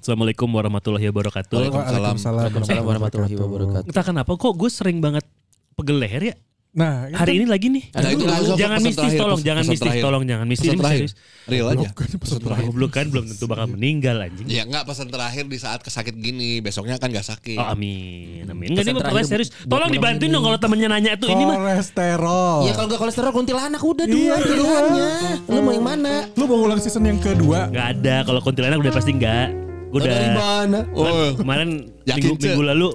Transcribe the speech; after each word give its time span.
Assalamualaikum 0.00 0.48
warahmatullahi 0.48 1.12
wabarakatuh. 1.12 1.60
Waalaikumsalam. 1.68 2.16
Waalaikumsalam 2.40 2.84
warahmatullahi 2.88 3.36
wabarakatuh. 3.36 3.88
Entah 3.92 4.04
kenapa 4.04 4.32
kok 4.32 4.56
gue 4.56 4.70
sering 4.72 4.96
banget 4.96 5.28
pegel 5.76 6.00
leher 6.00 6.22
ya. 6.24 6.36
Nah, 6.70 7.10
Hari 7.10 7.42
ini 7.42 7.50
lagi 7.50 7.66
nih. 7.66 7.90
Nah, 7.92 8.08
itu 8.08 8.24
langsung 8.24 8.54
jangan 8.54 8.78
pesan 8.78 8.86
mistis 8.86 9.02
terakhir, 9.02 9.20
tolong, 9.20 9.36
pesan 9.36 9.48
jangan 9.50 9.64
mistis 9.66 9.82
terakhir. 9.82 10.02
tolong, 10.06 10.22
jangan 10.22 10.46
mistis 10.46 10.62
Pesan 10.62 10.72
ini 10.72 10.80
terakhir. 10.80 11.00
serius. 11.02 11.14
Real 11.50 11.66
aja. 11.66 11.88
Goblok 12.62 12.92
kan 12.94 13.06
belum 13.10 13.24
tentu 13.26 13.44
bakal 13.44 13.66
meninggal 13.68 14.16
anjing. 14.22 14.46
Ya 14.46 14.62
enggak 14.62 14.84
pesan 14.86 15.08
terakhir 15.10 15.44
di 15.50 15.58
saat 15.58 15.80
kesakit 15.82 16.14
gini, 16.14 16.62
besoknya 16.62 16.96
kan 16.96 17.10
gak 17.10 17.26
sakit. 17.26 17.58
Oh 17.58 17.68
amin, 17.68 18.46
amin. 18.48 18.66
Enggak 18.72 18.86
ini 18.86 18.94
Pesan 18.94 18.94
pokoknya 18.96 19.10
terakhir 19.12 19.26
serius. 19.28 19.50
Tolong 19.66 19.90
dibantuin 19.90 20.30
dong 20.30 20.44
kalau 20.46 20.56
temennya 20.56 20.88
nanya 20.88 21.12
tuh 21.18 21.28
ini 21.28 21.42
mah. 21.44 21.56
kolesterol. 21.58 22.58
Ya 22.64 22.72
kalau 22.72 22.86
gak 22.88 23.00
kolesterol 23.02 23.32
kuntilanak 23.34 23.82
udah 23.84 24.06
dua 24.08 24.16
Iya, 24.16 24.34
pilihannya. 24.40 25.06
Lu 25.44 25.60
mau 25.60 25.72
yang 25.74 25.84
mana? 25.84 26.14
Lu 26.38 26.44
mau 26.48 26.58
ulang 26.64 26.78
season 26.78 27.02
yang 27.02 27.18
kedua? 27.20 27.68
Enggak 27.68 27.98
ada, 27.98 28.16
kalau 28.24 28.40
kuntilanak 28.40 28.78
udah 28.78 28.94
pasti 28.94 29.12
enggak. 29.12 29.69
Gue 29.90 29.98
udah 29.98 30.08
Dari 30.08 30.30
mana? 30.30 30.78
Kemarin- 30.86 31.12
Oh, 31.12 31.30
kemarin 31.36 31.68
minggu, 32.06 32.32
minggu 32.36 32.62
lalu 32.64 32.88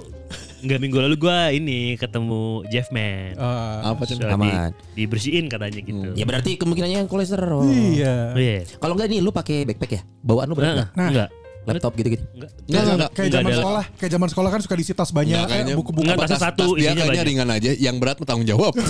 Enggak 0.56 0.80
minggu 0.80 0.98
lalu 0.98 1.14
gue 1.16 1.38
ini 1.54 1.78
ketemu 1.94 2.42
Jeff 2.66 2.88
Man. 2.88 3.36
Eh, 3.36 3.78
apa 3.84 4.02
sih? 4.02 4.18
Aman. 4.18 4.72
di, 4.96 5.04
dibersihin 5.04 5.46
katanya 5.46 5.78
gitu. 5.78 6.10
Ya 6.16 6.24
berarti 6.24 6.56
kemungkinannya 6.56 7.04
yang 7.04 7.06
kolesterol. 7.06 7.62
iya. 7.62 8.32
Oh 8.32 8.40
iya. 8.40 8.64
Kalau 8.74 8.96
enggak 8.96 9.08
nih 9.08 9.20
lu 9.20 9.30
pakai 9.30 9.62
backpack 9.62 9.92
ya? 9.92 10.02
Bawaan 10.24 10.48
lu 10.48 10.56
berat 10.56 10.74
Nah? 10.74 10.88
Nah. 10.96 11.08
enggak. 11.12 11.30
Laptop 11.66 11.92
gitu-gitu. 11.94 12.24
Enggak. 12.32 12.50
Enggak, 12.56 12.80
enggak, 12.80 12.94
enggak. 12.96 13.10
Kayak 13.12 13.30
zaman 13.32 13.52
sekolah, 13.52 13.84
kayak 13.92 14.10
zaman 14.10 14.28
sekolah 14.30 14.50
kan 14.50 14.60
suka 14.62 14.74
disi 14.74 14.92
tas 14.94 15.10
banyak, 15.10 15.34
Enggak, 15.34 15.50
kayaknya 15.50 15.74
eh, 15.74 15.78
buku-buku 15.78 16.02
Enggak, 16.06 16.18
tas 16.18 16.30
tas, 16.30 16.40
satu, 16.40 16.62
tas 16.64 16.70
dia 16.72 16.82
kayaknya 16.88 17.04
banyak. 17.06 17.24
ringan 17.26 17.48
aja, 17.52 17.70
yang 17.76 17.96
berat 17.98 18.16
tanggung 18.22 18.46
jawab. 18.46 18.72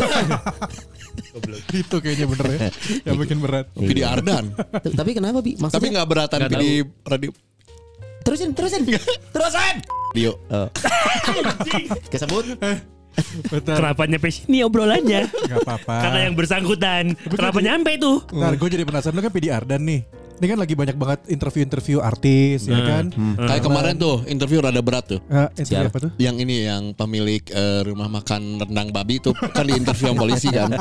itu 1.74 1.96
kayaknya 1.98 2.26
bener 2.28 2.46
ya, 2.46 2.58
yang 3.04 3.16
bikin 3.16 3.38
berat. 3.40 3.66
Vidi 3.74 4.02
Ardan. 4.02 4.44
Tuh, 4.54 4.92
Tapi 4.92 5.10
kenapa 5.12 5.40
bi? 5.40 5.56
Maksudnya 5.56 5.76
Tapi 5.76 5.86
enggak 5.88 6.08
beratan 6.08 6.38
Nggak 6.38 6.60
di 6.60 6.72
radio. 7.02 7.30
Terusin 8.26 8.50
terusin 8.50 8.82
terusin. 9.34 9.74
Radio. 10.10 10.34
Kesebut. 12.12 12.58
Betul. 13.48 13.74
Kenapa 13.80 14.02
nyampe 14.04 14.28
sini 14.28 14.60
obrolannya? 14.60 15.30
Gak 15.30 15.64
apa-apa. 15.64 15.94
Karena 16.04 16.18
yang 16.28 16.34
bersangkutan. 16.36 17.16
Kenapa 17.16 17.58
nyampe 17.64 17.96
tuh? 17.96 18.20
Ntar 18.28 18.58
gue 18.58 18.68
jadi 18.68 18.84
penasaran 18.84 19.16
lu 19.16 19.22
kan 19.24 19.32
PD 19.32 19.48
Ardan 19.54 19.86
nih. 19.86 20.00
Ini 20.36 20.46
kan 20.52 20.58
lagi 20.60 20.74
banyak 20.76 20.96
banget 21.00 21.20
interview-interview 21.32 21.98
artis 22.04 22.68
ya 22.68 22.76
kan. 22.84 23.08
Kayak 23.40 23.62
kemarin 23.64 23.94
tuh 23.96 24.20
interview 24.28 24.60
rada 24.60 24.80
berat 24.84 25.16
tuh. 25.16 25.20
Eh, 25.32 25.48
interview 25.56 25.80
Siapa? 25.80 25.92
apa 25.92 25.98
tuh? 26.04 26.10
Yang 26.20 26.36
ini 26.44 26.56
yang 26.68 26.82
pemilik 26.92 27.40
eh, 27.48 27.80
rumah 27.88 28.08
makan 28.12 28.60
rendang 28.60 28.92
babi 28.92 29.16
itu 29.16 29.32
kan 29.32 29.64
di 29.64 29.74
interview 29.80 30.12
sama 30.12 30.20
polisi 30.20 30.48
kan. 30.52 30.76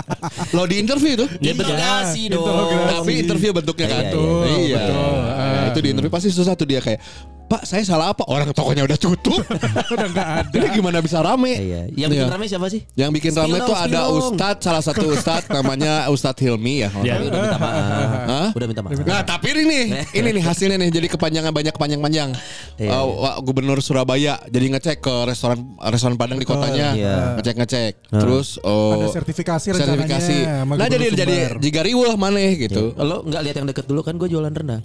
Lo 0.55 0.67
di 0.67 0.75
interview 0.83 1.15
tuh. 1.15 1.29
Interogasi 1.39 2.27
dong. 2.27 2.43
interogasi. 2.43 2.99
Tapi 2.99 3.11
interview 3.15 3.51
bentuknya 3.55 3.87
kan. 3.87 4.03
Iya, 4.03 4.11
iya, 4.11 4.27
iya. 4.35 4.55
Iya. 4.55 4.75
Betul. 4.75 5.15
Nah, 5.23 5.65
itu 5.71 5.79
di 5.79 5.89
interview 5.95 6.11
pasti 6.11 6.29
susah 6.35 6.53
tuh 6.59 6.67
dia 6.67 6.83
kayak 6.83 6.99
Pak 7.45 7.61
saya 7.61 7.85
salah 7.85 8.09
apa? 8.09 8.25
Orang 8.25 8.49
tokonya 8.51 8.81
udah 8.83 8.97
tutup. 8.97 9.37
Udah 9.93 10.07
nggak 10.09 10.27
ada. 10.41 10.49
Ini 10.51 10.67
gimana 10.71 10.97
bisa 10.97 11.21
rame? 11.21 11.53
Iya. 11.53 11.81
Yang 11.93 12.09
bikin 12.11 12.25
Iya. 12.25 12.33
rame 12.33 12.45
siapa 12.45 12.67
sih? 12.67 12.81
Yang 12.93 13.09
bikin 13.13 13.31
Spill 13.31 13.43
rame 13.45 13.57
tuh 13.61 13.75
ada 13.77 13.99
dong. 14.01 14.13
Ustadz, 14.17 14.61
salah 14.61 14.81
satu 14.81 15.05
Ustadz 15.07 15.47
namanya 15.47 16.09
Ustadz 16.09 16.41
Hilmi 16.41 16.81
ya. 16.81 16.89
Iya. 16.97 17.13
Tapi 17.15 17.25
udah 17.27 17.39
minta 17.39 17.59
maaf. 17.59 17.83
Hah? 18.33 18.49
Udah 18.51 18.67
minta 18.67 18.81
maaf. 18.81 18.97
Nah 18.99 19.21
tapi 19.21 19.47
ini 19.51 19.61
nih, 19.63 19.83
ini 20.11 20.29
nih 20.31 20.43
hasilnya 20.43 20.77
nih 20.77 20.89
jadi 20.91 21.07
kepanjangan 21.07 21.51
banyak 21.51 21.75
panjang-panjang. 21.75 22.29
Iya, 22.75 22.89
Uh, 22.91 23.05
Wak- 23.21 23.37
Gubernur 23.41 23.77
Surabaya 23.79 24.41
jadi 24.47 24.65
ngecek 24.67 24.97
ke 24.99 25.15
restoran 25.23 25.61
restoran 25.79 26.17
Padang 26.17 26.41
di 26.41 26.43
kotanya, 26.43 26.91
Iya. 26.91 27.15
ngecek 27.37 27.55
ngecek. 27.55 27.93
Terus 28.09 28.57
oh, 28.59 28.97
Ada 28.97 29.13
sertifikasi 29.13 29.67
sertifikasi. 29.69 30.37
Nah 30.65 30.87
jadi 30.87 31.13
jadi 31.13 31.35
jika 31.55 31.79
riweuh 31.79 32.17
maneh 32.17 32.57
gitu. 32.57 32.89
Lo 32.95 33.21
nggak 33.21 33.41
lihat 33.43 33.55
yang 33.55 33.67
deket 33.67 33.85
dulu 33.85 34.01
kan 34.01 34.15
gue 34.15 34.25
jualan 34.25 34.49
rendang. 34.49 34.81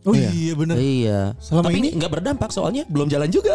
Oh 0.00 0.16
iya 0.16 0.56
bener. 0.56 0.80
Iya. 0.80 1.20
Selama 1.36 1.68
Tapi 1.68 1.76
ini- 1.78 1.92
nggak 1.92 2.08
berdampak 2.10 2.48
soalnya 2.48 2.88
belum 2.88 3.04
jalan 3.06 3.28
juga. 3.28 3.52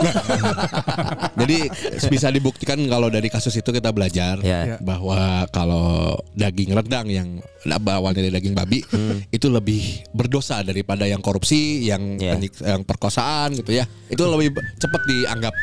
Jadi 1.41 1.57
bisa 2.05 2.29
dibuktikan 2.29 2.77
kalau 2.85 3.09
dari 3.09 3.27
kasus 3.27 3.57
itu 3.57 3.65
kita 3.65 3.89
belajar 3.89 4.37
Iya. 4.39 4.77
bahwa 4.77 5.49
kalau 5.49 6.13
daging 6.31 6.69
rendang 6.69 7.09
yang 7.09 7.41
awalnya 7.65 8.21
dari 8.21 8.29
daging 8.31 8.53
babi 8.53 8.85
itu 9.27 9.47
lebih 9.49 10.05
berdosa 10.13 10.61
daripada 10.61 11.09
yang 11.09 11.17
korupsi, 11.17 11.89
yang 11.89 12.21
Iya. 12.21 12.37
penyik- 12.37 12.61
yang 12.61 12.81
perkosaan 12.83 13.57
gitu 13.57 13.73
ya. 13.73 13.89
Itu 14.07 14.29
lebih 14.29 14.53
cepat 14.77 15.01
dianggap 15.01 15.53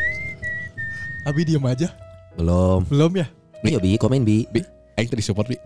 Abi 1.23 1.47
diem 1.47 1.63
aja. 1.63 1.95
belum. 2.35 2.91
Belum 2.91 3.13
ya? 3.15 3.27
Iya 3.63 3.79
bi, 3.79 3.95
komen 3.95 4.27
bi. 4.27 4.43
bi. 4.51 4.59
Aing 4.93 5.09
tadi 5.09 5.21
support 5.21 5.47
bi. 5.47 5.57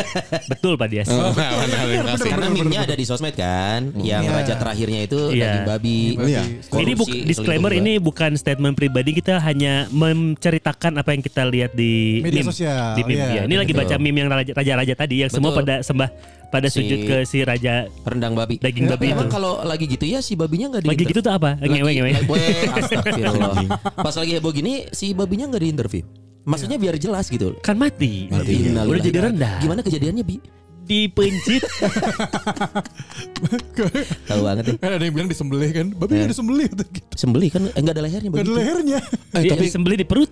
Betul 0.52 0.74
Pak 0.74 0.86
Dias. 0.86 1.10
Benar, 1.10 1.58
terima 1.66 2.06
kasih. 2.12 2.30
Karena 2.30 2.46
meme-nya 2.48 2.80
ada 2.82 2.94
di 2.94 3.02
sosmed 3.02 3.34
kan, 3.34 3.90
yang 3.96 4.22
Iya. 4.22 4.30
raja 4.32 4.54
terakhirnya 4.54 5.00
itu 5.02 5.18
Iya. 5.28 5.42
daging 5.42 5.66
babi. 5.66 5.98
Iya. 6.16 6.42
ini 6.76 6.92
disclaimer 7.24 7.72
ini 7.72 7.98
bukan 7.98 8.34
statement 8.34 8.74
pribadi 8.74 9.10
kita 9.12 9.38
hanya 9.38 9.90
menceritakan 9.90 10.96
apa 10.96 11.10
yang 11.10 11.20
kita 11.20 11.42
lihat 11.44 11.72
di 11.72 12.22
Media 12.22 12.40
meme. 12.40 12.46
sosial, 12.46 12.94
Di 12.94 13.02
meme 13.02 13.14
iya, 13.16 13.26
ya. 13.32 13.42
Ini 13.44 13.54
lagi 13.56 13.72
baca 13.72 13.94
meme 13.96 14.18
yang 14.18 14.30
raja- 14.30 14.54
raja-raja 14.54 14.94
tadi 14.94 15.14
yang 15.18 15.30
semua 15.30 15.50
pada 15.52 15.82
sembah 15.82 16.10
pada 16.46 16.70
Si- 16.70 16.78
sujud 16.78 16.98
ke 17.02 17.16
si 17.24 17.42
raja 17.42 17.90
rendang 18.02 18.32
babi. 18.32 18.56
Daging 18.56 18.86
babi 18.86 19.10
Emang 19.10 19.26
itu. 19.26 19.34
kalau 19.34 19.66
lagi 19.66 19.84
gitu 19.84 20.06
ya 20.06 20.22
si 20.22 20.38
babinya 20.38 20.70
nggak 20.70 20.82
di 20.82 20.88
lagi 20.88 21.02
gitu 21.04 21.20
tuh 21.20 21.32
apa? 21.32 21.58
Ngewe 21.58 21.90
ngewe. 21.92 22.10
Astagfirullah. 22.72 23.66
Pas 24.06 24.14
lagi 24.14 24.32
heboh 24.32 24.52
gini 24.52 24.86
si 24.90 25.10
babinya 25.10 25.50
nggak 25.50 25.58
di 25.58 25.68
interview. 25.68 26.04
Maksudnya 26.46 26.78
biar 26.78 26.94
jelas 26.96 27.26
gitu. 27.26 27.58
Kan 27.58 27.74
mati. 27.74 28.30
Mati. 28.30 28.70
Udah 28.70 29.02
jadi 29.02 29.18
rendah. 29.20 29.58
Gimana 29.58 29.82
kejadiannya 29.82 30.22
bi? 30.22 30.38
Dipencit. 30.86 31.58
Tahu 34.30 34.40
banget. 34.40 34.78
Kan 34.78 34.90
ada 34.94 35.02
yang 35.02 35.10
bilang 35.10 35.26
disembelih 35.26 35.74
kan. 35.74 35.86
Babi 35.90 36.08
Iya. 36.08 36.16
nggak 36.22 36.30
disembelih 36.30 36.66
tuh 36.70 36.86
gitu. 36.86 37.06
Sembelih 37.16 37.48
kan 37.50 37.62
enggak 37.74 37.92
ada 37.92 38.02
lehernya 38.06 38.28
Gak 38.30 38.40
ada 38.40 38.54
lehernya. 38.54 38.98
Eh, 39.34 39.42
Dia 39.42 39.50
tapi 39.52 39.66
sembelih 39.66 39.96
di 39.98 40.06
perut. 40.06 40.30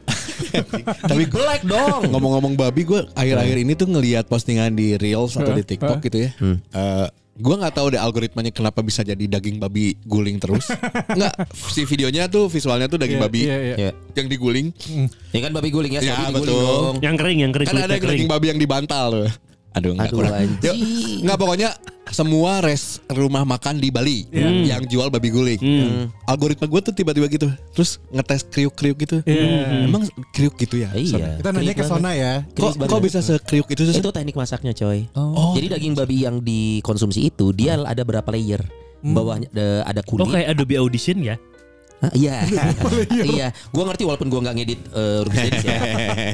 tapi 1.11 1.25
Black 1.27 1.67
dong. 1.67 2.07
ngomong-ngomong 2.07 2.55
babi 2.55 2.83
gue 2.85 3.01
akhir-akhir 3.13 3.57
ini 3.59 3.73
tuh 3.75 3.89
ngelihat 3.91 4.25
postingan 4.27 4.71
di 4.73 4.95
Reels 4.95 5.35
atau 5.35 5.51
di 5.51 5.65
TikTok 5.67 5.99
gitu 6.01 6.17
ya. 6.23 6.31
Eh, 6.39 7.07
gue 7.35 7.55
nggak 7.57 7.75
tahu 7.75 7.87
deh 7.91 7.99
algoritmanya 7.99 8.55
kenapa 8.55 8.79
bisa 8.79 9.03
jadi 9.03 9.19
daging 9.19 9.59
babi 9.59 9.99
guling 10.01 10.39
terus. 10.39 10.71
Nggak, 11.19 11.35
si 11.67 11.83
videonya 11.83 12.31
tuh 12.31 12.47
visualnya 12.47 12.87
tuh 12.87 12.95
daging 12.95 13.19
Iya, 13.19 13.25
babi 13.27 13.41
Iya, 13.43 13.57
iya. 13.59 13.77
Ya. 13.77 13.91
yang 14.15 14.29
diguling. 14.31 14.71
Ini 15.35 15.41
kan 15.43 15.51
babi 15.51 15.69
guling 15.69 15.93
ya, 15.93 16.01
Ya, 16.01 16.15
diguling 16.15 16.35
betul. 16.41 16.63
dong. 16.63 16.95
yang 17.03 17.17
kering, 17.19 17.39
yang 17.43 17.51
kering. 17.51 17.67
Kan 17.67 17.75
ada 17.75 17.83
kulitnya 17.85 17.99
kering. 17.99 18.11
daging 18.15 18.31
babi 18.31 18.47
yang 18.55 18.59
dibantal 18.59 19.05
tuh. 19.11 19.27
Aduh, 19.75 19.91
nggak 19.93 20.07
Aduh, 20.07 20.17
kurang. 20.17 20.33
nggak 21.27 21.37
pokoknya 21.37 21.69
semua 22.15 22.63
res 22.63 23.03
rumah 23.11 23.43
makan 23.43 23.83
di 23.83 23.91
Bali 23.91 24.31
yang 24.31 24.87
jual 24.87 25.11
babi 25.11 25.35
guling. 25.35 25.61
Algoritma 26.25 26.71
gue 26.71 26.81
tuh 26.81 26.95
tiba-tiba 26.95 27.27
gitu, 27.27 27.51
terus 27.75 27.99
ngetes 28.15 28.47
kriuk-kriuk 28.47 28.97
gitu. 29.03 29.17
Emang 29.27 30.07
kriuk 30.31 30.55
gitu 30.55 30.79
ya? 30.79 30.95
Iya. 30.95 31.43
Kita 31.43 31.51
nanya 31.51 31.75
ke. 31.75 31.83
Sona 31.83 32.15
ya. 32.15 32.47
Kok 32.55 32.87
kok 32.87 33.01
bisa 33.03 33.19
sekriuk 33.21 33.67
itu 33.69 33.83
sih? 33.85 33.99
Itu 33.99 34.15
teknik 34.15 34.39
masaknya 34.39 34.71
coy. 34.73 35.11
Jadi 35.59 35.67
daging 35.75 35.95
babi 35.99 36.17
yang 36.23 36.39
dikonsumsi 36.41 37.29
itu 37.35 37.51
dia 37.51 37.75
ada 37.77 38.07
berapa 38.07 38.31
layer? 38.31 38.63
Bawahnya 39.05 39.53
ada, 39.53 39.69
ada 39.85 40.01
Oh 40.01 40.17
kulit. 40.17 40.33
kayak 40.33 40.57
Adobe 40.57 40.81
Audition 40.81 41.21
ya? 41.21 41.37
Hah, 42.03 42.13
iya. 42.21 42.43
iya. 43.25 43.47
Gua 43.71 43.89
ngerti 43.89 44.05
walaupun 44.05 44.29
gua 44.29 44.41
nggak 44.45 44.57
ngedit 44.61 44.81
uh, 44.93 45.25
Rubis 45.25 45.41
Dennis 45.41 45.65
ya. 45.65 45.79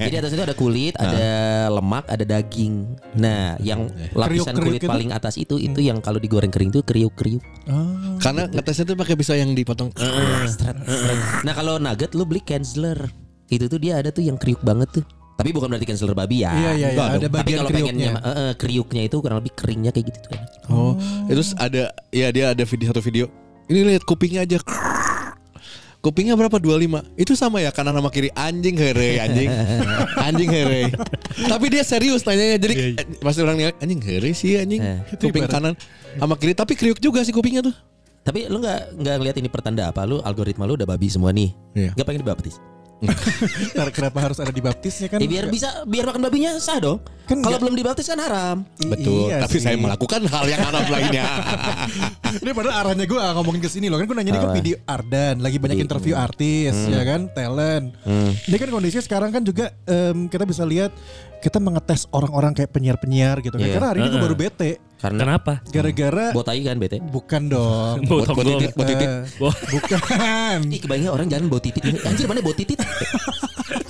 Jadi 0.09 0.15
atas 0.19 0.31
itu 0.35 0.43
ada 0.43 0.57
kulit, 0.57 0.95
ada 0.97 1.29
lemak, 1.71 2.05
ada 2.09 2.25
daging. 2.25 2.75
Nah, 3.15 3.55
yang 3.61 3.87
lapisan 4.17 4.57
Kriuk-kriuk 4.57 4.67
kulit 4.67 4.81
itu? 4.83 4.91
paling 4.91 5.11
atas 5.13 5.35
itu 5.37 5.61
itu 5.61 5.81
yang 5.85 6.03
kalau 6.03 6.19
digoreng 6.19 6.51
kering 6.51 6.75
tuh 6.75 6.83
kriuk-kriuk. 6.83 7.45
Karena 8.19 8.51
ngetesnya 8.51 8.85
tuh 8.91 8.97
pakai 8.99 9.15
pisau 9.15 9.37
yang 9.37 9.55
dipotong. 9.55 9.95
Stret. 10.49 10.75
Nah, 11.45 11.53
kalau 11.55 11.79
nugget 11.79 12.17
lu 12.17 12.25
beli 12.27 12.43
Kienzler. 12.43 12.99
Itu 13.51 13.67
tuh 13.67 13.83
dia 13.83 13.99
ada 13.99 14.15
tuh 14.15 14.23
yang 14.23 14.39
kriuk 14.39 14.63
banget 14.63 14.91
tuh. 14.95 15.05
Tapi 15.35 15.51
bukan 15.51 15.73
berarti 15.73 15.87
Kienzler 15.89 16.15
babi 16.15 16.45
ya. 16.45 16.53
Iya, 16.53 16.71
iya, 16.77 16.89
iya. 16.95 17.03
Ada 17.17 17.27
dong. 17.27 17.33
Tapi 17.33 17.35
bagian 17.43 17.59
kalau 17.59 17.71
pengennya 17.73 18.11
kriuknya. 18.13 18.31
eh, 18.31 18.39
eh, 18.39 18.53
kriuknya 18.55 19.03
itu 19.07 19.17
kurang 19.19 19.39
lebih 19.43 19.53
keringnya 19.59 19.91
kayak 19.91 20.07
gitu 20.13 20.19
tuh. 20.23 20.31
kan. 20.35 20.43
Oh, 20.69 20.93
terus 21.27 21.55
ada 21.59 21.91
ya 22.11 22.29
dia 22.31 22.53
ada 22.53 22.63
video 22.63 22.87
satu 22.93 23.03
video. 23.03 23.27
Ini 23.67 23.87
lihat 23.87 24.03
kupingnya 24.03 24.43
aja. 24.47 24.59
Kupingnya 26.01 26.33
berapa 26.33 26.57
25 26.57 27.13
itu 27.15 27.33
sama 27.33 27.61
ya 27.61 27.69
kanan 27.69 27.93
sama 27.93 28.09
kiri 28.09 28.33
anjing 28.33 28.73
here 28.73 29.21
anjing 29.21 29.53
anjing 30.27 30.49
here 30.49 30.89
tapi 31.45 31.69
dia 31.69 31.85
serius 31.85 32.25
tanyanya 32.25 32.57
jadi 32.57 32.75
Iya, 32.75 32.89
eh, 32.97 33.07
pas 33.21 33.37
orang 33.37 33.57
nilai 33.57 33.75
anjing 33.79 34.01
here 34.01 34.29
sih 34.33 34.57
anjing 34.57 34.81
Eh. 34.81 34.99
kuping 35.21 35.45
kanan 35.45 35.77
sama 36.17 36.35
kiri 36.35 36.57
tapi 36.57 36.73
kriuk 36.73 36.97
juga 36.99 37.21
sih 37.21 37.31
kupingnya 37.31 37.61
tuh 37.63 37.77
Tapi 38.21 38.53
lu 38.53 38.61
nggak 38.61 39.01
nggak 39.01 39.15
ngeliat 39.17 39.37
ini 39.41 39.49
pertanda 39.49 39.89
apa? 39.89 40.05
Lu 40.05 40.21
algoritma 40.21 40.69
lu 40.69 40.77
udah 40.77 40.85
babi 40.85 41.09
semua 41.09 41.33
nih. 41.33 41.57
Iya. 41.73 41.97
Gak 41.97 42.05
pengen 42.05 42.21
dibaptis. 42.21 42.61
Ntar 43.75 43.89
kenapa 43.91 44.19
harus 44.21 44.39
ada 44.39 44.53
dibaptisnya 44.53 45.09
kan? 45.09 45.19
Eh, 45.19 45.27
biar 45.27 45.49
bisa 45.49 45.85
biar 45.85 46.05
makan 46.05 46.21
babinya 46.21 46.61
sah 46.61 46.77
dong. 46.77 47.01
Kan 47.25 47.41
Kalau 47.41 47.57
belum 47.57 47.73
dibaptis 47.73 48.07
kan 48.07 48.19
haram. 48.19 48.67
I- 48.79 48.91
betul 48.91 49.31
iya 49.31 49.41
tapi 49.41 49.57
sih. 49.57 49.65
saya 49.65 49.77
melakukan 49.77 50.21
hal 50.27 50.45
yang 50.45 50.61
haram 50.61 50.85
lainnya 50.85 51.25
Ini 52.43 52.51
padahal 52.51 52.75
arahnya 52.87 53.07
gue 53.07 53.19
ngomongin 53.19 53.61
ke 53.61 53.71
sini 53.71 53.87
loh 53.91 53.99
kan 53.99 54.07
gue 54.07 54.17
nanya 54.17 54.31
ini 54.31 54.39
kan 54.39 54.51
Apa? 54.51 54.59
video 54.59 54.77
Ardan 54.85 55.37
lagi 55.39 55.57
banyak 55.59 55.79
Di- 55.79 55.85
interview 55.85 56.15
artis 56.15 56.75
ya 56.87 57.03
kan 57.03 57.31
talent. 57.31 57.95
Ini 58.47 58.57
kan 58.57 58.69
kondisinya 58.69 59.03
sekarang 59.03 59.31
kan 59.31 59.43
juga 59.43 59.73
em, 59.85 60.27
kita 60.27 60.45
bisa 60.45 60.63
lihat 60.63 60.91
kita 61.41 61.57
mengetes 61.57 62.05
orang-orang 62.11 62.53
kayak 62.53 62.71
penyiar-penyiar 62.71 63.41
gitu 63.41 63.57
kan. 63.57 63.65
Iya. 63.65 63.75
Karena 63.75 63.89
hari 63.91 63.99
ini 64.03 64.09
gue 64.11 64.21
baru 64.21 64.37
bete 64.37 64.71
Karena 65.01 65.21
Kenapa? 65.25 65.53
gara-gara 65.67 66.27
botai 66.31 66.61
kan 66.61 66.77
bete. 66.77 67.01
bukan 67.01 67.49
dong. 67.49 68.05
Bau 68.05 68.21
buat 68.21 68.29
tonggong. 68.29 68.61
titit 68.61 68.71
buat 68.77 68.85
titit 68.87 69.09
Wah, 69.41 69.57
bukan. 69.67 70.59
Ih 70.69 70.79
kebayangnya 70.79 71.11
orang 71.11 71.27
jalan 71.27 71.49
bawa 71.49 71.63
titit. 71.63 71.83
Anjir 72.05 72.29
mana 72.29 72.41
bawa 72.41 72.53
titit? 72.53 72.77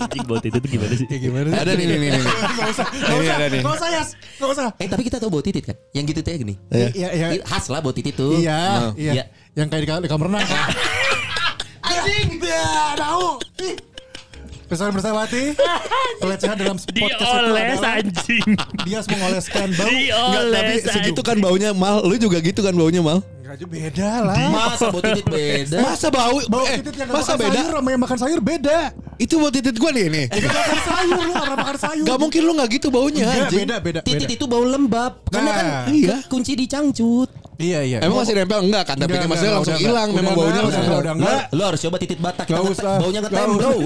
anjing 0.00 0.24
itu 0.54 0.68
gimana 0.70 0.94
sih? 0.94 1.04
Kayak 1.04 1.22
gimana? 1.22 1.46
sih? 1.50 1.58
ada 1.58 1.72
nih 1.74 1.84
nih 1.84 1.98
nih, 1.98 2.10
nih. 2.10 2.22
Gak 2.60 2.68
usah, 2.70 2.86
gak 2.86 3.10
Ini 3.10 3.20
usah, 3.20 3.34
ada 3.36 3.46
nih. 3.48 3.60
gak 3.60 3.74
usah 3.74 3.88
Yas, 3.90 4.08
gak 4.38 4.48
usah. 4.48 4.68
Eh 4.78 4.86
tapi 4.86 5.02
kita 5.02 5.16
tahu 5.18 5.28
bawa 5.28 5.42
titit 5.42 5.64
kan? 5.66 5.76
Yang 5.90 6.04
gitu 6.08 6.20
tuh 6.22 6.30
ya 6.30 6.38
gini. 6.38 6.54
Iya, 6.70 6.88
iya, 6.94 7.26
Ih, 7.34 7.42
Khas 7.42 7.66
lah 7.68 7.80
bawa 7.80 7.92
titit 7.92 8.14
tuh. 8.14 8.38
iya, 8.38 8.56
Nah, 8.56 8.92
iya. 8.94 9.12
iya. 9.12 9.24
Yang 9.52 9.66
kayak 9.68 9.82
di, 9.82 9.88
kam- 9.90 10.00
di 10.00 10.08
kamar 10.08 10.26
renang. 10.30 10.46
Anjing, 11.90 12.28
dia 12.38 12.64
tahu. 12.94 13.26
Pesan 14.70 14.94
bersawati, 14.94 15.50
pelecehan 16.22 16.54
dalam 16.54 16.78
podcast 16.78 16.94
itu 16.94 17.10
Dioles 17.10 17.26
adalah 17.74 17.90
anjing. 17.92 18.46
dia 18.86 18.98
mengoleskan 19.02 19.68
bau. 19.74 19.90
Enggak, 19.90 20.44
tapi 20.48 20.72
Dioles 20.72 20.94
segitu 20.94 21.20
kan 21.20 21.36
baunya 21.36 21.70
mal 21.72 21.98
lu 22.00 22.14
juga 22.14 22.38
gitu 22.38 22.60
kan 22.60 22.70
baunya 22.70 23.02
mal 23.02 23.18
Enggak 23.40 23.52
aja 23.52 23.66
beda 23.66 24.10
lah. 24.22 24.38
Masa 24.46 24.84
bawa 24.88 25.02
titit 25.04 25.26
beda? 25.26 25.76
masa 25.82 26.06
bau 26.08 26.38
Bau 26.46 26.62
eh, 26.64 26.78
titit 26.78 26.94
yang 26.96 27.10
masa 27.10 27.34
makan 27.34 27.42
beda 27.42 27.58
sayur 27.58 27.74
sama 27.74 27.88
yang 27.90 28.00
makan 28.00 28.18
sayur 28.20 28.40
beda. 28.40 28.78
itu 29.18 29.34
bau 29.36 29.50
titit 29.50 29.74
gua 29.74 29.90
nih 29.90 30.04
ini 30.06 30.22
Gak 30.30 30.38
makan 30.46 30.80
sayur 30.86 31.18
lu, 31.18 31.30
gak 31.30 31.42
pernah 31.42 31.58
makan 31.58 31.76
sayur. 31.76 32.04
Gak 32.06 32.18
mungkin 32.20 32.40
lu 32.40 32.52
gak 32.54 32.68
gitu 32.70 32.88
baunya 32.88 33.26
Enggak, 33.26 33.50
beda, 33.50 33.76
beda, 33.82 34.00
Titit 34.00 34.22
beda. 34.24 34.36
itu 34.38 34.44
bau 34.46 34.62
lembab. 34.62 35.12
Karena 35.26 35.50
kan 35.50 35.66
Nah, 35.66 35.84
iya. 35.90 36.16
kunci 36.24 36.54
di 36.54 36.64
cangcut. 36.64 37.26
Iya, 37.60 37.80
iya. 37.84 37.98
Emang 38.00 38.24
masih 38.24 38.32
nempel 38.32 38.60
enggak 38.64 38.84
kan? 38.88 38.96
Tapi 38.96 39.14
maksudnya 39.28 39.52
langsung 39.60 39.76
hilang. 39.76 40.08
Memang 40.16 40.32
baunya 40.32 40.60
langsung 40.64 40.82
udah 40.82 40.96
hilang. 40.96 41.18
enggak. 41.20 41.42
Lu 41.52 41.62
harus 41.68 41.80
coba 41.84 41.96
titit 42.00 42.18
batak. 42.18 42.46
Gak 42.48 42.62
usah. 42.64 42.96
Baunya 42.96 43.20
Gak 43.20 43.30
ngetem 43.30 43.50
bro. 43.60 43.70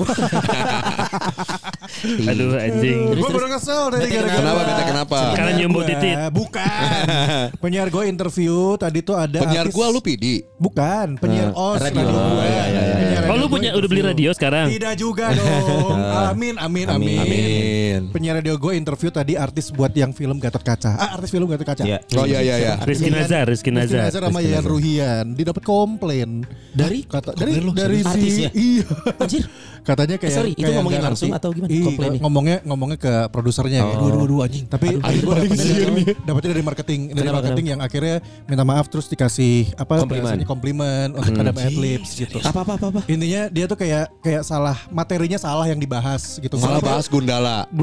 Aduh 2.30 2.54
anjing. 2.54 2.98
Gue 3.18 3.28
baru 3.30 3.48
kesel 3.58 3.82
tadi 3.90 4.06
gara-gara. 4.10 4.38
Kenapa, 4.38 4.60
bete 4.62 4.82
kenapa? 4.86 5.18
Karena 5.34 5.52
Gua- 5.66 5.86
titit. 5.88 6.16
Bukan. 6.30 7.46
penyiar 7.58 7.88
gue 7.90 8.04
interview 8.06 8.76
tadi 8.78 8.98
tuh 9.02 9.16
ada 9.18 9.38
Penyiar 9.42 9.66
gua 9.74 9.86
lu 9.90 10.00
pidi. 10.00 10.44
Bukan, 10.56 11.18
penyiar 11.18 11.50
OS 11.52 11.82
radio. 11.82 12.06
gue. 12.06 12.14
Oh, 12.14 12.44
iya, 12.44 12.64
iya, 12.70 12.80
iya. 12.80 12.94
Penyiar 12.94 13.22
Oh 13.24 13.36
lu 13.40 13.46
punya 13.50 13.70
udah 13.74 13.88
beli 13.88 14.02
radio 14.04 14.30
sekarang? 14.36 14.70
Tidak 14.70 14.94
juga 14.94 15.34
dong. 15.34 15.98
Amin, 16.34 16.54
amin, 16.58 16.86
amin. 16.88 17.18
Amin. 17.20 18.00
Penyiar 18.10 18.38
radio 18.40 18.54
gue 18.56 18.72
interview 18.74 19.10
tadi 19.10 19.34
artis 19.34 19.70
buat 19.70 19.90
yang 19.94 20.14
film 20.14 20.38
Gatot 20.38 20.62
Kaca. 20.62 20.94
Ah, 20.94 21.10
artis 21.18 21.30
film 21.30 21.46
Gatot 21.50 21.66
Kaca. 21.66 21.84
Iya. 21.84 21.98
Oh 22.16 22.26
iya 22.26 22.40
iya 22.42 22.56
iya. 22.58 22.72
Rizky 22.82 23.10
Nazar, 23.10 23.46
Rizky 23.66 23.96
Nazar. 23.96 24.20
sama 24.20 24.28
Rizky 24.34 24.44
Yayan 24.44 24.58
Nazar. 24.58 24.70
Ruhian. 24.70 25.24
Dia 25.32 25.44
dapat 25.48 25.62
komplain. 25.64 26.30
Dari? 26.70 27.00
kata 27.06 27.30
dari 27.32 27.52
dari 27.70 27.98
si 27.98 28.08
Artisnya? 28.08 28.50
iya. 28.52 28.84
Anjir. 29.16 29.44
Katanya 29.84 30.16
kayak 30.16 30.32
Eh, 30.32 30.36
sorry, 30.40 30.50
itu 30.50 30.64
kayak 30.64 30.80
ngomongin 30.80 30.96
nggak 30.96 31.08
langsung 31.12 31.28
atau 31.30 31.52
gimana 31.52 31.68
Iya, 31.68 31.84
komplainnya? 31.84 32.20
ngomongnya 32.24 32.56
ngomongnya 32.64 32.96
ke 32.96 33.12
produsernya 33.28 33.80
Oh. 33.84 34.00
dua 34.00 34.10
dua 34.10 34.24
dua 34.26 34.40
anjing. 34.48 34.64
Tapi 34.64 34.86
dapetnya 34.96 36.50
dari, 36.50 36.64
marketing, 36.64 37.00
dari 37.12 37.20
Kenapa, 37.20 37.36
marketing 37.44 37.66
yang 37.68 37.80
akhirnya 37.84 38.16
minta 38.44 38.64
maaf 38.64 38.88
terus 38.88 39.06
dikasih 39.06 39.76
apa 39.76 40.00
Komplimen. 40.00 40.40
komplimen 40.44 41.06
untuk 41.12 41.36
ada 41.36 41.52
adlibs 41.60 42.16
gitu. 42.16 42.40
Apa 42.40 42.64
apa 42.64 42.72
apa 42.74 42.86
apa. 42.90 43.00
Intinya 43.06 43.52
dia 43.52 43.64
tuh 43.66 43.76
kayak 43.76 44.08
kayak 44.20 44.40
salah 44.42 44.72
materinya 44.88 45.36
salah 45.36 45.68
yang 45.68 45.76
dibahas 45.76 46.40
gitu. 46.40 46.56
Malah 46.56 46.80
Sampai- 46.80 46.88
bahas 46.88 47.06
Gundala. 47.06 47.58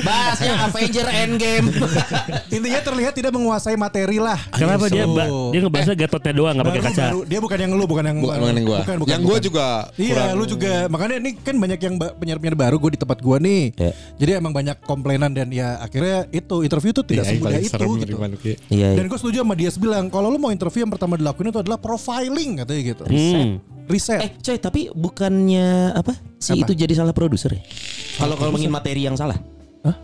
Bahasnya 0.00 0.52
Avenger 0.62 1.06
Endgame. 1.08 1.66
Intinya 2.48 2.80
terlihat 2.82 3.12
tidak 3.14 3.30
menguasai 3.40 3.74
materi 3.74 4.16
lah. 4.16 4.36
Kenapa 4.50 4.86
dia 4.86 5.02
Gitu. 5.02 5.16
ba- 5.16 5.30
dia 5.48 5.60
ngebahasnya 5.60 5.96
gatotnya 5.96 6.32
doang 6.32 6.54
nggak 6.54 6.68
pakai 6.68 6.82
kaca? 6.84 7.04
baru- 7.08 7.24
dia 7.24 7.38
bukan 7.40 7.58
yang 7.58 7.72
lu, 7.72 7.84
bukan 7.84 8.04
yang 8.04 8.18
Bukan 8.20 8.36
bukan 8.36 8.52
yang 8.52 8.66
gua. 8.66 8.78
Bukan, 8.78 8.96
bukan, 9.00 9.10
yang 9.10 9.22
gua 9.22 9.32
bukan. 9.32 9.42
juga 9.42 9.66
Iya, 9.96 10.12
kurang. 10.12 10.30
lu 10.36 10.44
juga. 10.44 10.72
Makanya 10.86 11.14
ini 11.16 11.30
kan 11.34 11.54
banyak 11.56 11.80
yang 11.80 11.94
penyiar-penyiar 11.96 12.56
baru 12.56 12.76
gue 12.76 12.90
di 12.92 13.00
tempat 13.00 13.18
gua 13.18 13.36
nih. 13.36 13.64
Iya. 13.72 13.92
Jadi 14.16 14.30
emang 14.36 14.52
banyak 14.52 14.76
komplainan 14.82 15.30
dan 15.30 15.48
ya 15.48 15.80
akhirnya 15.80 16.28
itu 16.28 16.60
interview 16.60 16.92
tuh 16.92 17.02
tidak 17.02 17.24
Iya, 17.24 17.30
yang 17.30 17.40
semudah 17.40 17.58
itu 17.58 17.88
gitu. 17.98 18.16
Ki. 18.36 18.52
Iya. 18.68 18.88
Dan 18.94 19.04
gue 19.06 19.16
setuju 19.16 19.38
sama 19.40 19.54
dia 19.54 19.70
bilang 19.74 20.04
kalau 20.06 20.28
lu 20.28 20.36
mau 20.36 20.50
interview 20.50 20.84
yang 20.84 20.92
pertama 20.92 21.16
dilakuin 21.16 21.48
itu 21.48 21.58
adalah 21.58 21.78
profiling 21.78 22.60
katanya 22.60 22.82
gitu. 22.86 23.02
Hmm. 23.06 23.58
Riset. 23.86 24.20
Eh 24.20 24.30
coy 24.38 24.56
tapi 24.56 24.80
bukannya 24.90 25.66
apa 25.92 26.14
si 26.36 26.52
Apa? 26.52 26.62
itu 26.62 26.72
jadi 26.76 26.94
salah 26.94 27.10
produser 27.10 27.50
ya? 27.50 27.62
Kalau 28.16 28.34
kalau 28.34 28.50
ngomongin 28.50 28.70
materi 28.70 29.02
yang 29.02 29.16
salah. 29.16 29.34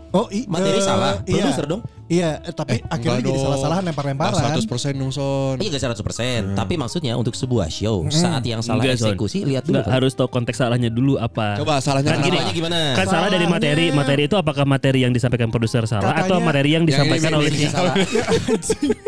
Oh, 0.09 0.25
i- 0.29 0.49
Materi 0.49 0.77
eh, 0.77 0.81
salah, 0.81 1.21
iya. 1.21 1.37
produser 1.37 1.65
dong. 1.67 1.81
Iya, 2.07 2.41
eh, 2.41 2.49
tapi 2.49 2.81
akhirnya 2.81 3.19
jadi 3.21 3.37
salah-salahan 3.37 3.83
lempar-lemparan. 3.85 4.33
100% 4.57 4.65
dong 4.95 5.11
Son. 5.11 5.53
Iya 5.55 5.69
gak 5.69 5.93
100% 5.93 6.55
Tapi 6.55 6.73
maksudnya 6.73 7.13
untuk 7.13 7.35
sebuah 7.35 7.67
show 7.67 8.07
Saat 8.07 8.41
yang 8.41 8.63
salah 8.63 8.79
Enggak, 8.79 8.95
Son. 8.95 9.11
eksekusi 9.11 9.43
Lihat 9.43 9.67
dulu 9.67 9.75
Nggak, 9.75 9.85
kan. 9.85 9.93
harus 9.93 10.11
tahu 10.13 10.29
konteks 10.31 10.57
salahnya 10.57 10.89
dulu 10.89 11.19
apa. 11.19 11.59
Coba 11.59 11.77
salahnya 11.77 12.09
Kan 12.09 12.23
gini, 12.23 12.39
Salahnya 12.39 12.55
gimana? 12.55 12.79
Kan 12.95 13.05
salah 13.05 13.27
dari 13.27 13.45
materi. 13.45 13.85
Salahnya- 13.85 13.99
Materi 13.99 14.21
itu 14.23 14.35
apakah 14.35 14.63
materi 14.65 14.99
yang 15.03 15.11
disampaikan 15.11 15.49
produser 15.49 15.83
salah 15.83 16.09
Katanya- 16.09 16.25
atau 16.25 16.37
materi 16.39 16.69
yang 16.71 16.81
Yang 16.81 16.89
disampaikan 16.89 17.29
ini 17.29 17.37
oleh 17.37 17.51
ini 17.51 17.67
salah. 17.67 17.93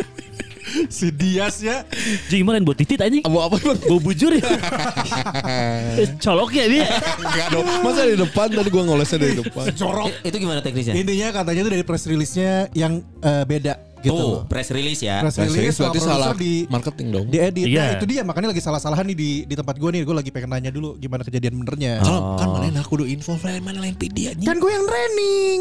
Ya, 0.89 0.95
si 0.97 1.07
Dias 1.13 1.61
ya. 1.61 1.85
Jadi 2.25 2.41
gimana 2.41 2.57
buat 2.65 2.73
titit 2.73 2.97
anjing? 2.97 3.21
Mau 3.29 3.45
apa 3.45 3.61
bang? 3.61 3.77
Bau 3.85 4.01
bujur 4.01 4.33
ya. 4.33 4.41
Colok 6.23 6.49
ya 6.49 6.65
dia. 6.65 6.85
Enggak 7.21 7.47
dong. 7.53 7.65
Masa 7.85 8.01
di 8.09 8.17
depan 8.17 8.47
tadi 8.49 8.69
gua 8.73 8.83
ngolesnya 8.89 9.17
dari 9.21 9.35
depan. 9.37 9.69
Corok. 9.79 10.09
Eh, 10.25 10.33
Itu 10.33 10.37
gimana 10.41 10.59
teknisnya? 10.65 10.97
Intinya 10.97 11.27
katanya 11.29 11.61
itu 11.61 11.71
dari 11.71 11.85
press 11.85 12.09
release-nya 12.09 12.73
yang 12.73 13.05
eh, 13.21 13.43
beda 13.45 13.73
gitu. 13.99 14.15
Tuh 14.15 14.35
press 14.47 14.71
release 14.71 15.03
ya 15.03 15.19
Press 15.19 15.35
Press 15.35 15.51
release 15.51 15.75
release 15.75 15.77
berarti 15.77 15.99
salah 16.01 16.31
di 16.33 16.65
marketing 16.65 17.07
dong. 17.13 17.25
diedit. 17.29 17.67
Iya. 17.69 17.83
Nah, 17.83 17.91
itu 17.99 18.05
dia 18.09 18.21
makanya 18.25 18.47
lagi 18.49 18.61
salah-salahan 18.63 19.05
nih 19.13 19.17
di 19.17 19.29
di 19.45 19.53
tempat 19.53 19.77
gue 19.77 19.89
nih. 19.93 20.01
Gue 20.01 20.15
lagi 20.17 20.33
pengen 20.33 20.49
nanya 20.49 20.73
dulu 20.73 20.97
gimana 20.97 21.21
kejadian 21.21 21.61
benernya. 21.61 22.01
Kalau 22.01 22.33
kan 22.33 22.47
mana 22.49 22.81
aku 22.81 22.97
udah 22.97 23.07
info 23.07 23.37
mana 23.37 23.77
lain 23.77 23.93
PD. 23.93 24.33
Kan 24.41 24.57
gue 24.57 24.71
yang 24.73 24.85
training. 24.89 25.59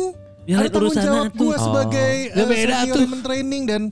Ya, 0.49 0.65
Ada 0.65 0.73
tanggung 0.73 0.97
jawab 0.97 1.29
gue 1.37 1.57
sebagai 1.61 2.13
Ya, 2.33 2.41
eh, 2.41 2.47
beda 2.49 2.77
senior 2.81 2.95
tuh. 2.97 3.03
human 3.05 3.21
training 3.21 3.63
dan 3.69 3.83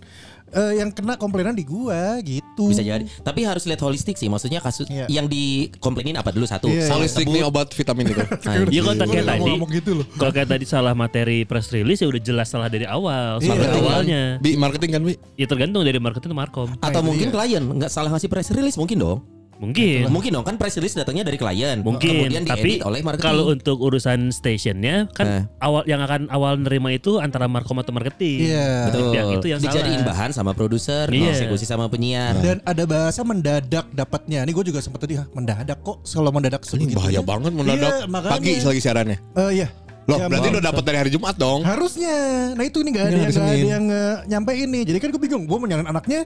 eh, 0.52 0.72
yang 0.78 0.90
kena 0.94 1.18
komplainan 1.18 1.54
di 1.56 1.66
gue 1.66 2.00
gitu. 2.22 2.70
Bisa 2.70 2.82
jadi 2.82 3.02
Tapi 3.22 3.40
harus 3.42 3.66
lihat 3.66 3.80
holistik 3.82 4.14
sih 4.14 4.30
Maksudnya 4.30 4.62
kasus 4.62 4.86
Iya. 4.86 5.10
Yang 5.10 5.26
dikomplainin 5.32 6.14
apa 6.16 6.30
dulu 6.30 6.46
Satu 6.46 6.70
Iya, 6.70 6.82
iya. 6.82 6.88
Salah 6.88 7.04
Holistik 7.06 7.26
nih 7.26 7.42
obat 7.42 7.70
vitamin 7.72 8.10
itu. 8.10 8.22
Iya 8.74 8.80
kok 8.82 8.94
kayak 8.96 9.06
Gua 9.08 9.22
tadi. 9.26 9.52
gitu. 9.78 9.92
Kalau 10.16 10.32
kayak 10.32 10.48
tadi 10.50 10.64
salah 10.66 10.94
materi 10.96 11.44
press 11.44 11.70
release 11.70 12.00
ya 12.02 12.08
udah 12.08 12.22
jelas 12.22 12.46
salah 12.50 12.68
dari 12.70 12.86
awal. 12.88 13.38
Iya. 13.38 13.46
Salah 13.46 13.58
dari 13.60 13.78
awalnya. 13.78 14.22
Bi 14.40 14.50
marketing 14.58 14.90
kan 14.94 15.02
Bi? 15.04 15.14
Ya 15.36 15.46
tergantung 15.46 15.82
dari 15.84 15.98
marketing 15.98 16.30
atau 16.32 16.38
markom. 16.38 16.68
Atau 16.82 17.00
mungkin 17.04 17.28
klien 17.30 17.62
Nggak 17.62 17.90
salah 17.92 18.10
ngasih 18.10 18.28
press 18.30 18.50
release 18.50 18.74
Mungkin 18.80 18.98
dong 18.98 19.35
Mungkin. 19.56 20.06
Mungkin 20.08 20.30
dong 20.30 20.44
kan 20.44 20.54
press 20.54 20.76
release 20.76 20.92
datangnya 20.92 21.24
dari 21.24 21.34
klien 21.34 21.80
Mungkin, 21.80 22.28
Kemudian 22.28 22.44
tapi 22.44 22.76
diedit 22.76 22.84
oleh 22.84 23.00
marketing 23.00 23.24
kalau 23.24 23.44
untuk 23.48 23.80
urusan 23.80 24.28
stationnya 24.28 25.08
kan 25.10 25.26
Eh. 25.26 25.42
awal 25.58 25.82
yang 25.84 25.98
akan 25.98 26.28
awal 26.28 26.56
nerima 26.56 26.92
itu 26.92 27.16
antara 27.16 27.46
markom 27.46 27.76
atau 27.76 27.88
marketing. 27.90 28.46
Iya. 28.46 28.68
Berarti 28.84 28.92
Betul. 28.92 29.12
pihak 29.12 29.26
itu 29.32 29.46
yang 29.48 29.60
Dijadiin 29.60 29.92
salah. 29.96 30.10
bahan 30.12 30.30
sama 30.30 30.50
produser, 30.52 31.04
Iya. 31.08 31.32
eksekusi 31.32 31.64
sama 31.64 31.88
penyiar. 31.88 32.36
Dan 32.36 32.60
ada 32.62 32.84
bahasa 32.84 33.20
mendadak 33.20 33.88
dapatnya. 33.90 34.44
Ini 34.44 34.52
gue 34.52 34.64
juga 34.66 34.80
sempet 34.80 35.00
tadi 35.00 35.16
"Hah, 35.16 35.24
mendadak 35.32 35.78
kok 35.80 36.04
kalau 36.04 36.28
mendadak 36.28 36.60
Ini 36.60 36.68
sebegitu. 36.68 36.96
bahaya 36.96 37.20
banget 37.20 37.52
mendadak. 37.52 37.92
Iya, 37.94 38.06
makanya. 38.06 38.32
Pagi 38.36 38.52
lagi 38.60 38.80
siarannya. 38.82 39.18
Eh 39.34 39.50
iya. 39.56 39.68
Loh, 40.06 40.22
Ya, 40.22 40.30
berarti 40.30 40.48
udah 40.52 40.62
dapat 40.62 40.82
dari 40.84 40.98
hari 41.00 41.10
Jumat 41.10 41.34
dong. 41.34 41.66
Harusnya. 41.66 42.14
Nah 42.52 42.62
itu 42.62 42.78
ini 42.78 42.94
gak 42.94 43.04
ada 43.04 43.16
yang 43.16 43.26
gak 43.26 43.42
ada 43.42 43.56
yang 43.58 43.84
eh, 43.88 44.14
nyampe 44.28 44.52
ini. 44.54 44.80
Jadi 44.84 44.98
kan 45.00 45.08
gue 45.08 45.18
bingung. 45.18 45.42
Gue 45.44 45.56
mau 45.56 45.66
nyalain 45.66 45.88
anaknya. 45.88 46.22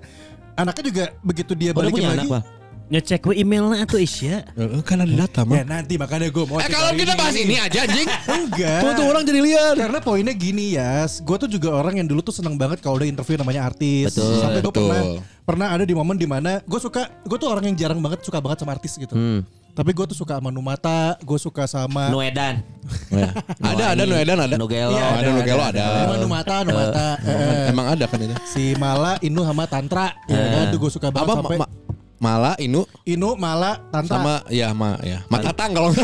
Anaknya 0.53 0.85
juga 0.85 1.05
begitu 1.23 1.53
dia 1.55 1.71
Oh, 1.71 1.81
balikin 1.81 1.97
punya 1.97 2.13
lagi. 2.13 2.29
anak? 2.29 2.60
Ngecek 2.91 3.23
we 3.23 3.39
emailnya 3.39 3.87
atau 3.87 3.97
Isya. 3.97 4.43
Eh, 4.51 4.83
Kan 4.83 5.07
ada 5.07 5.15
data 5.15 5.47
Ya 5.47 5.63
nanti 5.63 5.95
makanya 5.95 6.27
gue 6.27 6.43
mau 6.43 6.59
Eh 6.59 6.67
kalau 6.67 6.91
kita 6.91 7.15
bahas 7.15 7.39
ini 7.39 7.55
aja 7.55 7.87
anjing. 7.87 8.09
Enggak. 8.35 8.83
Tuh 8.83 8.91
tuh 8.99 9.07
orang 9.07 9.23
jadi 9.23 9.39
liar. 9.39 9.75
Karena 9.79 9.99
poinnya 10.03 10.35
gini 10.35 10.75
ya, 10.75 11.07
gue 11.07 11.37
tuh 11.39 11.47
juga 11.47 11.71
orang 11.71 12.03
yang 12.03 12.11
dulu 12.11 12.19
tuh 12.19 12.35
seneng 12.35 12.59
banget 12.59 12.83
kalau 12.83 12.99
udah 12.99 13.07
interview 13.07 13.39
namanya 13.39 13.71
artis. 13.71 14.11
Betul. 14.11 14.43
Sampai 14.43 14.59
gue 14.59 14.75
pernah 14.75 15.01
pernah 15.47 15.67
ada 15.71 15.87
di 15.87 15.95
momen 15.95 16.19
di 16.19 16.27
mana 16.27 16.59
gue 16.61 16.81
suka, 16.83 17.07
gue 17.23 17.39
tuh 17.39 17.47
orang 17.47 17.71
yang 17.71 17.77
jarang 17.79 18.03
banget 18.03 18.27
suka 18.27 18.43
banget 18.43 18.59
sama 18.59 18.75
artis 18.75 18.99
gitu. 18.99 19.15
Hmm. 19.15 19.47
Tapi 19.71 19.95
gue 19.95 20.03
tuh 20.11 20.19
suka 20.19 20.43
sama 20.43 20.51
Numata, 20.51 21.15
gue 21.23 21.39
suka 21.39 21.71
sama 21.71 22.11
Noedan. 22.11 22.59
Ada 23.71 23.95
ada 23.95 24.03
Noedan 24.03 24.39
ada. 24.43 24.55
Nogelo. 24.59 24.93
Iya, 24.93 25.07
ada 25.15 25.31
Nogelo 25.31 25.63
ada. 25.63 25.87
Sama 26.05 26.15
Numata, 26.19 26.55
Numata. 26.67 27.07
Eh, 27.23 27.71
Emang 27.71 27.87
ada 27.87 28.05
kan 28.11 28.19
itu. 28.19 28.35
si 28.45 28.75
Mala, 28.75 29.15
Inu 29.23 29.47
sama 29.47 29.71
Tantra. 29.71 30.11
Ya 30.27 30.43
kan, 30.43 30.65
tuh 30.75 30.79
gue 30.83 30.91
suka 30.91 31.15
banget 31.15 31.23
Apa 31.23 31.35
sampai 31.39 31.57
ma- 31.57 31.71
ma- 31.71 31.73
Mala, 32.21 32.53
Inu, 32.61 32.85
Inu, 33.03 33.33
Mala, 33.33 33.81
Tanta. 33.89 34.13
sama 34.13 34.45
ya 34.53 34.77
ma 34.77 35.01
ya 35.01 35.25
Matatang 35.27 35.73
kalau. 35.73 35.91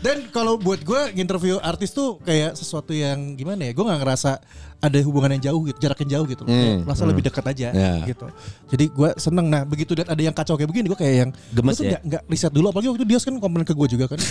Dan 0.00 0.28
kalau 0.30 0.56
buat 0.56 0.80
gue 0.80 1.00
interview 1.14 1.56
artis 1.60 1.92
tuh 1.92 2.16
kayak 2.20 2.54
sesuatu 2.54 2.90
yang 2.90 3.34
gimana 3.34 3.68
ya? 3.68 3.70
Gue 3.72 3.84
nggak 3.84 4.00
ngerasa 4.00 4.40
ada 4.80 4.98
hubungan 5.04 5.32
yang 5.36 5.52
jauh 5.52 5.60
gitu, 5.64 5.76
jarak 5.76 5.98
yang 6.04 6.20
jauh 6.20 6.26
gitu. 6.26 6.42
Kayak 6.42 6.84
Merasa 6.84 7.02
lebih 7.04 7.22
dekat 7.22 7.44
aja 7.46 7.66
Ya. 7.68 7.92
gitu. 8.04 8.26
Jadi 8.68 8.84
gue 8.88 9.08
seneng. 9.16 9.46
Nah 9.46 9.62
begitu 9.64 9.92
lihat 9.92 10.08
ada 10.08 10.18
yang 10.18 10.32
kacau 10.32 10.56
kayak 10.56 10.68
begini, 10.68 10.88
gue 10.88 10.96
kayak 10.96 11.14
yang 11.14 11.30
Gemes 11.52 11.76
ya? 11.76 11.96
nggak 11.96 12.00
nggak 12.02 12.22
riset 12.26 12.48
dulu. 12.48 12.68
Apalagi 12.68 12.88
waktu 12.90 13.00
itu 13.00 13.06
dia 13.06 13.18
kan 13.20 13.34
komen 13.36 13.60
ke 13.62 13.72
gue 13.72 13.88
juga 13.92 14.06
kan. 14.08 14.20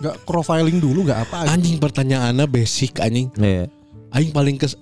Gak 0.00 0.16
profiling 0.24 0.80
dulu, 0.80 1.04
gak 1.04 1.28
apa. 1.28 1.44
gitu. 1.44 1.50
anjing 1.52 1.76
pertanyaannya 1.76 2.48
basic 2.48 2.96
anjing. 3.04 3.28
Iya. 3.36 3.68
Aing 4.10 4.32
paling 4.32 4.56
kes 4.56 4.72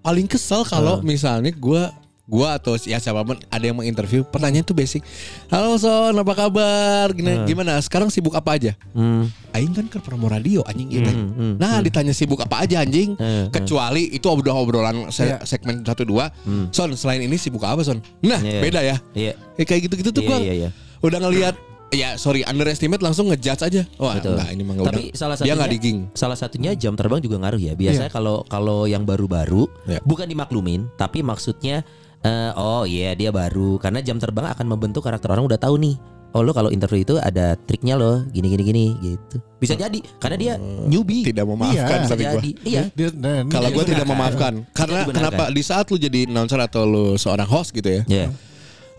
paling 0.00 0.24
kesel 0.24 0.64
kalau 0.64 1.04
misalnya 1.04 1.52
gua 1.52 1.92
gua 2.30 2.56
atau 2.56 2.78
ya 2.78 2.96
siapa 2.96 3.20
pun 3.20 3.34
ada 3.42 3.60
yang 3.60 3.74
menginterview 3.74 4.22
pertanyaan 4.22 4.62
tuh 4.62 4.72
basic. 4.72 5.02
Halo 5.50 5.74
Son, 5.76 6.14
apa 6.14 6.32
kabar? 6.32 7.10
Gimana, 7.10 7.42
gimana? 7.42 7.72
Sekarang 7.80 8.06
sibuk 8.06 8.30
apa 8.32 8.54
aja? 8.54 8.72
Hmm. 8.94 9.26
Aing 9.50 9.74
kan 9.74 9.84
ke 9.84 9.98
promo 9.98 10.30
radio 10.30 10.62
anjing 10.62 10.86
gitu. 10.88 11.10
Hmm, 11.10 11.34
hmm, 11.34 11.54
Nah, 11.58 11.82
ditanya 11.82 12.14
sibuk 12.14 12.38
apa 12.38 12.62
aja 12.62 12.80
anjing? 12.80 13.18
Hmm, 13.18 13.50
Kecuali 13.50 14.14
itu 14.14 14.22
udah 14.22 14.54
obrolan 14.54 15.10
se- 15.10 15.26
Iya. 15.26 15.42
segmen 15.42 15.82
1 15.82 16.06
2. 16.06 16.30
Son, 16.70 16.94
selain 16.94 17.18
ini 17.18 17.34
sibuk 17.34 17.60
apa, 17.60 17.82
Son? 17.82 17.98
Nah, 18.22 18.38
Iya. 18.38 18.60
beda 18.62 18.80
ya. 18.80 18.96
Iya. 19.10 19.34
Ya, 19.58 19.64
kayak 19.66 19.90
gitu-gitu 19.90 20.10
tuh 20.12 20.22
Iya, 20.22 20.30
gua 20.30 20.38
iya, 20.38 20.54
iya. 20.56 20.68
udah 21.02 21.18
ngelihat 21.20 21.58
ya 21.90 22.14
sorry 22.14 22.46
underestimate 22.46 23.02
langsung 23.02 23.26
ngejudge 23.26 23.66
aja. 23.66 23.82
Wah, 23.98 24.14
Betul. 24.14 24.38
enggak 24.38 24.48
ini 24.54 24.62
mah 24.62 24.72
enggak 24.72 24.86
Tapi 24.86 25.02
udah. 25.04 25.18
salah 25.18 25.34
Dia 25.34 25.40
satunya 25.42 25.54
enggak 25.58 25.72
digging. 25.74 25.98
Salah 26.14 26.38
satunya 26.38 26.70
jam 26.72 26.94
terbang 26.94 27.18
juga 27.18 27.36
ngaruh 27.36 27.58
ya. 27.58 27.74
Biasanya 27.74 28.06
Iya. 28.06 28.14
kalau 28.14 28.46
kalau 28.46 28.86
yang 28.86 29.02
baru-baru 29.02 29.66
Ya. 29.84 29.98
bukan 30.00 30.24
dimaklumin, 30.24 30.86
tapi 30.94 31.20
maksudnya 31.20 31.82
eh, 32.22 32.50
oh 32.54 32.84
iya 32.84 33.12
dia 33.12 33.30
baru 33.30 33.76
karena 33.76 34.00
jam 34.00 34.16
terbang 34.16 34.48
akan 34.48 34.66
membentuk 34.66 35.00
karakter 35.00 35.28
orang 35.28 35.44
udah 35.44 35.56
tahu 35.56 35.76
nih. 35.76 35.96
Oh 36.30 36.46
lo 36.46 36.54
kalau 36.54 36.70
interview 36.70 37.02
itu 37.02 37.18
ada 37.18 37.58
triknya 37.58 37.98
loh, 37.98 38.22
gini 38.30 38.46
gini 38.46 38.62
gini 38.62 38.84
gitu. 39.02 39.42
Bisa 39.58 39.74
jadi 39.74 39.98
karena 40.16 40.36
dia 40.38 40.52
newbie. 40.86 41.26
Tidak 41.26 41.42
memaafkan 41.42 41.74
Iya, 41.90 42.02
Bisa 42.06 42.12
tapi 42.12 42.22
gua. 42.22 42.32
jadi. 42.38 42.50
Iya. 42.62 42.82
Dia- 42.94 43.16
nah, 43.18 43.36
ini 43.42 43.50
Kalau 43.50 43.68
gue 43.68 43.84
tidak 43.84 44.06
memaafkan 44.06 44.52
karena 44.70 44.98
kenapa 45.04 45.50
di 45.50 45.58
saat 45.60 45.90
lu 45.90 45.98
jadi 45.98 46.30
announcer 46.30 46.62
atau 46.62 46.86
lu 46.86 47.04
seorang 47.16 47.50
host 47.50 47.74
gitu 47.74 47.90
ya, 47.90 48.02
Iya. 48.06 48.26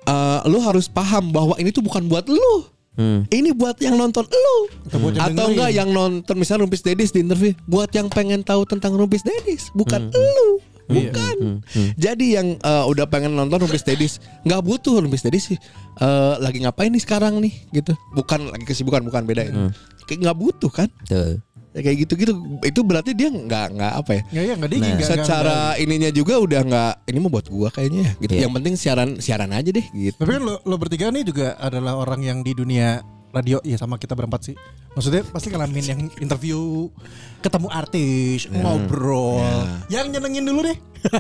eh, 0.04 0.40
lu 0.46 0.60
harus 0.60 0.86
paham 0.86 1.32
bahwa 1.32 1.56
ini 1.56 1.72
tuh 1.72 1.80
bukan 1.80 2.04
buat 2.06 2.28
lu, 2.28 2.68
Hmm. 2.92 3.24
ini 3.32 3.56
buat 3.56 3.80
yang 3.80 3.96
nonton 3.96 4.28
lu, 4.28 4.58
Atau 4.84 5.00
buat 5.00 5.16
yang 5.16 5.32
atau 5.32 5.46
enggak 5.48 5.70
yang 5.72 5.90
nonton 5.90 6.36
misalnya 6.36 6.68
Rumpis 6.68 6.84
Dedis 6.84 7.16
di 7.16 7.24
interview, 7.24 7.56
buat 7.64 7.88
yang 7.96 8.12
pengen 8.12 8.44
tahu 8.44 8.68
tentang 8.68 8.92
Rumpis 8.92 9.24
Dedis, 9.24 9.72
bukan 9.72 10.12
lu, 10.12 10.60
bukan. 10.92 11.36
Jadi 11.96 12.26
yang 12.36 12.48
eh, 12.56 12.84
udah 12.86 13.06
pengen 13.06 13.32
nonton 13.32 13.64
Rumpis 13.64 13.82
Dedis 13.82 14.20
nggak 14.42 14.62
butuh 14.62 15.00
Rumpis 15.00 15.24
Dedis 15.24 15.44
sih, 15.50 15.60
eh, 15.98 16.34
lagi 16.38 16.60
ngapain 16.60 16.88
nih 16.88 17.00
sekarang 17.00 17.40
nih, 17.40 17.54
gitu, 17.72 17.96
bukan 18.12 18.48
lagi 18.48 18.64
kesibukan, 18.64 19.02
bukan 19.02 19.24
beda 19.24 19.44
ini, 19.44 19.72
kayak 20.04 20.20
nggak 20.22 20.38
butuh 20.38 20.70
kan, 20.70 20.90
Tuh. 21.06 21.40
Ya, 21.72 21.88
kayak 21.88 22.04
gitu-gitu, 22.04 22.36
itu 22.68 22.80
berarti 22.84 23.16
dia 23.16 23.32
nggak 23.32 23.68
nggak 23.80 23.94
apa 23.96 24.12
ya? 24.12 24.22
Ya 24.30 24.42
ya 24.44 24.54
nggak 24.60 24.72
digging, 24.72 24.92
Nah, 24.92 25.00
nggak- 25.00 25.12
secara 25.24 25.58
ininya 25.80 26.12
juga 26.12 26.36
udah 26.36 26.62
nggak 26.62 26.94
ini 27.08 27.18
mau 27.18 27.32
buat 27.32 27.48
gua 27.48 27.72
kayaknya 27.72 28.02
ya 28.04 28.14
gitu. 28.20 28.34
Iya. 28.36 28.42
Yang 28.44 28.54
penting 28.60 28.74
siaran 28.76 29.10
siaran 29.18 29.52
aja 29.56 29.72
deh 29.72 29.86
gitu. 29.90 30.20
Tapi 30.20 30.32
kan 30.36 30.44
lo, 30.44 30.60
lo 30.62 30.76
bertiga 30.76 31.08
nih 31.08 31.24
juga 31.24 31.56
adalah 31.56 31.96
orang 31.96 32.20
yang 32.22 32.38
di 32.40 32.52
dunia 32.52 33.00
radio 33.32 33.58
ya 33.62 33.76
sama 33.76 33.96
kita 33.96 34.12
berempat 34.12 34.42
sih. 34.44 34.56
Maksudnya 34.92 35.24
pasti 35.26 35.48
ngalamin 35.48 35.86
yang 35.86 36.02
interview, 36.18 36.92
ketemu 37.40 37.68
artis, 37.68 38.46
ngobrol. 38.46 39.40
Yang 39.88 40.06
nyenengin 40.12 40.46
dulu 40.46 40.62
deh. 40.64 40.78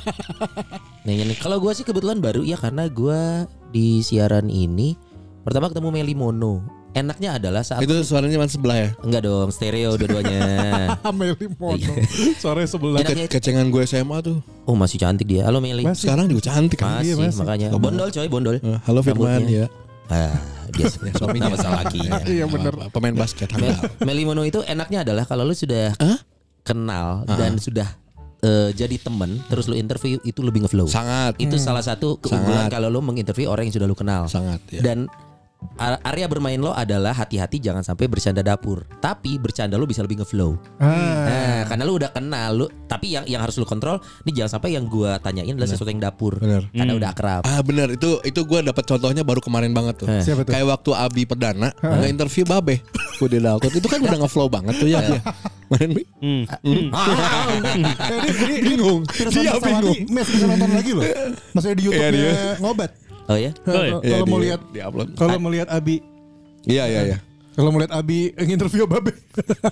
Nah, 1.01 1.09
ini 1.09 1.33
kalau 1.33 1.57
gua 1.57 1.73
sih 1.73 1.81
kebetulan 1.81 2.21
baru 2.21 2.45
ya 2.45 2.53
karena 2.53 2.85
gua 2.85 3.43
di 3.69 3.99
siaran 3.99 4.45
ini 4.45 4.93
pertama 5.41 5.65
ketemu 5.65 5.89
Meli 5.89 6.13
Mono. 6.13 6.61
Enaknya 6.91 7.39
adalah 7.39 7.63
saat 7.63 7.79
Itu 7.79 8.03
suaranya 8.03 8.35
mana 8.35 8.45
sebelah 8.45 8.77
ya? 8.77 8.89
enggak 9.01 9.23
dong 9.23 9.49
stereo 9.49 9.95
dua-duanya. 9.95 10.43
Meli 11.17 11.47
Mono. 11.55 11.93
Suaranya 12.37 12.69
sebelah. 12.69 13.01
Enaknya 13.01 13.25
Ke- 13.25 13.39
kecengan 13.39 13.71
gue 13.71 13.81
SMA 13.81 14.21
tuh. 14.21 14.37
Oh 14.61 14.75
masih 14.75 14.99
cantik 14.99 15.25
dia. 15.25 15.41
Halo 15.41 15.57
Meli. 15.57 15.81
Masih. 15.81 16.05
Sekarang 16.05 16.27
juga 16.27 16.45
cantik 16.45 16.77
kan. 16.77 17.01
Masih, 17.01 17.15
Iya, 17.15 17.15
masih. 17.17 17.39
makanya. 17.41 17.67
Bondol 17.73 18.09
coy, 18.11 18.27
bondol. 18.27 18.55
Eh, 18.59 18.77
Halo 18.85 18.99
Firman 19.01 19.41
ya. 19.47 19.65
Ah, 20.05 20.35
biasa 20.71 20.97
suaminya 21.19 21.53
salah 21.59 21.83
lakinya. 21.85 22.19
Iya 22.23 22.45
bener. 22.47 22.73
Apa, 22.73 22.93
Pemain 22.95 23.15
basket. 23.15 23.51
Mel, 23.59 23.75
handal. 23.75 24.07
Meli 24.07 24.23
Mono 24.23 24.43
itu 24.47 24.63
enaknya 24.63 25.03
adalah 25.03 25.23
kalau 25.27 25.43
lu 25.43 25.53
sudah 25.53 25.93
kenal 26.63 27.27
dan 27.27 27.57
sudah 27.57 27.87
eh, 28.41 28.69
jadi 28.73 28.95
temen 29.01 29.41
terus 29.49 29.69
lu 29.69 29.75
interview 29.77 30.17
itu 30.23 30.41
lebih 30.41 30.65
ngeflow. 30.65 30.87
Sangat. 30.89 31.37
Itu 31.37 31.59
salah 31.61 31.83
satu 31.83 32.17
keunggulan 32.21 32.67
Sangat. 32.67 32.73
kalau 32.73 32.87
lu 32.89 32.99
menginterview 33.03 33.49
orang 33.49 33.69
yang 33.69 33.75
sudah 33.75 33.87
lu 33.87 33.97
kenal. 33.97 34.25
Sangat 34.31 34.61
ya. 34.71 34.81
Dan 34.81 35.05
area 35.79 36.25
bermain 36.25 36.57
lo 36.57 36.71
adalah 36.71 37.11
hati-hati 37.11 37.57
jangan 37.57 37.81
sampai 37.81 38.05
bercanda 38.05 38.41
dapur. 38.41 38.85
Tapi 38.99 39.41
bercanda 39.41 39.77
lu 39.77 39.85
bisa 39.85 40.01
lebih 40.01 40.21
ngeflow. 40.21 40.57
Ah. 40.77 40.89
Nah, 41.25 41.61
karena 41.65 41.83
lu 41.83 41.97
udah 41.97 42.09
kenal 42.09 42.49
lu, 42.53 42.65
tapi 42.85 43.13
yang 43.13 43.25
yang 43.25 43.41
harus 43.41 43.57
lu 43.57 43.65
kontrol, 43.65 43.97
ini 44.21 44.31
jangan 44.33 44.57
sampai 44.57 44.77
yang 44.77 44.85
gua 44.85 45.17
tanyain 45.17 45.53
adalah 45.53 45.69
sesuatu 45.69 45.89
yang 45.89 46.01
dapur. 46.01 46.37
Bener. 46.37 46.69
Karena 46.69 46.93
udah 46.93 47.09
akrab. 47.09 47.41
Ah 47.45 47.61
bener 47.61 47.93
itu 47.93 48.21
itu 48.21 48.41
gue 48.41 48.59
dapat 48.61 48.83
contohnya 48.85 49.21
baru 49.21 49.41
kemarin 49.41 49.73
banget 49.73 50.05
tuh. 50.05 50.07
Eh. 50.09 50.21
Siapa 50.21 50.45
tuh? 50.45 50.53
Kayak 50.53 50.67
waktu 50.69 50.91
Abi 50.93 51.23
Perdana 51.25 51.69
nge-interview 51.81 52.45
Babe. 52.45 52.81
Gue 53.17 53.29
di 53.29 53.37
Dalkot. 53.37 53.73
Itu 53.73 53.87
kan 53.89 54.01
udah 54.01 54.17
nge-flow 54.25 54.49
banget 54.49 54.75
tuh 54.77 54.89
ya. 54.89 55.01
dia. 55.01 55.21
Kemarin 55.69 55.89
Bi. 55.95 56.03
Hmm. 56.21 56.43
Eh, 58.01 58.17
ini, 58.27 58.55
ini, 58.59 58.59
Bingung. 58.75 59.01
Dia 59.07 59.55
bingung. 59.57 59.97
Mes 60.11 60.27
bisa 60.27 60.45
nonton 60.45 60.69
lagi 60.73 60.91
loh. 60.91 61.03
Maksudnya 61.55 61.75
di 61.77 61.83
Iya, 61.83 61.89
YouTube-nya 61.89 62.11
dia. 62.11 62.33
ngobat. 62.59 62.91
Oh 63.31 63.38
ya? 63.38 63.47
Iya. 63.47 63.51
Kalau 63.63 64.03
Iya, 64.03 64.17
mau 64.21 64.35
di- 64.35 64.43
lihat 64.45 64.61
di-upload. 64.69 65.07
kalau 65.15 65.38
mau 65.38 65.47
lihat 65.47 65.69
Abi 65.69 66.03
Iya 66.61 66.83
iya 66.85 67.01
iya. 67.05 67.17
kalau 67.51 67.69
mau 67.69 67.79
lihat 67.79 67.91
Abi 67.91 68.35
nginterview 68.35 68.83
Babe. 68.85 69.15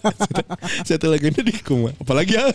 Satu 0.88 1.08
lagi 1.08 1.28
ini 1.28 1.42
di 1.42 1.54
kuma. 1.60 1.92
Apalagi 1.94 2.34
ya. 2.34 2.48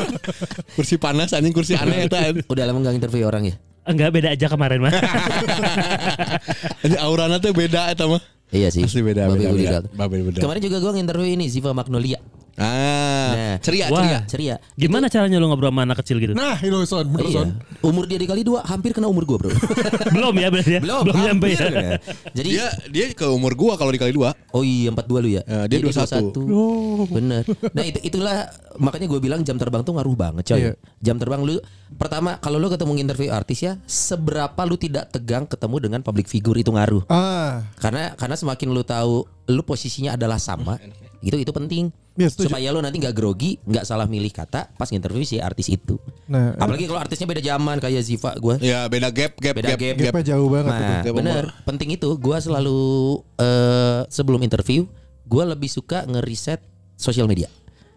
kursi 0.76 0.94
panas 0.96 1.30
anjing 1.30 1.50
kursi 1.50 1.74
aneh 1.74 2.06
eta. 2.06 2.22
Udah 2.44 2.64
lama 2.64 2.78
nggak 2.80 2.96
interview 2.96 3.24
orang 3.24 3.44
ya? 3.44 3.54
Enggak 3.84 4.12
beda 4.12 4.28
aja 4.30 4.46
kemarin 4.46 4.78
mah. 4.80 4.92
Ini 6.84 6.96
aurana 6.98 7.38
tuh 7.38 7.52
beda 7.52 7.88
eta 7.88 8.04
mah. 8.04 8.20
Iya 8.48 8.68
sih. 8.68 8.84
Asli 8.84 9.00
beda 9.00 9.26
Babe 9.26 9.44
beda. 9.44 9.52
Beda. 9.52 9.78
Babe 9.90 10.16
beda. 10.24 10.38
Kemarin 10.40 10.60
juga 10.62 10.76
gua 10.78 10.92
nginterview 10.92 11.28
ini 11.30 11.46
Ziva 11.46 11.72
Magnolia. 11.72 12.20
Ah, 12.58 13.30
Nah. 13.30 13.56
ceria 13.62 13.86
Wah. 13.86 14.02
ceria. 14.02 14.18
Ceria. 14.26 14.54
Gimana 14.74 15.06
caranya 15.06 15.38
lu 15.38 15.46
ngobrol 15.46 15.70
sama 15.70 15.86
anak 15.86 16.02
kecil 16.02 16.18
gitu? 16.18 16.34
Nah, 16.34 16.58
itu 16.58 16.74
Son, 16.84 17.06
bener 17.06 17.30
Son. 17.30 17.48
Iya. 17.54 17.86
Umur 17.86 18.04
dia 18.04 18.18
dikali 18.18 18.42
dua 18.42 18.66
hampir 18.66 18.90
kena 18.90 19.06
umur 19.06 19.22
gua 19.22 19.38
bro. 19.38 19.50
belum 20.18 20.34
ya 20.34 20.48
berarti 20.50 20.72
ya? 20.74 20.80
Belum, 20.82 21.02
belum 21.06 21.18
nyampe 21.22 21.46
hampir 21.54 21.70
ya. 21.70 21.90
Jadi 22.34 22.48
Dia 22.50 22.66
dia 22.90 23.06
ke 23.14 23.26
umur 23.30 23.54
gua 23.54 23.78
kalau 23.78 23.94
dikali 23.94 24.10
dua. 24.10 24.34
Oh 24.50 24.66
iya 24.66 24.90
42 24.90 25.22
lu 25.22 25.28
ya? 25.30 25.42
Ya, 25.46 25.70
dia 25.70 25.78
21. 25.78 26.34
21. 26.34 27.14
Bener. 27.14 27.42
Nah 27.46 27.84
itu 27.86 27.98
itulah 28.02 28.50
makanya 28.78 29.06
gue 29.06 29.20
bilang 29.20 29.40
jam 29.42 29.54
terbang 29.54 29.82
tuh 29.82 29.94
ngaruh 29.94 30.16
banget 30.18 30.44
coy. 30.50 30.58
Iya. 30.58 30.72
Jam 30.98 31.16
terbang 31.16 31.46
lu 31.46 31.62
pertama 31.94 32.36
kalau 32.38 32.58
lu 32.58 32.66
ketemu 32.66 32.98
interview 32.98 33.30
artis 33.30 33.62
ya 33.62 33.78
seberapa 33.86 34.58
lu 34.66 34.74
tidak 34.74 35.14
tegang 35.14 35.46
ketemu 35.46 35.76
dengan 35.78 36.00
public 36.02 36.26
figure 36.26 36.58
itu 36.58 36.74
ngaruh. 36.74 37.06
Ah, 37.06 37.62
Karena 37.78 38.18
karena 38.18 38.34
semakin 38.34 38.68
lu 38.72 38.82
tahu 38.82 39.22
lu 39.48 39.62
posisinya 39.62 40.12
adalah 40.12 40.36
sama, 40.36 40.76
itu 41.22 41.36
itu 41.36 41.52
penting. 41.54 41.88
Iya, 42.18 42.28
setuju. 42.28 42.50
Supaya 42.50 42.68
lu 42.68 42.82
nanti 42.82 42.98
nggak 42.98 43.14
grogi, 43.14 43.62
nggak 43.62 43.86
salah 43.86 44.04
milih 44.04 44.28
kata 44.28 44.74
pas 44.74 44.90
interview 44.90 45.22
si 45.22 45.38
artis 45.38 45.70
itu. 45.70 46.02
nah, 46.26 46.50
Apalagi 46.52 46.84
kalau 46.84 46.98
artisnya 46.98 47.24
beda 47.24 47.38
zaman 47.40 47.78
kayak 47.78 48.02
Ziva 48.02 48.34
gue. 48.34 48.58
Ya 48.58 48.84
beda 48.84 49.06
gap 49.08 49.38
gap 49.38 49.54
Beda 49.54 49.72
gap. 49.72 49.78
gap. 49.78 49.96
gapnya 50.10 50.24
jauh 50.28 50.48
banget 50.48 50.72
tuh. 50.72 50.82
Nah, 50.84 51.00
Gap 51.00 51.14
bener. 51.14 51.34
umur. 51.46 51.46
Penting 51.62 51.88
itu, 51.92 52.08
gue 52.12 52.36
selalu 52.36 52.78
eh, 53.38 54.00
sebelum 54.08 54.42
interview, 54.42 54.82
gue 55.24 55.44
lebih 55.46 55.68
suka 55.68 56.02
ngeriset 56.04 56.58
sosial 56.92 57.24
media. 57.24 57.46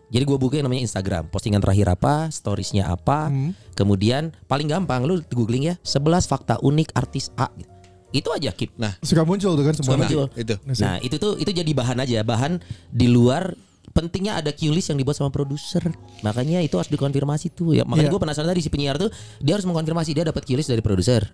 Jadi 0.08 0.22
gue 0.22 0.36
buka 0.36 0.54
yang 0.54 0.68
namanya 0.68 0.86
Instagram, 0.86 1.26
postingan 1.26 1.58
terakhir 1.58 1.88
apa, 1.90 2.28
storiesnya 2.30 2.84
apa, 2.86 3.32
kemudian 3.74 4.36
paling 4.46 4.68
gampang 4.68 5.02
lu 5.02 5.24
googling 5.26 5.66
ya 5.66 5.76
11 5.82 6.28
fakta 6.28 6.60
unik 6.60 6.94
artis 6.94 7.34
A. 7.34 7.48
gitu. 7.56 7.72
Itu 8.12 8.28
aja 8.30 8.52
Kip. 8.52 8.76
Nah, 8.76 9.00
Suka 9.00 9.24
muncul 9.24 9.56
tuh 9.56 9.64
kan 9.64 9.72
semua. 9.72 9.88
Suka 9.88 9.98
muncul. 9.98 10.26
itu. 10.36 10.56
Nah 10.78 11.00
itu 11.00 11.16
tuh 11.16 11.40
itu 11.40 11.48
jadi 11.50 11.72
bahan 11.72 11.96
aja, 11.98 12.20
bahan 12.22 12.60
di 12.92 13.08
luar 13.08 13.56
pentingnya 13.92 14.36
ada 14.36 14.50
cue 14.50 14.72
list 14.72 14.90
yang 14.90 14.98
dibuat 14.98 15.16
sama 15.16 15.30
produser. 15.30 15.84
Makanya 16.22 16.60
itu 16.60 16.76
harus 16.76 16.88
dikonfirmasi 16.88 17.52
tuh 17.52 17.76
ya. 17.76 17.84
Makanya 17.84 18.08
Iya. 18.08 18.14
gue 18.14 18.22
penasaran 18.22 18.48
tadi 18.48 18.62
si 18.62 18.70
penyiar 18.70 18.96
tuh 18.96 19.12
dia 19.38 19.54
harus 19.54 19.64
mengkonfirmasi 19.64 20.12
dia 20.12 20.24
dapat 20.24 20.44
cue 20.44 20.56
list 20.56 20.68
dari 20.68 20.80
produser. 20.80 21.28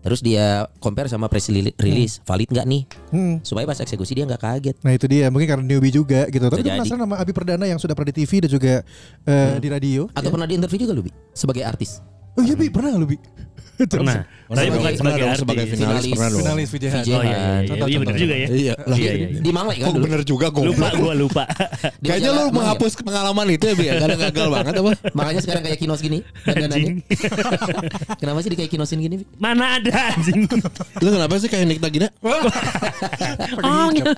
Terus 0.00 0.20
dia 0.20 0.68
compare 0.78 1.08
sama 1.08 1.32
press 1.32 1.48
rele- 1.48 1.72
release, 1.80 2.20
valid 2.22 2.52
nggak 2.52 2.66
nih? 2.68 2.82
Hmm. 3.08 3.40
Supaya 3.40 3.64
pas 3.64 3.80
eksekusi 3.80 4.12
dia 4.12 4.28
nggak 4.28 4.36
kaget. 4.38 4.76
Nah 4.84 4.92
itu 4.92 5.08
dia 5.08 5.32
mungkin 5.32 5.48
karena 5.48 5.64
newbie 5.64 5.88
juga 5.88 6.28
gitu. 6.28 6.44
Tapi 6.44 6.60
gue 6.60 6.76
penasaran 6.76 7.00
sama 7.02 7.16
Abi 7.16 7.32
Perdana 7.32 7.64
yang 7.64 7.80
sudah 7.80 7.96
pernah 7.96 8.12
di 8.12 8.20
TV 8.20 8.44
dan 8.44 8.50
juga 8.52 8.74
eh, 9.24 9.56
di 9.56 9.68
radio. 9.68 10.04
Atau 10.12 10.28
pernah 10.28 10.44
di 10.44 10.60
interview 10.60 10.84
juga 10.84 10.92
lu 10.92 11.02
Bi? 11.02 11.12
Sebagai 11.32 11.64
artis? 11.64 12.04
Oh 12.36 12.44
iya 12.44 12.52
Bi, 12.52 12.68
pernah 12.68 12.92
nggak 12.92 13.00
lu 13.00 13.08
Bi? 13.08 13.18
Pernah. 13.94 14.22
Tapi 14.44 14.54
Pernah 14.54 14.76
bukan 14.76 14.92
sebagai 14.94 15.00
pernah 15.18 15.24
artis. 15.26 15.40
sebagai 15.42 15.64
finalis 15.66 16.04
pernah 16.06 16.28
dong. 16.28 16.40
Finalis 16.44 16.68
VJ 16.70 16.84
VJ. 16.84 17.08
Oh 17.10 17.22
iya, 17.22 17.34
iya, 17.34 17.48
iya. 17.64 17.84
Iya 17.84 17.98
benar 17.98 18.14
juga 18.14 18.34
ya. 18.34 18.46
Iya, 18.46 18.74
lah. 18.78 18.96
Iya, 18.96 19.12
iya. 19.16 19.26
Di 19.40 19.50
Mangle 19.50 19.74
kan 19.74 19.84
Oh 19.84 19.92
dulu. 19.92 20.04
bener 20.04 20.20
juga 20.22 20.46
gue. 20.48 20.64
Lupa 20.64 20.88
gua 20.94 21.12
lupa. 21.12 21.42
Kayaknya 22.04 22.30
lu 22.30 22.44
menghapus 22.50 22.92
pengalaman 23.00 23.46
itu 23.50 23.64
ya, 23.66 23.74
Bi. 23.74 23.84
ya? 23.84 23.92
Kadang 23.98 24.20
gagal 24.20 24.46
banget 24.48 24.74
apa? 24.78 24.90
Makanya 25.18 25.40
sekarang 25.42 25.62
kayak 25.64 25.78
kinos 25.80 26.00
gini. 26.00 26.18
Anjing. 26.44 27.02
Kenapa 28.20 28.38
sih 28.40 28.50
di 28.52 28.56
kayak 28.56 28.70
kinosin 28.70 28.98
gini? 29.00 29.16
Mana 29.36 29.80
ada 29.80 29.90
anjing. 30.12 30.46
Lu 31.00 31.08
kenapa 31.10 31.34
sih 31.40 31.48
kayak 31.48 31.64
Nikita 31.66 31.88
Gina? 31.88 32.08
Oh 33.64 33.86
gitu. 33.90 34.10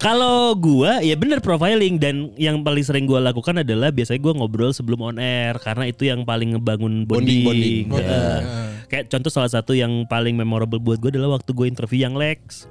Kalau 0.00 0.56
gua 0.56 1.04
ya 1.04 1.12
bener 1.12 1.44
profiling 1.44 2.00
dan 2.00 2.32
yang 2.40 2.64
paling 2.64 2.80
sering 2.80 3.04
gua 3.04 3.20
lakukan 3.20 3.60
adalah 3.60 3.92
biasanya 3.92 4.16
gua 4.16 4.32
ngobrol 4.32 4.72
sebelum 4.72 5.12
on 5.12 5.20
air 5.20 5.60
karena 5.60 5.92
itu 5.92 6.08
yang 6.08 6.24
paling 6.24 6.56
ngebangun 6.56 7.04
bonding. 7.04 7.44
Bonding, 7.44 7.84
bonding. 7.92 8.08
Heeh. 8.08 8.40
Kayak 8.88 9.12
contoh 9.12 9.28
salah 9.28 9.52
satu 9.52 9.76
yang 9.76 10.08
paling 10.08 10.40
memorable 10.40 10.80
buat 10.80 10.96
gua 10.96 11.12
adalah 11.12 11.36
waktu 11.36 11.52
gue 11.52 11.66
interview 11.68 12.00
yang 12.00 12.16
Lex. 12.16 12.64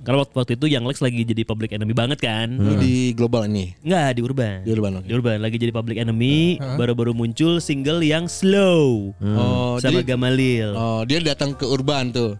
Karena 0.00 0.24
waktu, 0.24 0.32
waktu 0.32 0.52
itu 0.56 0.66
yang 0.72 0.84
Lex 0.88 1.04
lagi 1.04 1.20
jadi 1.24 1.44
public 1.44 1.76
enemy 1.76 1.92
banget 1.92 2.20
kan. 2.24 2.56
Lu 2.56 2.76
di 2.80 3.12
global 3.12 3.44
ini. 3.44 3.76
Enggak 3.84 4.16
di 4.16 4.20
Urban. 4.24 4.56
Di 4.64 4.70
Urban, 4.72 4.92
oke. 5.00 5.06
Di 5.08 5.12
Urban 5.12 5.38
lagi 5.44 5.56
jadi 5.60 5.72
public 5.76 5.96
enemy, 6.00 6.56
baru-baru 6.80 7.12
muncul 7.12 7.60
single 7.60 8.00
yang 8.00 8.28
Slow 8.28 9.12
Oh, 9.20 9.76
sama 9.76 10.00
jadi 10.04 10.16
Gamalil, 10.16 10.72
Oh, 10.72 11.04
dia 11.04 11.20
datang 11.20 11.52
ke 11.52 11.68
Urban 11.68 12.12
tuh. 12.12 12.36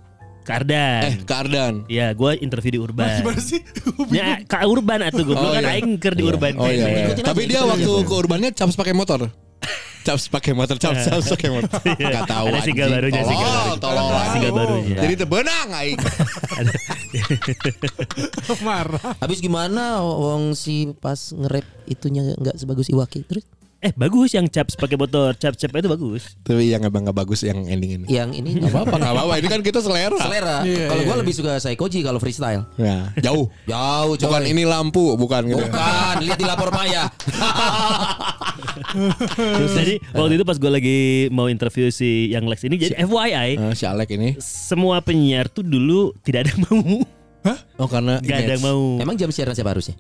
Kardan. 0.46 1.02
Eh, 1.02 1.14
ke 1.26 1.34
Ardan. 1.34 1.74
Ya, 1.90 2.14
gue 2.14 2.38
interview 2.38 2.70
di 2.70 2.78
Urban. 2.78 3.18
Gimana 3.18 3.42
sih? 3.42 3.60
Ya, 4.08 4.40
ke 4.40 4.56
Urban 4.62 5.02
atuh 5.02 5.22
gue 5.22 5.34
Oh, 5.34 5.50
kan 5.50 5.58
iya. 5.58 5.74
aing 5.74 5.98
keur 5.98 6.14
di 6.14 6.22
Urban. 6.22 6.54
Oh 6.54 6.70
iya, 6.70 6.86
iya. 6.86 7.06
Tapi 7.18 7.44
dia 7.44 7.60
waktu 7.60 7.90
ke 8.06 8.14
Urbannya 8.14 8.54
caps 8.54 8.72
pakai 8.72 8.94
motor. 8.94 9.26
Caps 10.06 10.30
pakai 10.30 10.54
motor, 10.54 10.78
caps 10.78 11.02
caps 11.02 11.26
pakai 11.26 11.50
motor. 11.50 11.82
Gak 11.82 12.30
tahu 12.30 12.46
Ada 12.46 12.62
single 12.62 12.94
barunya, 12.94 13.26
single 13.26 13.42
Tolol, 13.42 13.58
barunya. 13.58 13.82
tolol. 13.82 14.06
Ada 14.06 14.28
single 14.30 14.54
barunya. 14.54 14.96
Jadi 15.02 15.14
tebenang 15.18 15.68
aing. 15.74 15.98
Marah. 18.62 19.18
Habis 19.18 19.38
gimana 19.42 19.98
wong 20.00 20.54
si 20.54 20.94
pas 20.94 21.18
nge-rap 21.34 21.66
itunya 21.86 22.34
nggak 22.34 22.54
sebagus 22.54 22.86
Iwaki 22.86 23.26
terus 23.26 23.44
Eh 23.86 23.94
bagus 23.94 24.34
yang 24.34 24.50
caps 24.50 24.74
pakai 24.74 24.98
motor, 24.98 25.38
caps 25.38 25.62
cap 25.62 25.70
itu 25.70 25.86
bagus. 25.86 26.34
Tapi 26.42 26.74
yang 26.74 26.82
emang 26.82 27.06
gak 27.06 27.22
bagus 27.22 27.46
yang 27.46 27.62
ending 27.70 28.02
ini. 28.02 28.06
yang 28.10 28.34
ini 28.34 28.58
Gak 28.58 28.74
apa-apa, 28.74 28.98
gak 28.98 29.14
apa-apa. 29.14 29.34
Ini 29.38 29.46
kan 29.46 29.60
kita 29.62 29.78
selera. 29.78 30.18
selera. 30.18 30.66
Iya, 30.66 30.90
kalau 30.90 31.02
iya, 31.06 31.06
gua 31.06 31.16
lebih 31.22 31.34
suka 31.38 31.62
Saikoji 31.62 32.02
kalau 32.02 32.18
freestyle. 32.18 32.66
Ya, 32.74 33.14
jauh. 33.22 33.46
Jauh 33.70 34.18
coy. 34.18 34.26
Bukan 34.26 34.42
ini 34.50 34.66
lampu, 34.66 35.14
bukan 35.14 35.46
gitu. 35.46 35.62
Bukan, 35.62 36.14
lihat 36.18 36.34
di 36.34 36.46
lapor 36.50 36.74
Maya. 36.74 37.06
Jadi 39.76 40.02
waktu 40.10 40.34
itu 40.34 40.44
pas 40.44 40.56
gue 40.58 40.70
lagi 40.70 40.98
mau 41.30 41.46
interview 41.46 41.86
si 41.94 42.34
yang 42.34 42.50
Lex 42.50 42.66
ini, 42.66 42.74
jadi 42.80 42.94
FYI 43.06 43.48
Nah, 43.60 43.72
si 43.76 43.84
Alek 43.86 44.18
ini. 44.18 44.34
semua 44.42 44.98
penyiar 44.98 45.46
tuh 45.46 45.62
dulu 45.62 46.10
tidak 46.26 46.48
ada 46.48 46.50
yang 46.56 46.62
mau, 46.66 46.82
Oh 47.78 47.86
karena 47.86 48.18
nggak 48.18 48.38
ada 48.42 48.52
yang 48.58 48.64
mau. 48.64 48.82
Emang 48.98 49.14
jam 49.14 49.30
siaran 49.30 49.54
siapa 49.54 49.70
harusnya? 49.70 49.94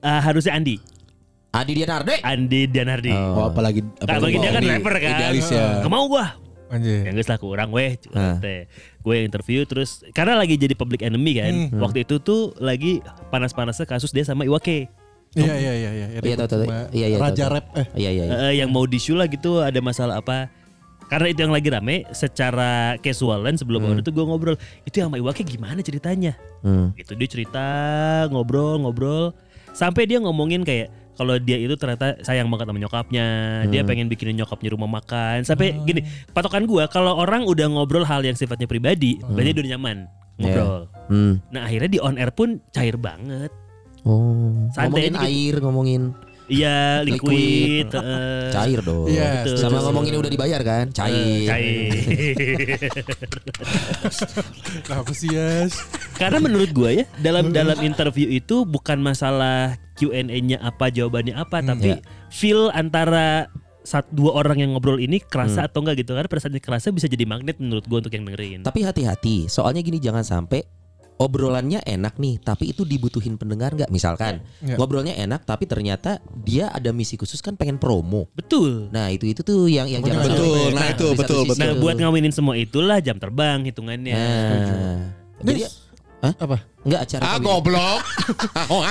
Ah, 0.00 0.20
harusnya 0.22 0.54
Andi, 0.56 0.80
Adi 1.50 1.72
Dianarde. 1.74 2.22
Andi 2.22 2.70
dan 2.70 2.86
Hardi. 2.86 3.10
Oh 3.10 3.50
apalagi 3.50 3.82
Apalagi 3.98 4.38
dia 4.38 4.50
kan 4.54 4.62
rapper 4.62 4.94
kan. 5.02 5.10
Idealis 5.18 5.48
ya. 5.50 5.82
Gak 5.82 5.90
mau 5.90 6.06
gua. 6.06 6.38
Anjir. 6.70 7.02
Ya 7.02 7.10
geus 7.10 7.26
lah 7.26 7.38
kurang 7.42 7.74
weh. 7.74 7.98
Ah. 8.14 8.38
Teh. 8.38 8.70
Gue 9.02 9.26
interview 9.26 9.66
terus 9.66 10.06
karena 10.14 10.38
lagi 10.38 10.54
jadi 10.54 10.78
public 10.78 11.02
enemy 11.02 11.42
kan. 11.42 11.50
Hmm. 11.50 11.82
Waktu 11.82 12.06
itu 12.06 12.22
tuh 12.22 12.54
lagi 12.62 13.02
panas-panasnya 13.34 13.82
kasus 13.84 14.14
dia 14.14 14.22
sama 14.22 14.46
Iwake. 14.46 14.86
Iya 15.34 15.54
iya 15.58 15.72
iya 15.74 15.90
iya. 15.90 16.06
Iya, 16.22 16.34
tahu, 16.42 16.48
tahu. 16.50 16.62
Iya, 16.90 17.06
iya, 17.10 17.16
Raja 17.18 17.46
rap 17.50 17.66
eh. 17.74 17.86
Iya 17.98 18.10
iya. 18.10 18.24
iya. 18.26 18.36
Eh, 18.50 18.54
yang 18.62 18.70
mau 18.70 18.86
disu 18.86 19.14
lah 19.14 19.26
gitu 19.26 19.58
ada 19.58 19.78
masalah 19.78 20.18
apa 20.18 20.50
karena 21.10 21.26
itu 21.26 21.42
yang 21.42 21.50
lagi 21.50 21.66
rame 21.66 22.06
secara 22.14 22.94
casualan 23.02 23.58
sebelum 23.58 23.82
Hmm. 23.82 23.98
itu 23.98 24.14
gue 24.14 24.22
ngobrol 24.22 24.54
itu 24.86 25.02
yang 25.02 25.10
sama 25.10 25.18
Iwake 25.18 25.42
gimana 25.42 25.82
ceritanya 25.82 26.38
Hmm. 26.62 26.94
itu 26.94 27.18
dia 27.18 27.26
cerita 27.26 27.66
ngobrol 28.30 28.78
ngobrol 28.78 29.34
sampai 29.70 30.06
dia 30.06 30.22
ngomongin 30.22 30.62
kayak 30.62 30.86
kalau 31.20 31.36
dia 31.36 31.60
itu 31.60 31.76
ternyata 31.76 32.16
sayang 32.24 32.48
banget 32.48 32.72
sama 32.72 32.80
nyokapnya. 32.80 33.26
Dia 33.68 33.84
pengen 33.84 34.08
bikinin 34.08 34.40
nyokapnya 34.40 34.72
rumah 34.72 34.88
makan. 34.88 35.44
Sampai 35.44 35.76
gini 35.84 36.00
patokan 36.32 36.64
gue 36.64 36.80
kalau 36.88 37.12
orang 37.20 37.44
udah 37.44 37.68
ngobrol 37.68 38.08
hal 38.08 38.24
yang 38.24 38.32
sifatnya 38.32 38.64
pribadi 38.64 39.20
berarti 39.20 39.52
dia 39.52 39.60
udah 39.60 39.72
nyaman 39.76 39.98
ngobrol. 40.40 40.88
Hmm. 41.12 41.42
nah 41.52 41.68
akhirnya 41.68 41.90
di 41.92 42.00
on 42.00 42.16
air 42.16 42.32
pun 42.32 42.56
cair 42.72 42.96
banget. 42.96 43.52
Oh. 44.08 44.72
Santai 44.72 45.12
ngomongin 45.12 45.14
air, 45.20 45.54
ngomongin 45.60 46.02
iya 46.50 47.00
Liquid. 47.00 47.86
liquid, 47.86 47.88
cair 48.56 48.80
dong. 48.80 49.06
Iya, 49.06 49.46
Betul. 49.46 49.56
Sama 49.56 49.78
ngomongin 49.80 50.18
udah 50.18 50.28
dibayar 50.28 50.60
kan? 50.60 50.86
eh, 50.86 50.92
Cair. 50.92 51.46
cair 51.46 51.90
Kenapa 54.84 55.12
sih 55.12 55.30
Yas? 55.30 55.72
Karena 56.14 56.38
menurut 56.38 56.70
gue 56.70 56.90
ya 56.92 57.04
dalam 57.16 57.50
dalam 57.50 57.78
interview 57.80 58.28
itu 58.28 58.62
bukan 58.62 58.98
masalah 58.98 59.78
Q&A-nya 59.96 60.60
apa 60.60 60.88
jawabannya 60.88 61.34
apa 61.34 61.60
tapi 61.60 61.94
Iya. 61.94 62.04
feel 62.28 62.68
antara 62.70 63.48
satu 63.80 64.12
dua 64.12 64.32
orang 64.36 64.60
yang 64.60 64.70
ngobrol 64.72 65.00
ini 65.00 65.18
kerasa 65.18 65.64
atau 65.64 65.80
enggak 65.80 66.04
gitu 66.04 66.12
karena 66.12 66.28
pada 66.28 66.42
saat 66.42 66.52
kerasa 66.54 66.92
bisa 66.92 67.08
jadi 67.08 67.24
magnet 67.24 67.56
menurut 67.56 67.84
gue 67.84 67.98
untuk 67.98 68.12
yang 68.12 68.24
dengerin. 68.24 68.60
Tapi 68.60 68.80
hati-hati, 68.80 69.48
soalnya 69.48 69.80
gini 69.80 69.96
jangan 69.96 70.20
sampai 70.20 70.60
obrolannya 71.20 71.84
enak 71.84 72.16
nih, 72.16 72.40
tapi 72.40 72.72
itu 72.72 72.88
dibutuhin 72.88 73.36
pendengar 73.36 73.76
nggak? 73.76 73.92
Misalkan 73.92 74.40
Iya. 74.64 74.80
ngobrolnya 74.80 75.12
enak, 75.20 75.44
tapi 75.44 75.68
ternyata 75.68 76.16
dia 76.32 76.72
ada 76.72 76.96
misi 76.96 77.20
khusus 77.20 77.44
kan 77.44 77.60
pengen 77.60 77.76
promo. 77.76 78.32
Betul. 78.32 78.88
Nah 78.88 79.12
itu 79.12 79.28
itu 79.28 79.44
tuh 79.44 79.68
yang 79.68 79.84
yang 79.84 80.00
jangan 80.00 80.32
Betul, 80.32 80.72
sampai. 80.72 80.76
nah 80.80 80.86
itu, 80.88 81.06
betul, 81.12 81.40
sisi 81.44 81.60
Nah 81.60 81.76
buat 81.76 81.96
ngawinin 82.00 82.32
semua 82.32 82.56
itulah 82.56 82.98
jam 83.04 83.20
terbang 83.20 83.60
hitungannya. 83.68 84.16
Nah, 84.16 84.96
jadi. 85.44 85.68
Hah? 86.20 86.34
Apa? 86.36 86.56
Enggak 86.80 87.00
acara 87.04 87.22
Ah 87.28 87.36
goblok. 87.36 88.00
Oh, 88.70 88.86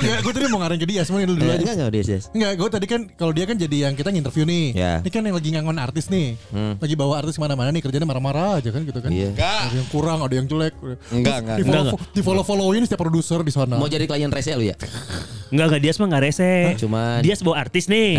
gue 0.00 0.32
tadi 0.32 0.48
mau 0.48 0.64
ngarahin 0.64 0.80
ke 0.80 0.88
dia 0.88 1.04
semua 1.04 1.20
dulu 1.22 1.36
dulu 1.36 1.44
Enggak, 1.44 1.60
aja. 1.60 1.74
enggak, 1.76 1.90
Des, 1.92 2.06
Des. 2.08 2.24
Enggak, 2.32 2.52
gue 2.56 2.68
tadi 2.72 2.86
kan 2.88 3.00
kalau 3.12 3.32
dia 3.36 3.44
kan 3.44 3.56
jadi 3.60 3.76
yang 3.88 3.94
kita 3.94 4.08
nginterview 4.08 4.48
nih. 4.48 4.64
Ya. 4.72 4.92
Ini 5.04 5.10
kan 5.12 5.22
yang 5.28 5.36
lagi 5.36 5.48
ngangon 5.52 5.76
artis 5.76 6.08
nih. 6.08 6.40
Hmm. 6.48 6.80
Lagi 6.80 6.94
bawa 6.96 7.20
artis 7.20 7.36
ke 7.36 7.40
mana-mana 7.44 7.68
nih 7.68 7.84
kerjanya 7.84 8.08
marah-marah 8.08 8.58
aja 8.58 8.72
kan 8.72 8.82
gitu 8.88 8.98
kan. 9.04 9.12
Iya. 9.12 9.36
Enggak. 9.36 9.60
Ada 9.68 9.76
yang 9.76 9.88
kurang, 9.92 10.18
ada 10.24 10.34
yang 10.34 10.46
jelek. 10.48 10.74
Enggak, 11.12 11.36
enggak. 11.44 11.56
Di 11.60 11.64
follow, 11.68 11.84
Enggak, 11.84 12.00
di 12.16 12.20
follow 12.24 12.44
followin 12.44 12.82
setiap 12.88 13.00
produser 13.04 13.40
di 13.44 13.52
sana. 13.52 13.76
Mau 13.76 13.86
jadi 13.86 14.08
klien 14.08 14.32
rese 14.32 14.56
lu 14.56 14.64
ya? 14.64 14.76
Enggak 15.52 15.66
enggak 15.68 15.82
dia 15.84 15.92
mah 16.00 16.06
enggak 16.08 16.22
rese. 16.24 16.52
Cuman 16.80 17.20
Dia 17.20 17.34
sebuah 17.36 17.56
artis 17.60 17.84
nih. 17.92 18.10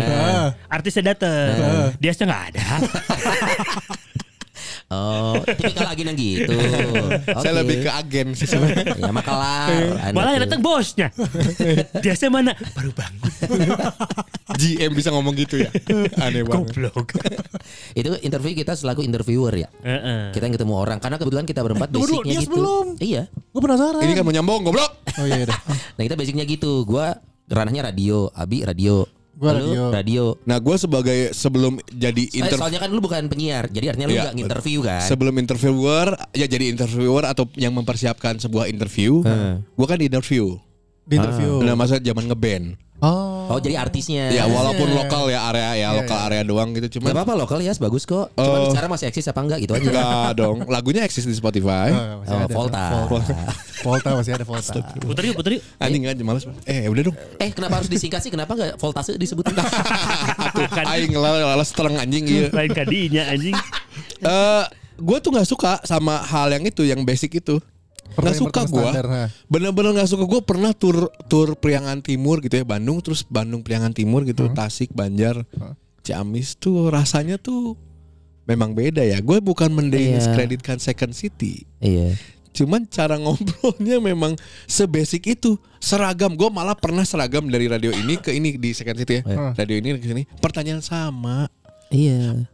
Artisnya 0.70 1.02
dateng. 1.12 1.50
Dia 1.98 2.12
enggak 2.14 2.42
ada. 2.54 2.62
Oh, 4.94 5.34
tipikal 5.42 5.90
agen 5.90 6.14
yang 6.14 6.18
gitu. 6.18 6.54
Saya 7.42 7.52
Oke. 7.52 7.60
lebih 7.66 7.76
ke 7.82 7.90
agen 7.90 8.26
sih 8.38 8.46
sebenarnya. 8.46 8.94
Ya 8.94 9.10
makelar. 9.10 9.68
Anda 9.98 10.14
Malah 10.14 10.30
yang 10.38 10.42
datang 10.46 10.62
bosnya. 10.62 11.08
Dia 12.04 12.14
saya 12.14 12.30
mana? 12.30 12.54
Baru 12.74 12.94
bangun. 12.94 13.30
GM 14.60 14.92
bisa 14.94 15.10
ngomong 15.10 15.34
gitu 15.34 15.58
ya. 15.58 15.70
Aneh 16.22 16.46
banget. 16.46 16.70
Goblok. 16.70 17.18
Itu 17.96 18.14
interview 18.22 18.54
kita 18.54 18.78
selaku 18.78 19.02
interviewer 19.02 19.54
ya. 19.56 19.68
Heeh. 19.82 20.30
Kita 20.30 20.46
yang 20.46 20.54
ketemu 20.54 20.74
orang 20.78 20.98
karena 21.02 21.16
kebetulan 21.18 21.46
kita 21.48 21.60
berempat 21.66 21.90
dulu, 21.90 22.22
basicnya 22.22 22.30
dia 22.30 22.38
gitu. 22.38 22.46
sebelum. 22.54 22.86
Iya. 23.02 23.22
Gue 23.50 23.60
penasaran. 23.64 24.00
Ini 24.04 24.12
kan 24.14 24.22
mau 24.22 24.34
nyambung 24.34 24.60
goblok. 24.62 24.92
Oh 25.18 25.26
iya 25.26 25.42
dah. 25.48 25.58
Nah 25.98 26.02
kita 26.06 26.14
basicnya 26.14 26.44
gitu. 26.46 26.86
Gua 26.86 27.18
ranahnya 27.50 27.90
radio, 27.90 28.30
Abi 28.32 28.62
radio. 28.62 29.23
Gua 29.34 29.50
Lu 29.50 29.66
radio. 29.66 29.82
radio. 29.90 30.24
Nah, 30.42 30.56
gue 30.56 30.76
sebagai 30.76 31.18
sebelum 31.30 31.82
jadi 31.88 32.22
Eh, 32.24 32.38
inter 32.38 32.54
soalnya 32.54 32.78
kan 32.78 32.88
lu 32.88 33.02
bukan 33.02 33.26
penyiar, 33.26 33.66
jadi 33.66 33.90
artinya 33.90 34.06
lu 34.06 34.14
Iya, 34.14 34.22
nggak 34.24 34.34
nginterview 34.38 34.80
kan? 34.80 35.02
sebelum 35.02 35.34
interviewer 35.36 36.06
ya 36.30 36.46
jadi 36.46 36.70
interviewer 36.70 37.26
atau 37.26 37.50
yang 37.54 37.74
mempersiapkan 37.74 38.38
sebuah 38.38 38.66
interview, 38.66 39.26
gue 39.68 39.86
kan 39.86 39.98
di 39.98 40.06
interview. 40.06 40.54
Di 41.02 41.18
interview. 41.18 41.60
Nah, 41.60 41.74
masa 41.74 41.98
zaman 41.98 42.30
ngeband. 42.30 42.78
Oh. 43.02 43.50
Oh 43.50 43.58
jadi 43.60 43.76
artisnya. 43.76 44.30
Ya 44.32 44.46
walaupun 44.46 44.86
Iya. 44.88 44.96
lokal 45.04 45.22
ya 45.28 45.40
area 45.50 45.70
ya 45.76 45.88
lokal 45.92 46.18
area 46.30 46.42
doang 46.46 46.72
gitu 46.72 46.86
Gak 46.88 46.94
cuma 46.96 47.12
apa-apa 47.12 47.34
lokal 47.36 47.58
ya, 47.60 47.74
bagus 47.76 48.06
kok. 48.06 48.32
Cuma 48.32 48.56
Oh. 48.64 48.70
secara 48.70 48.86
masih 48.88 49.10
eksis 49.10 49.26
apa 49.28 49.40
enggak 49.42 49.58
gitu 49.66 49.72
aja. 49.76 49.82
enggak 49.84 50.30
dong. 50.38 50.56
Lagunya 50.70 51.02
eksis 51.04 51.26
di 51.26 51.34
Spotify. 51.34 51.90
Oh, 51.92 52.22
masih 52.22 52.32
Oh, 52.32 52.40
ada. 52.40 52.54
Volta. 52.54 52.84
Volta. 53.10 53.34
Volta 53.82 54.08
masih 54.16 54.32
ada 54.32 54.44
Volta. 54.46 54.72
Puter 54.96 55.22
yuk, 55.26 55.34
puter 55.36 55.52
yuk. 55.58 55.62
Anjing 55.76 56.02
aja 56.08 56.22
males. 56.24 56.44
Eh, 56.64 56.88
udah 56.88 57.02
dong. 57.04 57.16
Eh 57.36 57.50
kenapa 57.52 57.82
harus 57.82 57.90
disingkat 57.90 58.24
sih? 58.24 58.32
Kenapa 58.32 58.56
nggak 58.56 58.80
voltase 58.80 59.18
disebutin? 59.20 59.52
Atuh 60.48 60.64
aing 60.88 61.12
lalas 61.12 61.70
terang 61.74 61.98
anjing 61.98 62.24
gitu. 62.24 62.48
Lain 62.54 62.72
kadinya 62.72 63.28
anjing. 63.28 63.52
Eh, 64.24 64.64
gue 64.96 65.18
tuh 65.20 65.30
nggak 65.34 65.44
suka 65.44 65.82
sama 65.84 66.22
hal 66.22 66.48
yang 66.48 66.64
itu, 66.64 66.86
yang 66.86 67.02
basic 67.04 67.36
itu. 67.36 67.58
Nggak 68.14 68.36
suka 68.36 68.60
gue. 68.64 68.88
Bener-bener 69.48 69.90
nggak 69.96 70.10
suka 70.10 70.24
gue 70.24 70.40
pernah 70.44 70.70
tur 70.70 71.08
tur 71.26 71.56
Priangan 71.56 71.98
Timur 71.98 72.38
gitu 72.38 72.54
ya 72.54 72.64
Bandung 72.64 73.00
terus 73.00 73.24
Bandung 73.24 73.64
Priangan 73.64 73.90
Timur 73.90 74.22
gitu 74.22 74.50
Tasik 74.50 74.92
Banjar 74.92 75.42
Ciamis 76.04 76.54
tuh 76.54 76.92
rasanya 76.92 77.40
tuh 77.40 77.74
memang 78.44 78.76
beda 78.76 79.00
ya. 79.00 79.18
Gue 79.18 79.40
bukan 79.40 79.72
Iya. 79.72 79.76
mendiskreditkan 79.80 80.76
Second 80.76 81.16
City. 81.16 81.64
iya. 81.80 82.12
Cuman 82.54 82.86
cara 82.86 83.18
ngobrolnya 83.18 83.98
memang 83.98 84.38
sebasic 84.64 85.26
itu 85.26 85.58
seragam. 85.82 86.38
Gue 86.38 86.46
malah 86.48 86.78
pernah 86.78 87.02
seragam 87.02 87.50
dari 87.50 87.66
radio 87.66 87.90
ini 87.90 88.14
ke 88.14 88.30
ini 88.30 88.54
di 88.54 88.70
second 88.70 88.94
city 88.94 89.26
ya. 89.26 89.50
Radio 89.58 89.74
ini 89.74 89.98
ke 89.98 90.06
sini. 90.06 90.22
Pertanyaan 90.38 90.78
sama. 90.78 91.50
Iya. 91.90 92.46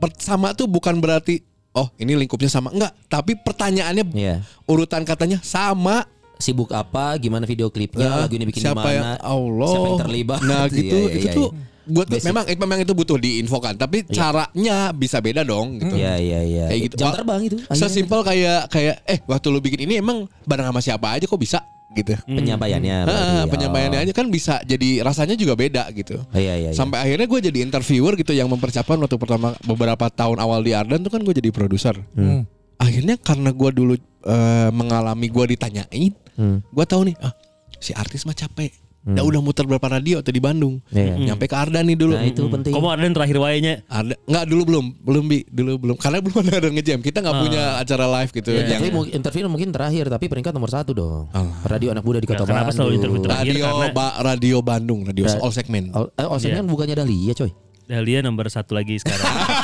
Per- 0.00 0.16
sama 0.16 0.56
tuh 0.56 0.64
bukan 0.64 0.96
berarti 0.96 1.44
oh 1.72 1.88
ini 1.96 2.14
lingkupnya 2.14 2.48
sama 2.48 2.70
enggak. 2.70 2.92
Tapi 3.06 3.36
pertanyaannya 3.36 4.04
Iya. 4.10 4.36
urutan 4.64 5.02
katanya 5.02 5.40
sama. 5.40 6.06
Sibuk 6.36 6.70
apa? 6.70 7.18
Gimana 7.18 7.42
video 7.44 7.66
klipnya? 7.66 8.22
lagu 8.22 8.30
ini 8.32 8.46
bikin 8.46 8.62
di 8.62 8.66
siapa 8.70 8.78
mana? 8.78 8.94
yang 8.94 9.06
Allah 9.18 9.68
Siapa 9.68 9.88
yang 9.88 10.00
terlibat? 10.00 10.38
nah 10.40 10.64
gitu 10.70 10.94
Iya, 10.94 11.02
iya, 11.02 11.10
itu 11.10 11.26
iya, 11.26 11.34
tuh 11.34 11.48
iya. 11.50 11.66
buat 11.88 12.06
Basic. 12.06 12.24
memang 12.24 12.44
itu 12.46 12.58
memang 12.60 12.78
itu 12.78 12.92
butuh 12.92 13.18
diinfokan 13.18 13.74
tapi 13.74 14.06
caranya 14.06 14.92
bisa 14.92 15.18
beda 15.18 15.42
dong 15.42 15.82
gitu 15.82 15.98
Iya 15.98 16.14
iya 16.14 16.40
iya. 16.42 16.64
Kayak 16.70 16.80
gitu. 16.84 16.94
Jam 16.96 17.10
terbang 17.10 17.40
itu. 17.42 17.56
sesimpel 17.72 18.20
kayak 18.22 18.68
kayak 18.68 19.02
eh 19.02 19.18
waktu 19.24 19.46
lu 19.48 19.58
bikin 19.58 19.82
ini 19.82 19.98
emang 19.98 20.30
bareng 20.44 20.68
sama 20.68 20.78
siapa 20.78 21.10
aja 21.10 21.24
kok 21.24 21.34
bisa 21.36 21.58
gitu 21.90 22.12
penyampaiannya. 22.22 22.96
Ah, 23.00 23.06
berarti. 23.06 23.48
penyampaiannya 23.48 23.98
Oh. 23.98 24.04
aja 24.04 24.12
kan 24.12 24.26
bisa 24.28 24.60
jadi 24.62 25.00
rasanya 25.00 25.34
juga 25.34 25.54
beda 25.54 25.88
gitu 25.90 26.20
Oh, 26.20 26.36
Iya 26.36 26.54
iya. 26.54 26.68
iya. 26.68 26.70
sampai 26.70 27.00
akhirnya 27.00 27.24
gue 27.24 27.40
jadi 27.42 27.58
interviewer 27.60 28.12
gitu 28.14 28.30
yang 28.30 28.46
mempersiapkan 28.46 28.96
waktu 28.96 29.16
pertama 29.16 29.56
beberapa 29.62 30.06
tahun 30.06 30.36
awal 30.36 30.60
di 30.60 30.72
Ardan 30.72 31.00
tuh 31.00 31.08
kan 31.08 31.20
gue 31.20 31.32
jadi 31.32 31.48
produser 31.48 31.96
Hmm. 32.12 32.44
akhirnya 32.76 33.16
karena 33.16 33.50
gue 33.50 33.70
dulu 33.70 33.94
eh, 34.20 34.70
mengalami 34.70 35.26
gue 35.26 35.44
ditanyain 35.50 36.12
Hmm. 36.34 36.60
gue 36.62 36.84
tahu 36.84 37.02
nih 37.04 37.16
ah 37.18 37.32
si 37.76 37.90
artis 37.92 38.22
mah 38.22 38.32
capek 38.32 38.68
Udah 39.08 39.24
udah 39.24 39.40
muter 39.40 39.64
berapa 39.64 39.86
radio 39.88 40.20
tuh 40.20 40.30
di 40.30 40.38
Bandung 40.38 40.84
Iya. 40.88 41.32
nyampe 41.32 41.44
ke 41.44 41.54
Ardan 41.54 41.82
nih 41.82 41.96
dulu 41.96 42.12
Nah 42.12 42.24
itu 42.24 42.44
penting. 42.44 42.70
Kamu 42.70 42.86
yang 42.92 43.14
terakhir 43.14 43.36
wayanya. 43.38 43.74
ada 43.86 44.12
nggak 44.20 44.44
dulu 44.44 44.62
belum 44.64 44.84
belum 44.98 45.24
bi 45.24 45.38
dulu 45.44 45.72
belum 45.78 45.96
karena 45.96 46.18
belum 46.24 46.36
ada 46.42 46.52
ada 46.54 46.68
ngejam 46.68 46.98
kita 46.98 47.18
nggak 47.18 47.36
punya 47.38 47.62
acara 47.78 48.04
live 48.10 48.30
gitu 48.30 48.48
Ya, 48.50 48.62
yang 48.66 48.78
tapi 48.78 48.88
mungkin 48.90 49.12
interview 49.14 49.42
mungkin 49.48 49.68
terakhir 49.70 50.04
tapi 50.06 50.24
peringkat 50.26 50.52
nomor 50.52 50.68
satu 50.68 50.92
dong. 50.92 51.24
Oh. 51.26 51.48
Radio 51.64 51.88
anak 51.90 52.02
muda 52.02 52.18
di 52.18 52.26
kota 52.26 52.42
Ya, 52.42 52.48
kenapa 52.48 52.70
selalu 52.70 52.76
Bandung. 52.90 52.98
interview 52.98 53.20
terakhir? 53.22 53.46
radio 53.48 53.64
karena- 53.64 53.92
ba, 53.92 54.06
radio 54.20 54.56
Bandung 54.60 55.00
radio 55.02 55.24
Ra- 55.24 55.40
all 55.40 55.50
segmen 55.50 55.84
Oh, 55.90 56.06
eh, 56.10 56.22
oh 56.22 56.36
Iya. 56.38 56.54
kan 56.54 56.66
bukannya 56.66 56.94
Dahlia 56.94 57.32
coy. 57.34 57.50
Dahlia 57.86 58.20
nomor 58.20 58.44
satu 58.46 58.76
lagi 58.76 59.00
sekarang. 59.00 59.24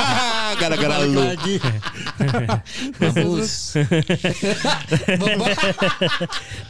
gara-gara 0.57 0.97
lu 1.05 1.13
lagi. 1.17 1.57
Mampus. 3.01 3.75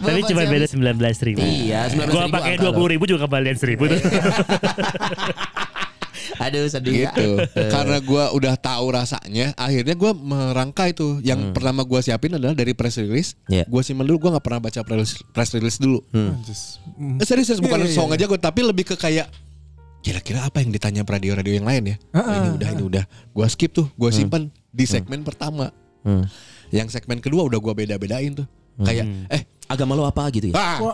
Tapi 0.05 0.21
cuma 0.27 0.43
beda 0.45 0.67
19 0.67 1.27
ribu. 1.27 1.41
Iya, 1.41 1.89
19.000 1.91 2.11
Gua 2.11 2.29
pakai 2.29 2.51
angka 2.59 2.71
20 2.73 2.93
ribu 2.97 3.05
juga 3.07 3.21
kembalian 3.27 3.57
seribu 3.57 3.89
tuh. 3.89 4.01
Aduh 6.35 6.67
sedih. 6.67 7.07
gitu 7.07 7.39
karena 7.71 8.03
gua 8.03 8.35
udah 8.35 8.59
tahu 8.59 8.91
rasanya 8.91 9.55
akhirnya 9.55 9.95
gua 9.95 10.11
merangkai 10.17 10.91
itu 10.91 11.23
yang 11.23 11.55
pertama 11.55 11.87
gua 11.87 12.03
siapin 12.03 12.35
adalah 12.35 12.59
dari 12.59 12.75
press 12.75 12.99
release 12.99 13.39
Iya. 13.47 13.63
gua 13.71 13.87
simpen 13.87 14.03
dulu 14.03 14.27
gua 14.27 14.31
nggak 14.37 14.45
pernah 14.45 14.61
baca 14.67 14.81
press, 14.83 15.23
press 15.31 15.55
release 15.55 15.79
dulu 15.79 16.03
Anjis. 16.11 16.83
Hmm. 16.99 17.23
Eh, 17.23 17.27
serius 17.29 17.55
serius, 17.55 17.63
bukan 17.63 17.87
Iya, 17.87 17.89
iya, 17.93 17.95
song 17.95 18.11
aja 18.11 18.25
gue 18.27 18.41
tapi 18.41 18.67
lebih 18.67 18.83
ke 18.83 18.97
kayak 18.99 19.31
kira-kira 20.05 20.45
apa 20.45 20.61
yang 20.61 20.69
ditanya 20.69 21.01
radio-radio 21.01 21.57
yang 21.57 21.65
lain 21.65 21.83
ya? 21.91 21.97
Oh, 22.13 22.29
ini 22.29 22.49
udah 22.55 22.69
ini 22.77 22.83
udah. 22.85 23.05
Gue 23.33 23.47
skip 23.49 23.73
tuh 23.73 23.89
gue 23.91 24.11
simpan 24.13 24.53
di 24.69 24.85
segmen 24.85 25.25
pertama. 25.25 25.73
Hmm. 26.05 26.29
yang 26.69 26.93
segmen 26.93 27.17
kedua 27.17 27.49
udah 27.49 27.57
gue 27.57 27.73
beda-bedain 27.73 28.37
tuh. 28.37 28.45
Kayak 28.85 29.09
eh 29.33 29.43
Agama 29.65 29.97
lo 29.97 30.05
apa 30.05 30.29
gitu 30.29 30.53
ya? 30.53 30.55
ah. 30.61 30.93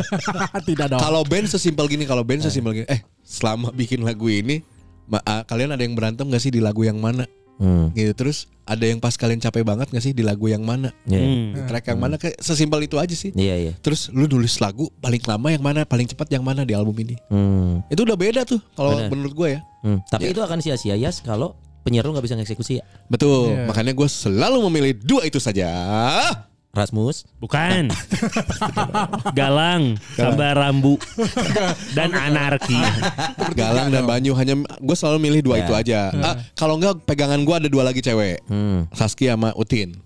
Tidak 0.68 0.88
dong. 0.88 0.96
kalau 0.96 1.20
band 1.28 1.44
sesimpel 1.44 1.84
gini 1.84 2.08
kalau 2.08 2.24
band 2.24 2.40
sesimpel 2.40 2.72
gini 2.72 2.86
eh 2.88 3.04
selama 3.20 3.68
bikin 3.68 4.00
lagu 4.00 4.32
ini 4.32 4.64
ma- 5.04 5.20
ah, 5.28 5.44
kalian 5.44 5.76
ada 5.76 5.84
yang 5.84 5.92
berantem 5.92 6.24
gak 6.24 6.40
sih 6.40 6.48
di 6.48 6.64
lagu 6.64 6.88
yang 6.88 6.96
mana 6.96 7.28
Hmm. 7.58 7.90
gitu 7.92 8.14
terus 8.14 8.46
ada 8.62 8.84
yang 8.84 8.98
pas 8.98 9.12
kalian 9.12 9.38
capek 9.38 9.64
banget 9.64 9.88
gak 9.88 10.00
sih 10.00 10.12
di 10.12 10.22
lagu 10.22 10.46
yang 10.46 10.62
mana 10.62 10.94
Iya. 11.04 11.18
Hmm. 11.18 11.46
Di 11.52 11.60
track 11.66 11.84
yang 11.88 11.98
mana 11.98 12.14
kayak 12.16 12.38
sesimpel 12.38 12.80
itu 12.82 12.96
aja 12.96 13.12
sih 13.12 13.30
Iya 13.32 13.54
iya. 13.58 13.72
terus 13.78 14.08
lu 14.08 14.24
nulis 14.24 14.58
lagu 14.58 14.88
paling 14.98 15.20
lama 15.22 15.48
yang 15.48 15.60
mana 15.60 15.82
paling 15.82 16.06
cepat 16.06 16.30
yang 16.30 16.42
mana 16.42 16.62
di 16.62 16.72
album 16.72 16.94
ini 16.96 17.18
Hmm. 17.26 17.82
itu 17.86 18.00
udah 18.00 18.14
beda 18.14 18.42
tuh 18.44 18.62
kalau 18.72 18.94
menurut 19.06 19.34
gue 19.34 19.48
ya 19.54 19.60
Hmm. 19.78 20.02
Tapi 20.06 20.26
Ya. 20.26 20.30
itu 20.34 20.40
akan 20.40 20.58
sia-sia 20.58 20.94
ya 20.94 21.10
kalau 21.22 21.54
penyiar 21.82 22.02
lo 22.02 22.10
nggak 22.10 22.26
bisa 22.26 22.34
ngeksekusi 22.34 22.78
ya. 22.78 22.84
Betul, 23.06 23.54
Iya. 23.54 23.64
makanya 23.64 23.94
gue 23.94 24.04
selalu 24.04 24.58
memilih 24.66 24.92
dua 24.98 25.22
itu 25.22 25.38
saja. 25.38 25.70
Rasmus. 26.78 27.26
Bukan. 27.36 27.90
Galang, 29.38 29.98
Samba 30.14 30.54
Rambu, 30.54 30.94
dan 31.96 32.10
Anarki. 32.12 32.78
Galang 33.52 33.90
dan 33.90 34.04
Banyu 34.04 34.32
hanya 34.32 34.54
gue 34.78 34.96
selalu 34.96 35.18
milih 35.20 35.40
dua 35.42 35.56
Ya. 35.58 35.62
itu 35.62 35.72
aja. 35.74 36.00
Ah, 36.14 36.34
kalau 36.54 36.78
enggak 36.78 37.02
pegangan 37.02 37.42
gue 37.42 37.54
ada 37.56 37.68
dua 37.68 37.82
lagi 37.82 37.98
cewek, 37.98 38.46
Hmm. 38.46 38.86
Saskia 38.92 39.34
sama 39.34 39.50
Utin. 39.52 39.98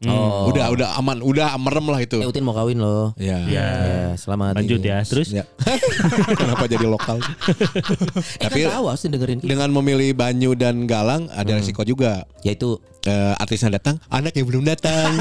Oh. 0.00 0.48
Udah 0.48 0.72
udah 0.72 0.88
aman, 0.96 1.20
udah 1.20 1.52
merem 1.60 1.84
lah 1.84 2.00
itu. 2.00 2.16
Eh 2.16 2.24
Utin 2.24 2.40
mau 2.40 2.56
kawin 2.56 2.80
loh. 2.80 3.12
Ya. 3.20 3.36
Ya. 3.44 3.68
Ya, 3.76 4.08
selamat. 4.16 4.56
Lanjut 4.56 4.80
ini. 4.80 4.88
ya. 4.88 5.04
Terus 5.04 5.28
Ya. 5.28 5.44
Kenapa 6.40 6.64
jadi 6.64 6.88
lokal? 6.88 7.20
Eh 7.20 8.48
Tapi- 8.48 8.64
kan 8.64 8.80
tahu 8.80 8.86
harus 8.88 9.04
dengerin. 9.04 9.44
Dengan 9.44 9.68
memilih 9.68 10.16
Banyu 10.16 10.56
dan 10.56 10.88
Galang 10.88 11.28
ada 11.28 11.52
resiko 11.52 11.84
juga. 11.84 12.24
Yaitu 12.40 12.80
Eh, 13.00 13.34
artisnya 13.40 13.80
datang, 13.80 13.96
anak 14.12 14.36
yang 14.36 14.44
belum 14.44 14.64
datang. 14.68 15.16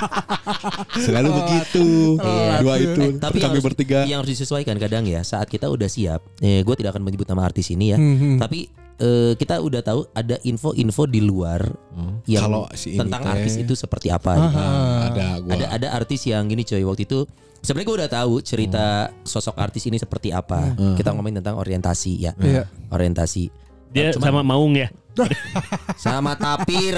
Selalu 1.06 1.30
begitu. 1.38 2.18
Iya. 2.18 2.54
Dua 2.58 2.74
itu. 2.82 3.02
Eh, 3.14 3.22
tapi 3.22 3.38
yang 3.38 3.46
kami 3.46 3.58
harus, 3.62 3.66
bertiga. 3.70 3.98
yang 4.10 4.18
harus 4.22 4.34
disesuaikan 4.34 4.74
kadang 4.74 5.06
ya 5.06 5.22
saat 5.22 5.46
kita 5.46 5.70
udah 5.70 5.86
siap. 5.86 6.18
Eh, 6.42 6.66
gue 6.66 6.74
tidak 6.74 6.98
akan 6.98 7.06
menyebut 7.06 7.30
nama 7.30 7.46
artis 7.46 7.70
ini 7.70 7.94
ya. 7.94 7.98
Hmm, 7.98 8.16
hmm. 8.18 8.36
Tapi 8.42 8.66
eh, 8.98 9.32
kita 9.38 9.62
udah 9.62 9.86
tahu 9.86 10.02
ada 10.10 10.42
info-info 10.42 11.06
di 11.06 11.22
luar 11.22 11.62
yang 12.26 12.42
Kalau 12.50 12.66
si 12.74 12.98
tentang 12.98 13.22
teh. 13.22 13.32
artis 13.38 13.54
itu 13.54 13.74
seperti 13.78 14.10
apa. 14.10 14.32
gitu. 14.34 14.58
Ah, 14.58 14.98
ada 15.14 15.26
gua. 15.46 15.50
Ada 15.54 15.66
ada 15.70 15.88
artis 15.94 16.26
yang 16.26 16.42
gini 16.50 16.66
coy 16.66 16.82
waktu 16.82 17.06
itu 17.06 17.22
sebenarnya 17.62 17.86
gue 17.86 17.96
udah 18.02 18.10
tahu 18.10 18.32
cerita 18.42 19.14
sosok 19.22 19.62
artis 19.62 19.86
ini 19.86 19.94
seperti 19.94 20.34
apa. 20.34 20.74
Kita 20.98 21.14
ngomongin 21.14 21.38
tentang 21.38 21.54
orientasi 21.54 22.12
ya. 22.18 22.34
Iya. 22.34 22.66
Orientasi 22.90 23.69
dia 23.90 24.10
Cuman- 24.10 24.24
sama 24.24 24.40
Maung 24.42 24.74
ya. 24.74 24.88
sama 25.98 26.32
tapir. 26.34 26.96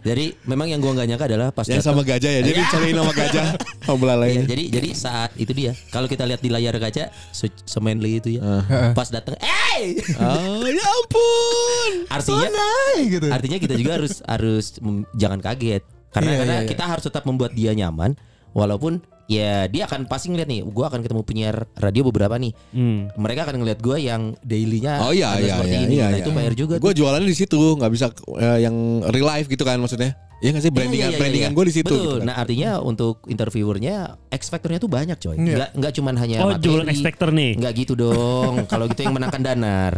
Jadi 0.00 0.36
memang 0.44 0.68
yang 0.68 0.78
gua 0.78 0.92
nggak 0.92 1.08
nyangka 1.08 1.26
adalah 1.26 1.48
pas 1.50 1.64
datang- 1.64 1.82
sama 1.82 2.02
gajah 2.02 2.30
ya. 2.30 2.40
Jadi 2.40 2.60
cari 2.62 2.88
nama 2.92 3.10
gajah. 3.10 3.46
Oh 3.82 3.96
Iya, 3.96 3.98
belalainya. 3.98 4.44
jadi 4.44 4.64
jadi 4.70 4.88
saat 4.92 5.30
itu 5.34 5.50
dia. 5.50 5.72
Kalau 5.88 6.06
kita 6.06 6.22
lihat 6.22 6.38
di 6.38 6.48
layar 6.48 6.76
kaca 6.76 7.08
se- 7.30 7.56
semanly 7.64 8.20
itu 8.20 8.38
ya. 8.38 8.62
Pas 8.92 9.08
datang, 9.08 9.34
eh 9.36 9.98
Oh 10.18 10.62
ya 10.62 10.78
ampun. 10.78 11.92
artinya 12.06 12.46
Hai, 12.46 13.00
gitu. 13.08 13.26
artinya 13.26 13.58
kita 13.58 13.74
juga 13.74 13.92
harus 13.96 14.20
harus 14.22 14.64
jangan 15.12 15.40
kaget 15.40 15.82
karena 16.10 16.28
Iya, 16.28 16.38
karena 16.38 16.54
iya, 16.54 16.62
iya. 16.62 16.68
kita 16.68 16.84
harus 16.84 17.04
tetap 17.04 17.22
membuat 17.24 17.50
dia 17.52 17.72
nyaman 17.72 18.14
walaupun 18.52 18.98
ya 19.30 19.70
dia 19.70 19.86
akan 19.86 20.04
pasti 20.04 20.26
ngeliat 20.26 20.44
nih 20.44 20.66
gua 20.66 20.90
akan 20.90 21.00
ketemu 21.00 21.22
penyiar 21.22 21.56
radio 21.74 22.02
beberapa 22.02 22.34
nih 22.34 22.50
Hmm. 22.70 23.06
mereka 23.14 23.46
akan 23.46 23.62
ngeliat 23.62 23.78
gua 23.78 23.94
yang 23.94 24.34
dailynya 24.42 24.98
Oh 25.00 25.14
iya 25.14 25.38
iya 25.38 25.54
seperti 25.54 25.70
iya 25.70 25.80
ini 25.80 25.94
iya. 25.94 26.06
nah 26.10 26.18
itu 26.18 26.30
PR 26.32 26.54
juga 26.56 26.74
Gue 26.76 26.90
tuh. 26.90 26.98
jualannya 26.98 27.24
di 27.24 27.38
situ, 27.38 27.60
nggak 27.76 27.90
bisa 27.90 28.06
eh, 28.36 28.58
yang 28.60 28.74
real 29.06 29.24
life 29.24 29.46
gitu 29.46 29.62
kan 29.62 29.78
maksudnya. 29.78 30.18
Iya 30.40 30.50
nggak 30.50 30.62
sih 30.62 30.68
Iya, 30.68 30.74
brandingan 30.74 31.04
iya, 31.04 31.12
iya, 31.12 31.20
brandingan 31.20 31.50
iya. 31.50 31.56
gue 31.56 31.64
di 31.64 31.74
situ. 31.74 31.86
Betul. 31.86 32.00
gitu 32.00 32.16
kan. 32.16 32.26
Nah 32.26 32.34
artinya 32.34 32.70
untuk 32.80 33.16
interviewernya 33.24 33.96
X 34.30 34.42
factornya 34.48 34.78
tuh 34.78 34.88
banyak 34.88 35.14
coy. 35.14 35.36
Iya. 35.36 35.54
Nggak 35.54 35.70
nggak 35.76 35.92
cuman 35.94 36.14
hanya 36.16 36.36
Oh, 36.40 36.48
materi. 36.50 36.64
jualan 36.64 36.88
expector 36.88 37.28
nih. 37.30 37.50
Nggak 37.54 37.72
gitu 37.76 37.92
dong. 37.94 38.52
Kalau 38.72 38.84
gitu 38.86 39.00
yang 39.00 39.12
menangkan 39.12 39.42
Danar. 39.42 39.92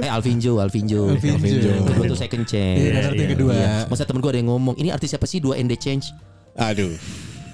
Eh 0.00 0.08
Alvinjo, 0.08 0.58
Alvinjo. 0.58 1.12
Alvinjo. 1.12 1.70
Kedua 1.84 2.04
tuh 2.06 2.16
second 2.16 2.44
chance. 2.44 2.80
Iya, 2.80 2.90
ngerti 3.04 3.20
yang 3.20 3.32
kedua. 3.34 3.52
Iya. 3.52 3.72
Masa 3.86 4.02
temen 4.02 4.18
gue 4.18 4.30
ada 4.30 4.38
yang 4.38 4.48
ngomong, 4.48 4.74
ini 4.74 4.88
artis 4.88 5.12
siapa 5.12 5.24
sih 5.24 5.38
dua 5.38 5.54
ND 5.54 5.76
change? 5.76 6.08
Aduh, 6.56 6.90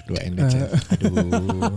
dua 0.05 0.21
NDC. 0.21 0.55
Aduh. 0.93 1.13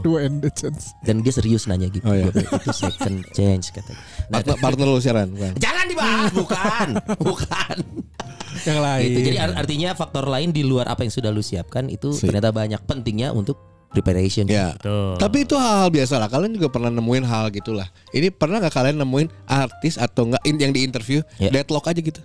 Dua 0.04 0.20
end 0.24 0.44
the 0.44 0.52
chance. 0.52 0.92
Dan 1.00 1.24
dia 1.24 1.32
serius 1.32 1.64
nanya 1.66 1.88
gitu. 1.88 2.04
Oh, 2.04 2.12
iya. 2.12 2.28
Itu 2.28 2.72
second 2.72 3.24
change 3.32 3.72
katanya. 3.72 4.00
Nah, 4.28 4.44
partner, 4.44 4.56
partner 4.60 4.86
lu 4.86 5.00
siaran, 5.00 5.28
bukan? 5.32 5.54
jangan 5.56 5.86
dibahas, 5.88 6.32
bukan, 6.36 6.88
bukan. 7.18 7.78
Yang 8.68 8.80
lain. 8.80 9.08
Gitu. 9.08 9.20
Jadi 9.24 9.38
art- 9.38 9.58
artinya 9.58 9.90
faktor 9.94 10.26
lain 10.26 10.50
di 10.50 10.66
luar 10.66 10.90
apa 10.90 11.02
yang 11.02 11.14
sudah 11.14 11.30
lu 11.30 11.40
siapkan 11.40 11.88
itu 11.88 12.12
Sip. 12.12 12.28
ternyata 12.28 12.52
banyak 12.52 12.82
pentingnya 12.84 13.32
untuk 13.32 13.56
preparation. 13.88 14.44
Ya. 14.50 14.76
Tuh. 14.76 15.16
Tapi 15.16 15.48
itu 15.48 15.56
hal-hal 15.56 15.88
biasa 15.88 16.20
lah. 16.20 16.28
Kalian 16.28 16.52
juga 16.52 16.68
pernah 16.68 16.92
nemuin 16.92 17.24
hal 17.24 17.48
gitulah. 17.54 17.88
Ini 18.12 18.34
pernah 18.34 18.60
nggak 18.60 18.74
kalian 18.74 18.98
nemuin 19.00 19.28
artis 19.48 19.96
atau 19.96 20.28
enggak 20.28 20.44
yang 20.44 20.74
di 20.74 20.82
interview 20.84 21.20
Ya. 21.40 21.48
deadlock 21.54 21.88
aja 21.88 22.02
gitu? 22.02 22.20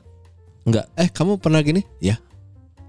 Enggak. 0.66 0.90
Eh 0.98 1.06
kamu 1.06 1.38
pernah 1.38 1.62
gini? 1.62 1.86
Ya. 2.02 2.18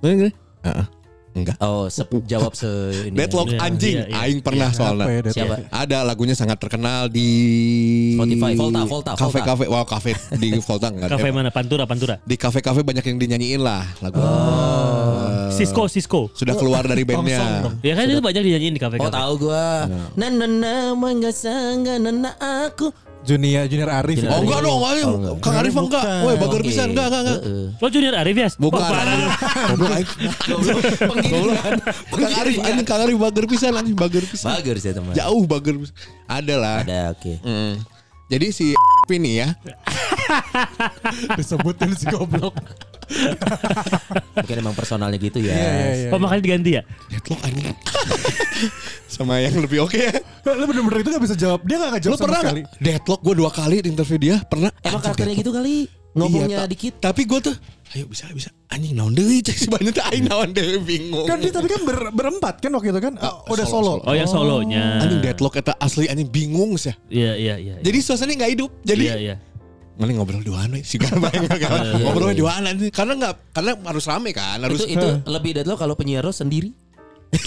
Gini 0.01 0.13
gini? 0.25 0.31
Heeh. 0.65 0.85
Enggak. 1.33 1.57
Oh, 1.59 1.89
sep- 1.89 2.13
jawab 2.25 2.53
se 2.53 2.69
ini. 3.09 3.17
Deadlock 3.17 3.49
Iya, 3.49 3.59
anjing. 3.59 3.95
iya, 3.97 4.05
iya. 4.05 4.15
Aing 4.21 4.39
pernah 4.39 4.69
Apa 4.69 4.73
ya, 4.73 4.79
soalnya. 4.79 5.05
Deadlock? 5.09 5.33
Siapa? 5.33 5.55
Ada 5.73 5.97
lagunya 6.05 6.35
sangat 6.37 6.57
terkenal 6.61 7.09
di 7.09 7.29
Spotify, 8.13 8.51
Volta, 8.53 8.81
Volta, 8.85 9.11
Kafe 9.17 9.39
kafe, 9.41 9.65
wow 9.65 9.81
kafe 9.83 10.11
di 10.37 10.53
Volta 10.61 10.93
enggak. 10.93 11.09
Kafe 11.09 11.29
mana? 11.29 11.49
Pantura, 11.49 11.83
Pantura. 11.83 12.21
Di 12.21 12.35
kafe-kafe 12.37 12.85
banyak 12.85 13.01
yang 13.01 13.17
dinyanyiin 13.17 13.61
lah 13.61 13.81
lagu. 13.99 14.21
Oh. 14.21 15.49
Eh, 15.49 15.57
Cisco, 15.57 15.85
Cisco. 15.85 16.21
sudah 16.33 16.53
keluar 16.53 16.85
dari 16.85 17.01
bandnya. 17.01 17.65
Ya 17.81 17.93
kan 17.93 18.05
itu 18.05 18.21
banyak 18.21 18.41
dinyanyiin 18.41 18.73
di 18.73 18.81
kafe-kafe. 18.81 19.05
Oh 19.05 19.11
tahu 19.11 19.49
gua. 19.49 19.89
Na 20.13 20.29
na 20.29 20.45
na 20.45 20.73
mangga 20.93 21.29
sangga 21.29 21.97
na 21.97 22.09
na 22.09 22.31
aku 22.37 22.93
Junior 23.23 23.63
Junior 23.65 23.89
Arif. 23.89 24.19
Junior 24.19 24.31
Oh 24.31 24.35
Arif. 24.35 24.45
enggak 24.45 24.61
dong. 24.61 24.79
Oh, 24.79 25.15
enggak. 25.15 25.33
Kang 25.39 25.55
Arif 25.55 25.73
enggak. 25.73 26.03
Bukan. 26.03 26.23
Woi, 26.23 26.35
bager 26.35 26.59
Oke. 26.59 26.67
pisan 26.67 26.87
enggak 26.91 27.07
enggak 27.07 27.21
enggak. 27.23 27.39
Lo 27.79 27.87
Junior 27.87 28.15
Arif 28.19 28.35
ya? 28.35 28.49
Bukan. 28.55 28.81
Oh. 28.83 29.31
Goblok 29.71 29.91
aing. 29.95 30.09
Goblok. 30.43 30.81
Kang 32.11 32.33
Arif 32.35 32.55
anjing 32.59 32.85
Kang 32.85 33.01
Arif 33.01 33.17
bager 33.17 33.45
pisan 33.47 33.71
anjing 33.73 33.95
bager 33.95 34.23
pisan. 34.23 34.47
Bagus 34.51 34.83
ya 34.83 34.91
teman. 34.91 35.13
Jauh 35.13 35.43
bager 35.45 35.75
pisan. 35.77 35.95
Ada 36.27 36.55
lah. 36.59 36.75
Ada 36.83 36.99
oke. 37.15 37.33
Mm. 37.41 37.73
Jadi 38.27 38.47
si 38.49 38.65
ini 39.17 39.39
ya. 39.39 39.55
Disebutin 41.37 41.93
si 41.93 42.05
goblok. 42.07 42.55
Mungkin 44.35 44.55
emang 44.59 44.75
personalnya 44.75 45.17
gitu 45.17 45.39
ya. 45.39 45.53
Iya 45.53 45.69
iya 45.69 45.93
iya. 45.95 46.09
Oh 46.11 46.19
makanya 46.19 46.41
diganti 46.41 46.71
ya? 46.75 46.81
Deadlock 47.09 47.39
anjing. 47.41 47.75
Sama 49.13 49.37
yang 49.39 49.55
lebih 49.57 49.85
oke 49.85 49.97
ya. 49.97 50.13
Lu 50.47 50.65
bener-bener 50.65 50.99
itu 51.01 51.09
gak 51.11 51.23
bisa 51.23 51.35
jawab. 51.37 51.61
Dia 51.63 51.77
gak 51.77 51.89
Lu 51.89 51.93
ngejawab 51.93 52.17
sama 52.17 52.25
pernah 52.25 52.41
sekali. 52.41 52.61
Deadlock 52.79 53.19
gue 53.21 53.35
dua 53.37 53.51
kali 53.51 53.75
di 53.79 53.89
interview 53.89 54.17
dia. 54.17 54.35
Pernah. 54.41 54.69
Emang 54.81 55.01
karakternya 55.01 55.35
gitu 55.37 55.51
kali. 55.51 55.75
Ngomongnya 56.13 56.61
Iya, 56.61 56.69
dikit. 56.69 57.01
Tapi 57.01 57.25
gue 57.25 57.41
tuh 57.41 57.55
Ayo 57.93 58.05
bisa 58.05 58.29
bisa 58.29 58.49
Anjing 58.69 58.93
naon 58.93 59.13
deui 59.13 59.41
cek 59.41 59.53
si 59.53 59.65
banyak 59.65 59.97
tuh 59.97 60.05
Aing 60.05 60.29
naon 60.29 60.53
deui 60.53 60.77
bingung 60.77 61.25
Kan 61.25 61.41
dia 61.41 61.49
tapi 61.49 61.65
kan 61.65 61.81
ber- 61.81 62.13
berempat 62.13 62.61
kan 62.61 62.69
waktu 62.69 62.93
itu 62.93 63.01
kan. 63.01 63.17
Oh, 63.17 63.49
udah 63.49 63.65
solo, 63.65 63.97
solo. 63.97 64.05
Oh 64.05 64.13
yang 64.13 64.29
solonya. 64.29 65.01
Anjing 65.01 65.25
deadlock 65.25 65.57
eta 65.57 65.73
asli 65.77 66.05
anjing 66.05 66.29
bingung 66.29 66.77
sih 66.77 66.93
Iya 67.09 67.33
iya 67.33 67.55
iya. 67.57 67.75
Jadi 67.81 67.97
suasananya 67.97 68.45
gak 68.45 68.51
hidup 68.53 68.69
Jadi 68.85 69.05
Iya 69.09 69.17
iya. 69.17 69.35
Mending 69.93 70.17
ngobrol 70.17 70.41
duaan 70.41 70.73
we 70.73 70.81
Si 70.81 70.97
gak 70.97 71.13
main 71.15 71.45
Ngobrolnya 72.03 72.33
duaan 72.33 72.65
anjing 72.65 72.89
Karena 72.89 73.13
gak 73.15 73.33
Karena 73.53 73.77
harus 73.85 74.05
rame 74.05 74.31
kan 74.31 74.57
Harus 74.57 74.81
Itu 74.81 74.89
itu 74.91 75.07
lebih 75.25 75.53
dari 75.53 75.65
lo 75.65 75.75
kalau 75.75 75.93
penyiar 75.93 76.21
lo 76.21 76.31
sendiri. 76.31 76.73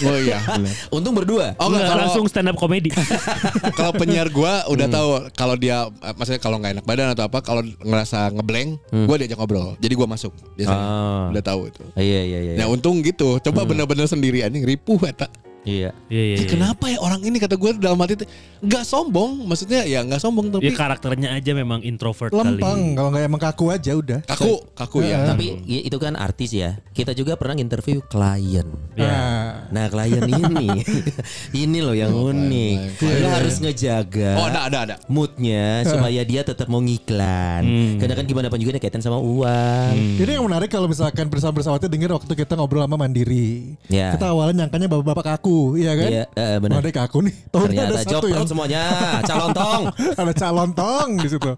Oh 0.03 0.19
iya. 0.19 0.43
Untung 0.95 1.15
berdua. 1.15 1.55
Oh 1.57 1.71
enggak 1.71 1.87
kalau 1.87 2.01
langsung 2.03 2.25
stand 2.27 2.51
up 2.51 2.59
comedy. 2.59 2.91
kalau 3.79 3.95
penyiar 3.95 4.27
gua 4.27 4.67
udah 4.67 4.83
tahu 4.83 5.07
kalau 5.31 5.55
dia 5.55 5.87
maksudnya 6.11 6.41
kalau 6.41 6.59
nggak 6.59 6.75
enak 6.75 6.85
badan 6.85 7.15
atau 7.15 7.23
apa 7.23 7.39
kalau 7.39 7.63
ngerasa 7.63 8.35
ngeblank 8.35 8.83
gua 9.07 9.15
diajak 9.15 9.39
ngobrol 9.39 9.79
jadi 9.79 9.93
gua 9.95 10.07
masuk 10.09 10.35
biasanya 10.59 10.75
Ah. 10.77 11.31
udah 11.31 11.39
tahu 11.41 11.71
itu 11.71 11.83
Iya 11.95 12.21
iya 12.21 12.39
iya. 12.43 12.53
Nah 12.59 12.67
untung 12.67 12.99
gitu 12.99 13.39
Coba 13.39 13.63
bener-bener 13.63 14.03
sendiri 14.05 14.43
anjing 14.43 14.67
ripuh 14.67 14.99
eta 15.07 15.31
Iya. 15.65 15.89
Iya 16.11 16.23
iya. 16.23 16.35
Ya, 16.37 16.43
iya. 16.43 16.49
kenapa 16.49 16.85
ya 16.91 16.97
orang 17.01 17.21
ini 17.25 17.37
kata 17.41 17.57
gue 17.57 17.71
dalam 17.81 17.97
hati 17.99 18.19
tuh 18.21 18.27
nggak 18.61 18.83
sombong, 18.85 19.45
maksudnya 19.45 19.85
ya 19.85 20.01
nggak 20.05 20.21
sombong 20.21 20.49
Dia 20.49 20.55
tapi 20.57 20.71
karakternya 20.73 21.29
aja 21.37 21.51
memang 21.53 21.81
introvert 21.81 22.33
Lempeng. 22.33 22.61
kali. 22.61 22.97
Kalau 22.97 23.09
nggak 23.13 23.23
emang 23.25 23.41
kaku 23.41 23.65
aja 23.73 23.91
udah. 23.97 24.19
kaku, 24.25 24.53
kaku 24.77 24.97
ya. 25.05 25.33
Tapi 25.33 25.61
ya, 25.65 25.79
itu 25.83 25.97
kan 25.97 26.13
artis 26.15 26.53
ya. 26.53 26.77
Kita 26.93 27.13
juga 27.17 27.33
pernah 27.35 27.57
interview 27.57 28.01
klien. 28.05 28.67
Iya. 28.93 29.09
Nah. 29.09 29.49
Nah 29.67 29.85
klien 29.91 30.23
ini, 30.23 30.67
ini 31.67 31.79
loh 31.83 31.95
yang 31.97 32.13
unik. 32.13 32.77
Lo 33.03 33.27
harus 33.33 33.55
ngejaga 33.59 34.39
Oh 34.39 34.45
ada 34.47 34.69
ada 34.69 34.77
ada. 34.87 34.95
moodnya 35.09 35.83
supaya 35.83 36.21
dia 36.23 36.41
tetap 36.45 36.69
mau 36.71 36.79
ngiklan. 36.79 37.63
Karena 37.99 38.13
kan 38.13 38.25
gimana 38.25 38.47
pun 38.47 38.59
juga 38.61 38.77
ini 38.77 38.81
kaitan 38.81 39.03
sama 39.03 39.19
uang. 39.19 40.17
Ini 40.17 40.39
yang 40.39 40.45
menarik 40.47 40.71
kalau 40.71 40.87
misalkan 40.89 41.27
bersama-bersama 41.27 41.77
denger 41.87 42.13
waktu 42.13 42.33
kita 42.35 42.53
ngobrol 42.59 42.83
sama 42.83 42.99
Mandiri. 42.99 43.77
Ya. 43.87 44.13
Kita 44.13 44.31
awalnya 44.33 44.65
nyangkanya 44.65 44.87
bapak-bapak 44.91 45.25
kaku, 45.37 45.56
iya 45.73 45.91
kan? 45.93 46.07
Iya, 46.07 46.23
eh, 46.29 46.57
benar. 46.57 46.79
Dia 46.79 46.93
kaku 46.95 47.17
nih. 47.21 47.35
Tahu 47.47 47.63
Ternyata 47.65 47.87
ada 47.89 48.03
job 48.03 48.19
satu 48.19 48.27
yang 48.27 48.45
semuanya, 48.45 48.83
calon 49.23 49.49
tong. 49.51 49.81
ada 50.21 50.33
calon 50.33 50.69
tong 50.71 51.09
di 51.17 51.27
situ. 51.27 51.51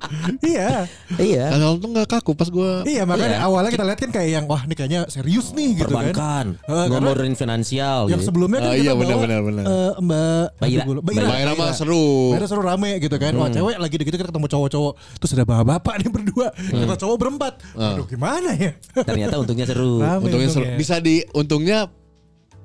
iya. 0.44 0.88
iya. 1.16 1.46
Kalau 1.50 1.76
tuh 1.76 1.90
nggak 1.90 2.08
kaku 2.10 2.32
pas 2.34 2.48
gue. 2.48 2.72
Iya, 2.86 3.04
makanya 3.04 3.38
Iya. 3.38 3.46
awalnya 3.46 3.72
kita 3.72 3.84
lihat 3.84 4.00
kan 4.00 4.12
kayak 4.12 4.30
yang 4.32 4.46
wah 4.46 4.62
ini 4.62 4.74
kayaknya 4.74 5.00
serius 5.08 5.52
nih 5.52 5.70
gitu 5.76 5.88
kan. 5.88 6.12
Perbankan, 6.12 6.46
Eh, 6.62 6.86
ngomongin 6.88 7.34
finansial. 7.34 8.00
Yang 8.06 8.22
gitu. 8.22 8.28
sebelumnya 8.28 8.60
kan 8.60 8.68
Oh, 8.68 8.74
kita 8.74 8.84
iya, 8.84 8.92
bawa 8.92 9.02
benar, 9.02 9.18
benar, 9.20 9.42
benar. 9.42 9.64
eh, 9.66 9.92
Mbak 10.00 10.46
Mbak 10.60 10.70
Ira. 10.70 10.84
Mbak 10.86 11.14
Ira. 11.14 11.26
Mbak 11.26 11.40
Ira 11.40 11.52
mah 11.52 11.58
Mbak 11.60 11.76
seru. 11.76 12.08
Mbak 12.30 12.38
Ira 12.38 12.48
seru 12.48 12.62
rame 12.62 12.92
gitu 12.98 13.16
kan. 13.16 13.34
Wah 13.34 13.50
cewek 13.50 13.78
lagi 13.78 13.96
dikit 13.96 14.14
kita 14.14 14.26
ketemu 14.26 14.48
cowok-cowok. 14.48 14.94
Terus 15.18 15.32
ada 15.34 15.44
bapak-bapak 15.44 15.94
nih 15.98 16.10
berdua. 16.10 16.48
Kita 16.54 16.96
cowok 16.98 17.18
berempat. 17.18 17.54
Aduh 17.74 18.06
gimana 18.06 18.52
ya? 18.54 18.72
Ternyata 18.94 19.36
untungnya 19.38 19.66
seru. 19.66 20.00
Rame 20.00 20.26
Untungnya 20.26 20.48
seru. 20.48 20.64
untungnya. 20.64 20.78
Bisa 20.78 20.96
di 21.00 21.16
untungnya 21.32 21.80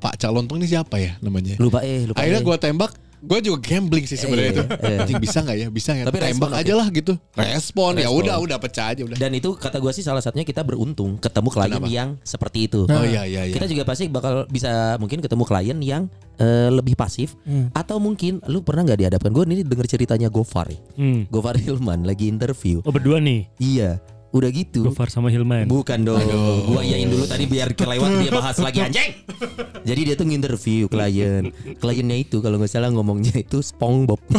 Pak 0.05 0.21
calon 0.21 0.45
tuh 0.45 0.61
ini 0.61 0.69
siapa 0.69 1.01
ya 1.01 1.17
namanya? 1.19 1.57
Lupa 1.57 1.81
eh, 1.81 2.05
lupa. 2.05 2.21
Akhirnya 2.21 2.41
eh. 2.41 2.47
gue 2.47 2.57
tembak. 2.61 2.93
Gue 3.25 3.41
juga 3.41 3.57
gambling 3.65 4.05
sih 4.05 4.21
sebenarnya 4.21 4.45
Iya, 4.45 4.53
itu. 4.53 4.65
iya. 4.85 4.97
Anjing 5.01 5.17
bisa 5.17 5.39
nggak 5.41 5.57
ya? 5.57 5.67
Bisa 5.73 5.91
nggak? 5.91 6.07
Tapi 6.13 6.19
Tembak 6.21 6.53
aja 6.53 6.73
lah 6.77 6.89
gitu. 6.93 7.13
Respon, 7.33 7.97
ya 7.97 8.05
Respon. 8.05 8.21
udah 8.21 8.37
udah 8.37 8.59
pecah 8.61 8.93
aja 8.93 9.01
udah. 9.01 9.17
Dan 9.17 9.33
itu 9.33 9.57
kata 9.57 9.81
gue 9.81 9.89
sih 9.91 10.05
salah 10.05 10.21
satunya 10.21 10.45
kita 10.45 10.61
beruntung 10.61 11.17
ketemu 11.17 11.49
klien 11.49 11.73
Kenapa? 11.73 11.89
yang 11.89 12.09
seperti 12.21 12.69
itu. 12.69 12.85
Oh 12.85 13.01
iya 13.01 13.25
iya 13.25 13.49
iya. 13.49 13.55
Kita 13.57 13.65
juga 13.65 13.89
pasti 13.89 14.13
bakal 14.13 14.45
bisa 14.47 14.69
mungkin 15.01 15.25
ketemu 15.25 15.41
klien 15.43 15.79
yang 15.81 16.03
eh, 16.37 16.69
lebih 16.69 16.93
pasif 16.95 17.33
Hmm. 17.43 17.73
atau 17.73 17.97
mungkin 17.97 18.45
lu 18.45 18.61
pernah 18.61 18.85
nggak 18.85 19.01
dihadapkan 19.01 19.33
gue 19.33 19.45
ini 19.49 19.65
denger 19.65 19.89
ceritanya 19.89 20.29
Gofar. 20.29 20.69
ya. 20.69 20.77
Hmm. 20.95 21.25
Gofar 21.27 21.57
Hilman 21.57 22.05
lagi 22.05 22.29
interview. 22.29 22.85
Oh 22.85 22.93
berdua 22.93 23.25
nih. 23.25 23.49
Iya, 23.57 24.05
udah 24.35 24.51
gitu. 24.51 24.91
Gofar 24.91 25.09
sama 25.15 25.31
Hilman. 25.31 25.71
Bukan 25.71 26.03
dong. 26.03 26.19
Gua 26.67 26.83
iyain 26.83 27.07
dulu 27.07 27.23
tadi 27.25 27.47
biar 27.47 27.71
kelewat 27.79 28.11
dia 28.19 28.31
bahas 28.35 28.59
lagi 28.59 28.83
anjing. 28.83 29.15
Jadi 29.87 30.01
dia 30.03 30.15
tuh 30.19 30.27
nginterview 30.27 30.91
klien. 30.91 31.55
Kliennya 31.79 32.17
itu 32.19 32.43
kalau 32.43 32.59
nggak 32.59 32.73
salah 32.75 32.91
ngomongnya 32.91 33.39
itu 33.39 33.63
SpongeBob. 33.63 34.19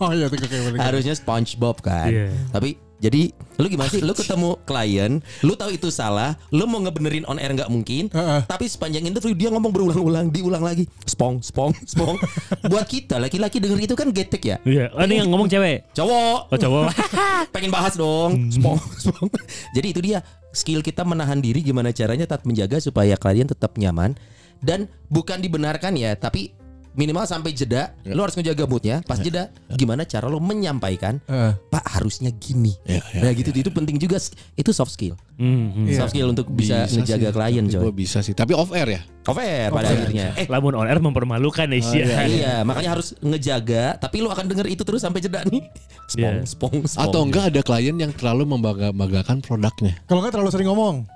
Oh 0.00 0.16
iya 0.16 0.32
balik. 0.32 0.48
Harusnya 0.80 1.12
SpongeBob 1.12 1.84
kan. 1.84 2.08
Iya. 2.08 2.32
Tapi 2.48 2.89
jadi 3.00 3.32
lu 3.56 3.66
gimana 3.68 3.88
sih? 3.88 4.04
Lu 4.04 4.12
ketemu 4.12 4.60
klien, 4.68 5.24
lu 5.40 5.56
tahu 5.56 5.72
itu 5.72 5.88
salah, 5.88 6.36
lu 6.52 6.68
mau 6.68 6.84
ngebenerin 6.84 7.24
on 7.24 7.40
air 7.40 7.52
nggak 7.56 7.72
mungkin. 7.72 8.12
Heeh. 8.12 8.40
Tapi 8.44 8.64
sepanjang 8.68 9.08
interview 9.08 9.32
dia 9.32 9.48
ngomong 9.48 9.72
berulang-ulang, 9.72 10.28
diulang 10.28 10.60
lagi. 10.60 10.84
Spong, 11.08 11.40
spong, 11.40 11.72
spong. 11.88 12.20
Buat 12.70 12.84
kita 12.84 13.16
laki-laki 13.16 13.56
denger 13.56 13.80
itu 13.80 13.96
kan 13.96 14.12
getek 14.12 14.42
ya. 14.44 14.56
Iya. 14.68 14.92
Oh 14.92 15.04
ini 15.08 15.24
yang 15.24 15.32
ngomong 15.32 15.48
cewek. 15.48 15.88
Cowok, 15.96 16.52
Oh 16.52 16.58
cowok. 16.60 16.92
pengen 17.56 17.72
bahas 17.72 17.96
dong. 17.96 18.52
Spong, 18.52 18.80
spong. 19.00 19.28
Jadi 19.72 19.86
itu 19.96 20.00
dia 20.04 20.20
skill 20.52 20.84
kita 20.84 21.00
menahan 21.00 21.40
diri 21.40 21.64
gimana 21.64 21.96
caranya 21.96 22.28
tetap 22.28 22.44
menjaga 22.44 22.76
supaya 22.84 23.16
klien 23.16 23.48
tetap 23.48 23.80
nyaman 23.80 24.12
dan 24.60 24.92
bukan 25.08 25.40
dibenarkan 25.40 25.96
ya, 25.96 26.12
tapi 26.20 26.52
minimal 27.00 27.24
sampai 27.24 27.50
jeda 27.50 27.96
lu 28.04 28.20
harus 28.20 28.36
ngejaga 28.36 28.64
moodnya 28.64 29.00
pas 29.00 29.16
jeda 29.16 29.48
gimana 29.72 30.04
cara 30.04 30.28
lo 30.28 30.36
menyampaikan 30.36 31.16
Eh. 31.24 31.52
pak 31.66 31.84
harusnya 31.90 32.28
gini 32.30 32.76
nah 33.16 33.32
gitu 33.32 33.48
itu 33.50 33.70
penting 33.70 33.96
juga 33.96 34.20
itu 34.54 34.70
soft 34.70 34.92
skill 34.92 35.16
Hmm, 35.40 35.72
hmm. 35.72 35.86
Iya. 35.88 35.96
soft 35.96 36.12
skill 36.12 36.28
untuk 36.28 36.52
bisa, 36.52 36.84
ngejaga 36.84 37.32
klien 37.32 37.64
Gue 37.64 37.80
coy 37.80 37.96
bisa 37.96 38.20
sih. 38.20 38.36
Tapi 38.36 38.52
off 38.52 38.76
air 38.76 38.88
ya. 38.90 39.00
cover 39.24 39.72
pada 39.72 39.88
akhirnya 39.88 40.36
eh 40.36 40.44
Lamun 40.44 40.76
on 40.76 40.84
air 40.84 41.00
mempermalukan 41.00 41.64
Asia. 41.70 42.28
iya 42.28 42.60
makanya 42.60 42.92
harus 42.92 43.16
ngejaga 43.16 43.96
tapi 43.96 44.20
lu 44.20 44.28
akan 44.28 44.44
denger 44.44 44.68
itu 44.68 44.84
terus 44.84 45.00
sampai 45.00 45.18
jeda 45.18 45.40
nih 45.46 45.64
spong 46.06 46.20
Iya. 46.36 46.44
spong 46.44 46.74
spong 46.84 47.00
Atau 47.02 47.20
enggak 47.24 47.44
ada 47.48 47.60
klien 47.62 47.96
yang 47.96 48.12
terlalu 48.12 48.44
membanggakan 48.50 49.40
produknya. 49.40 49.96
Kalau 50.04 50.20
nggak 50.20 50.32
terlalu 50.34 50.50
sering 50.50 50.68
ngomong. 50.68 51.08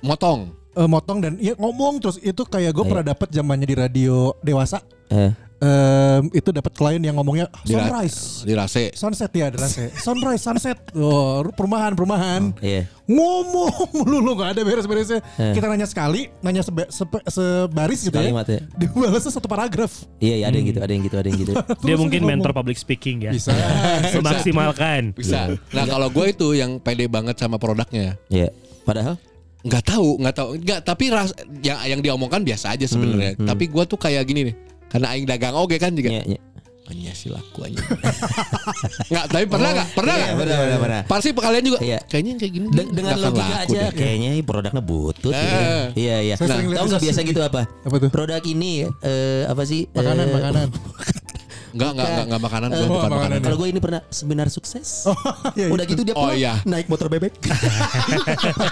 Motong. 0.00 0.54
Eh, 0.72 0.86
motong 0.86 1.18
dan 1.18 1.34
iya 1.36 1.58
ngomong 1.58 1.98
terus 1.98 2.22
itu 2.22 2.46
kayak 2.46 2.70
gue 2.70 2.84
pernah 2.86 3.02
dapat 3.04 3.26
zamannya 3.28 3.66
di 3.66 3.74
radio 3.74 4.30
dewasa 4.38 4.78
eh. 5.10 5.32
Em, 5.58 6.30
itu 6.30 6.54
dapat 6.54 6.70
klien 6.70 7.02
yang 7.02 7.18
ngomongnya 7.18 7.50
Di 7.66 7.74
sunrise. 7.74 8.46
Di 8.46 8.54
rase. 8.54 8.94
sunset 8.94 9.26
ya 9.34 9.50
ada 9.50 9.58
rase 9.58 9.90
sunrise 9.98 10.38
sunset. 10.38 10.78
Oh, 10.94 11.42
perumahan 11.50 11.98
perumahan. 11.98 12.54
Iya. 12.62 12.86
Ngomong 13.10 13.90
mulu 14.06 14.38
nggak 14.38 14.54
ada 14.54 14.62
beres-beresnya. 14.62 15.18
Kita 15.34 15.66
nanya 15.66 15.90
sekali 15.90 16.30
nanya 16.46 16.62
sebe- 16.62 16.86
sepe- 16.86 17.26
sebaris 17.26 18.06
gitu 18.06 18.14
Sekalimat 18.14 18.46
ya. 18.46 18.62
ya. 18.62 18.70
dibalasnya 18.86 19.34
satu 19.34 19.50
paragraf. 19.50 20.06
Iya 20.22 20.34
iya 20.38 20.46
ada 20.46 20.54
yang 20.62 20.66
gitu 20.70 20.78
ada 20.78 20.92
yang 20.94 21.02
gitu 21.02 21.16
ada 21.18 21.26
yang 21.26 21.38
gitu. 21.42 21.52
Dia 21.90 21.96
mungkin 21.98 22.20
ngomong. 22.22 22.38
mentor 22.38 22.52
public 22.54 22.78
speaking 22.78 23.26
ya. 23.26 23.34
bisa. 23.34 23.50
Semaksimalkan. 24.14 25.10
Bisa. 25.10 25.58
Nah 25.74 25.84
kalau 25.90 26.06
gue 26.06 26.38
itu 26.38 26.54
yang 26.54 26.78
pede 26.78 27.10
banget 27.10 27.34
sama 27.34 27.58
produknya. 27.58 28.14
iya. 28.30 28.54
Padahal? 28.86 29.18
Nggak 29.66 29.84
tahu 29.90 30.22
nggak 30.22 30.34
tahu. 30.38 30.48
Nggak 30.62 30.80
tapi 30.86 31.10
ras 31.10 31.34
yang 31.66 31.82
yang 31.82 31.98
dia 31.98 32.14
omongkan 32.14 32.46
biasa 32.46 32.78
aja 32.78 32.86
sebenarnya. 32.86 33.34
Tapi 33.34 33.66
gua 33.66 33.82
tuh 33.82 33.98
kayak 33.98 34.22
gini 34.22 34.54
nih 34.54 34.56
karena 34.88 35.06
aing 35.10 35.24
dagang 35.24 35.54
oke 35.54 35.76
kan 35.76 35.92
juga 35.92 36.10
iya 36.10 36.24
iya 36.26 36.40
hanya 36.84 37.12
si 37.12 37.28
laku 37.28 37.60
aja 37.62 37.76
nggak 39.12 39.24
tapi 39.28 39.44
pernah 39.44 39.70
nggak 39.70 39.88
pernah 39.92 40.14
Iya, 40.14 40.24
nggak 40.24 40.38
pernah, 40.38 40.56
pernah, 40.56 40.78
pernah. 40.80 41.00
pasti 41.04 41.28
kalian 41.30 41.62
juga 41.62 41.78
Iya. 41.80 41.98
kayaknya 42.02 42.32
kayak 42.34 42.52
gini 42.54 42.66
De- 42.70 42.90
dengan 42.90 43.12
logika 43.14 43.44
laku 43.44 43.60
aja 43.68 43.78
deh. 43.78 43.90
kayaknya 43.92 44.28
ini 44.32 44.42
produknya 44.42 44.80
butut 44.80 45.32
ya. 45.32 45.44
Eh. 45.44 45.84
Iya 45.94 46.16
iya. 46.22 46.34
Saya 46.34 46.48
Nah, 46.48 46.56
tahu 46.56 46.86
nggak 46.88 46.96
di 46.96 47.04
biasa 47.04 47.20
gitu 47.22 47.40
apa? 47.42 47.60
Apa 47.84 47.94
tuh? 47.98 48.08
Produk 48.08 48.40
ini 48.42 48.88
eh, 49.04 49.42
apa 49.44 49.62
sih? 49.62 49.84
makanan 49.92 50.24
Eh, 50.24 50.32
makanan 50.32 50.66
nggak 51.70 51.90
nggak 51.90 52.08
nggak 52.08 52.26
nggak 52.26 52.40
makanan 52.40 52.68
eh, 52.68 52.76
gua 52.76 52.86
bukan 52.86 52.94
makanan. 53.04 53.12
makanan 53.14 53.38
Kalau 53.40 53.56
gue 53.56 53.68
ini 53.68 53.80
pernah 53.80 54.00
seminar 54.08 54.48
sukses. 54.48 54.88
iya, 55.04 55.14
iya. 55.58 55.66
Udah 55.68 55.84
gitu 55.84 56.02
dia 56.02 56.14
Oh, 56.14 56.30
iya. 56.30 56.54
naik 56.64 56.86
motor 56.86 57.06
bebek. 57.06 57.32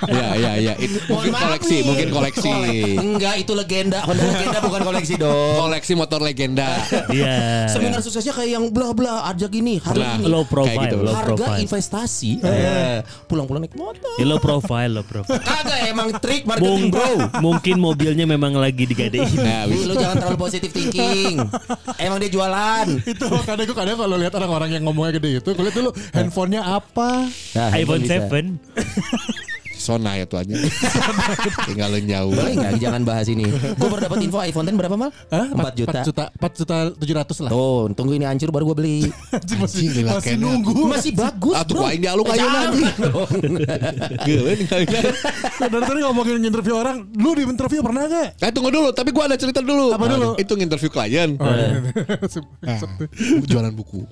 Iya 0.07 0.29
iya 0.35 0.53
iya 0.57 0.73
itu 0.79 0.99
mungkin 1.07 1.33
koleksi 1.33 1.77
mungkin 1.83 2.09
koleksi 2.11 2.49
Kole- 2.49 2.97
Enggak, 2.97 3.35
itu 3.39 3.53
legenda. 3.53 4.01
Honda 4.03 4.23
legenda 4.25 4.59
bukan 4.61 4.83
koleksi 4.85 5.15
dong. 5.17 5.55
koleksi 5.59 5.93
motor 5.95 6.21
legenda 6.21 6.69
Iya. 7.13 7.67
Seminar 7.69 8.01
suksesnya 8.01 8.33
kayak 8.33 8.51
yang 8.53 8.65
bla 8.69 8.93
bla 8.93 9.27
ajak 9.27 9.51
gini, 9.51 9.79
hari 9.79 9.99
Nah. 9.99 10.17
ini. 10.17 10.25
Low 10.27 10.45
profile, 10.45 10.77
Kayak 10.77 10.87
gitu. 10.89 10.97
low 11.03 11.15
Harga 11.15 11.35
profile. 11.37 11.61
investasi. 11.61 12.31
Eh, 12.39 12.99
Pulang-pulang 13.27 13.63
naik 13.63 13.75
motor. 13.75 14.15
Ya, 14.17 14.25
low 14.25 14.39
profile, 14.39 14.91
low 14.93 15.05
profile. 15.05 15.39
Kagak 15.39 15.79
emang 15.87 16.09
trik 16.17 16.43
marketing 16.45 16.89
bro. 16.89 17.13
mungkin 17.41 17.77
mobilnya 17.77 18.25
memang 18.25 18.55
lagi 18.55 18.85
digadein. 18.85 19.27
nah 19.37 19.65
lu 19.67 19.93
jangan 19.93 20.17
terlalu 20.19 20.39
positif 20.41 20.71
thinking. 20.71 21.41
Emang 21.99 22.19
dia 22.19 22.29
jualan. 22.29 22.86
Bukan. 22.87 23.11
itu 23.13 23.25
kadang 23.43 23.65
gue 23.67 23.77
kadang 23.77 23.97
kalau 23.99 24.17
lihat 24.17 24.33
orang-orang 24.39 24.71
yang 24.79 24.83
ngomongnya 24.87 25.19
gede 25.19 25.31
itu, 25.43 25.51
gue 25.53 25.65
lihat 25.67 25.77
dulu 25.77 25.91
handphonenya 26.15 26.63
apa. 26.63 27.27
Nah, 27.59 27.69
iPhone 27.75 28.03
bisa. 28.07 28.31
7. 28.31 29.43
Sona 29.87 30.19
ya 30.19 30.27
tuanya. 30.27 30.59
Tinggal 31.71 31.95
jauh. 32.03 32.35
Boleh 32.35 32.59
nggak 32.59 32.73
jangan 32.83 33.03
bahas 33.07 33.31
ini. 33.31 33.47
Gue 33.47 33.87
baru 33.87 34.03
dapat 34.11 34.19
info 34.27 34.43
iPhone 34.43 34.67
10 34.67 34.75
berapa 34.83 34.97
mal? 34.99 35.11
Hah? 35.31 35.47
4 35.55 35.79
juta. 35.79 36.01
4 36.03 36.09
juta, 36.11 36.25
4 36.35 36.59
juta 36.59 36.77
700 36.99 37.47
lah. 37.47 37.51
Tuh, 37.55 37.83
tunggu 37.95 38.19
ini 38.19 38.27
hancur 38.27 38.51
baru 38.51 38.75
gue 38.75 38.77
beli. 38.83 38.99
Anjing, 39.37 39.63
masih, 39.63 39.87
lila 39.95 40.19
masih 40.19 40.35
nunggu. 40.35 40.75
Masih 40.91 41.13
bagus, 41.15 41.55
Atuh 41.55 41.87
dialuk 41.95 42.27
Eh, 42.27 42.35
ayeuna, 42.35 42.51
jangan 42.51 42.67
anjing. 42.67 42.95
dong. 43.07 43.31
Gila 44.27 44.51
ninggalin. 44.59 44.89
Dari 45.71 45.85
tadi 45.87 46.01
ngomongin 46.03 46.37
interview 46.43 46.75
orang, 46.75 46.97
lu 47.15 47.31
di 47.39 47.43
interview 47.47 47.81
pernah 47.87 48.03
gak? 48.11 48.43
Eh 48.43 48.51
tunggu 48.51 48.75
dulu, 48.75 48.91
tapi 48.91 49.15
gua 49.15 49.31
ada 49.31 49.39
cerita 49.39 49.63
dulu. 49.63 49.95
Apa 49.95 50.11
dulu? 50.11 50.35
Itu 50.35 50.59
nginterview 50.59 50.91
klien. 50.91 51.39
Oh, 51.39 51.47
iya. 51.47 51.79
Nah, 52.67 52.83
jualan 53.47 53.71
buku. 53.71 54.03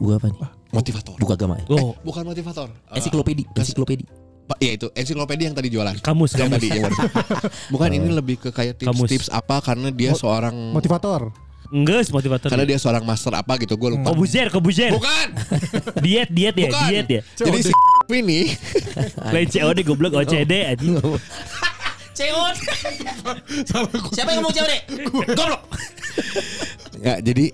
Gua 0.00 0.16
apa 0.16 0.32
nih? 0.32 0.38
Motivator. 0.72 1.20
Buku 1.20 1.32
agama 1.36 1.60
ya? 1.60 1.64
Oh, 1.68 1.92
Bukan 2.00 2.24
motivator. 2.24 2.72
Eh, 2.88 2.96
Ensiklopedi, 2.96 3.44
ensiklopedi. 3.52 4.21
Pak, 4.42 4.56
Iya 4.58 4.72
itu 4.74 4.86
ensiklopedia 4.92 5.46
yang 5.46 5.54
tadi 5.54 5.68
jualan. 5.68 5.94
Kamus, 5.98 6.34
yang 6.34 6.50
kamus. 6.50 6.54
tadi 6.58 6.66
yang 6.68 6.82
baru. 6.84 6.96
Bukan 7.70 7.88
ini 7.90 8.08
lebih 8.10 8.36
ke 8.36 8.50
kayak 8.50 8.74
Kamus. 8.76 9.06
tips-tips 9.06 9.28
apa 9.28 9.60
karena 9.60 9.88
dia 9.88 10.12
seorang 10.12 10.54
Motivator. 10.70 11.30
enggak 11.72 12.04
motivator. 12.12 12.52
karena 12.52 12.68
dia 12.68 12.76
seorang 12.76 13.00
master 13.00 13.32
apa 13.32 13.56
gitu 13.56 13.80
gue 13.80 13.96
lupa. 13.96 14.12
Kobuzer, 14.12 14.52
kobuzer. 14.52 14.92
Bukan. 14.92 15.26
Diet, 16.04 16.28
diet 16.28 16.52
ya, 16.52 16.68
Bukan. 16.68 16.84
diet 16.86 17.08
ya. 17.08 17.20
Jadi 17.34 17.58
si 17.64 17.72
ini 18.12 18.40
Lain 19.32 19.48
COD 19.48 19.78
goblok 19.80 20.12
OCD 20.12 20.52
anjing. 20.68 21.00
COD. 22.12 22.56
Siapa 24.12 24.28
yang 24.28 24.44
ngomong 24.44 24.52
COD? 24.52 24.72
Goblok. 25.32 25.62
Nggak, 26.92 27.18
jadi 27.22 27.44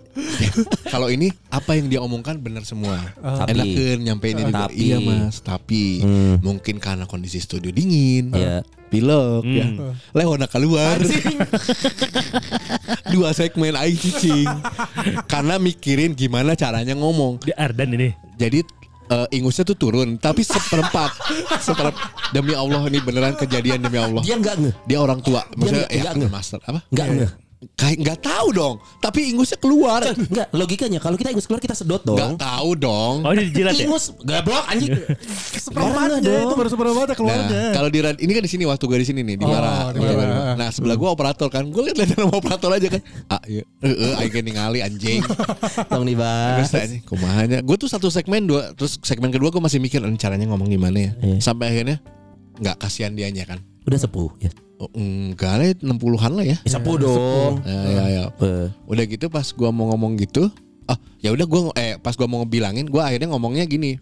kalau 0.92 1.08
ini 1.08 1.30
apa 1.48 1.72
yang 1.72 1.86
dia 1.86 2.00
omongkan 2.00 2.36
benar 2.36 2.62
semua. 2.62 2.98
Tapi- 3.16 3.54
Enakan 3.54 3.96
nyampein 4.02 4.34
ini 4.36 4.44
juga. 4.46 4.66
Tapi- 4.66 4.76
Iya 4.76 4.98
mas, 4.98 5.36
tapi 5.40 5.82
Hmm. 6.00 6.36
mungkin 6.40 6.76
karena 6.76 7.04
kondisi 7.04 7.38
studio 7.38 7.68
dingin, 7.68 8.30
Iya. 8.30 8.66
pilek 8.88 9.44
ya. 9.44 9.66
Hmm. 9.68 9.94
Leona 10.12 10.46
keluar. 10.46 10.98
Dua 13.08 13.32
segmen 13.32 13.74
aing 13.74 13.96
cicing. 13.96 14.48
karena 15.24 15.56
mikirin 15.56 16.12
gimana 16.12 16.52
caranya 16.54 16.92
ngomong. 16.94 17.40
Di 17.40 17.52
Ardan 17.52 17.94
ini. 17.94 18.10
Jadi 18.36 18.60
eh, 19.08 19.26
ingusnya 19.32 19.64
tuh 19.64 19.74
turun, 19.74 20.16
tapi 20.16 20.42
seperempat, 20.42 21.10
seperempat. 21.66 22.04
Demi 22.28 22.52
Allah 22.52 22.84
ini 22.84 23.00
beneran 23.00 23.32
kejadian 23.34 23.80
demi 23.80 23.96
Allah. 23.96 24.20
Dia 24.20 24.36
enggak 24.36 24.56
nge. 24.58 24.72
Dia 24.84 24.98
orang 24.98 25.20
tua, 25.20 25.48
maksudnya 25.50 25.86
nggak- 25.86 25.96
ya 25.96 26.02
nggak 26.02 26.12
bukan 26.12 26.20
nge. 26.20 26.34
master 26.34 26.58
apa? 26.60 26.80
Enggak 26.92 27.06
nge. 27.08 27.28
Kayak 27.74 27.96
nggak 27.98 28.18
tahu 28.22 28.48
dong, 28.54 28.74
tapi 29.02 29.34
ingusnya 29.34 29.58
keluar. 29.58 29.98
Enggak, 30.06 30.46
logikanya 30.54 31.02
kalau 31.02 31.18
kita 31.18 31.34
ingus 31.34 31.42
keluar 31.42 31.58
kita 31.58 31.74
sedot 31.74 32.06
Nggak 32.06 32.14
dong. 32.14 32.32
tahu 32.38 32.70
dong. 32.78 33.14
Oh 33.26 33.34
ini 33.34 33.50
dijilat 33.50 33.74
ya? 33.74 33.90
Ingus 33.90 34.14
goblok 34.14 34.62
anjing. 34.70 34.94
Seperempatnya 35.66 36.22
itu 36.22 36.54
baru 36.54 36.70
seperempatnya 36.70 37.16
keluarnya. 37.18 37.50
Nah, 37.50 37.72
kalau 37.74 37.88
di 37.90 37.98
ini 37.98 38.30
kan 38.30 38.42
di 38.46 38.50
sini 38.50 38.62
waktu 38.62 38.84
gue 38.86 38.98
di 39.02 39.06
sini 39.10 39.20
nih 39.26 39.36
di 39.42 39.44
Oh, 39.44 39.50
Bara. 39.50 39.90
di 39.90 39.98
Di 39.98 40.06
Bara. 40.06 40.14
Bara. 40.14 40.38
Nah, 40.54 40.68
sebelah 40.70 40.94
gue 40.94 41.08
operator 41.10 41.48
kan. 41.50 41.66
Gue 41.66 41.82
lihat 41.90 42.14
nama 42.14 42.30
operator 42.30 42.70
aja 42.70 42.88
kan. 42.94 43.00
Ah, 43.26 43.42
iya. 43.42 43.66
Heeh, 43.82 44.12
aing 44.22 44.30
kayak 44.30 44.46
ningali 44.46 44.78
anjing. 44.78 45.18
Tong 45.90 46.06
dibahas. 46.06 46.70
Kumahanya. 47.10 47.58
Gue 47.66 47.74
tuh 47.74 47.90
satu 47.90 48.06
segmen 48.06 48.46
dua, 48.46 48.70
terus 48.78 49.02
segmen 49.02 49.34
kedua 49.34 49.50
gue 49.50 49.58
masih 49.58 49.82
mikir 49.82 49.98
"Ini 49.98 50.14
caranya 50.14 50.46
ngomong 50.46 50.70
gimana 50.70 50.94
ya. 50.94 51.12
Iya. 51.18 51.42
Sampai 51.42 51.74
akhirnya 51.74 51.98
nggak 52.62 52.76
kasihan 52.78 53.10
dianya 53.18 53.50
kan. 53.50 53.58
Udah 53.88 53.98
sepuh 53.98 54.30
ya. 54.38 54.52
Oh, 54.78 54.86
enggak 54.94 55.54
lah 55.58 55.66
60-an 55.74 56.32
lah 56.38 56.44
ya. 56.46 56.58
Ya, 56.62 56.70
sepuh 56.70 56.96
dong. 57.00 57.52
Ya, 57.66 57.80
ya, 57.82 58.04
ya. 58.06 58.24
Eh, 58.38 58.66
Udah 58.86 59.04
gitu 59.08 59.26
pas 59.26 59.48
gua 59.50 59.74
mau 59.74 59.90
ngomong 59.90 60.14
gitu, 60.20 60.46
ah 60.86 60.94
ya 61.18 61.34
udah 61.34 61.46
gua 61.48 61.60
eh 61.74 61.98
pas 61.98 62.14
gua 62.14 62.30
mau 62.30 62.44
ngebilangin, 62.44 62.86
gua 62.86 63.10
akhirnya 63.10 63.32
ngomongnya 63.32 63.66
gini. 63.66 63.98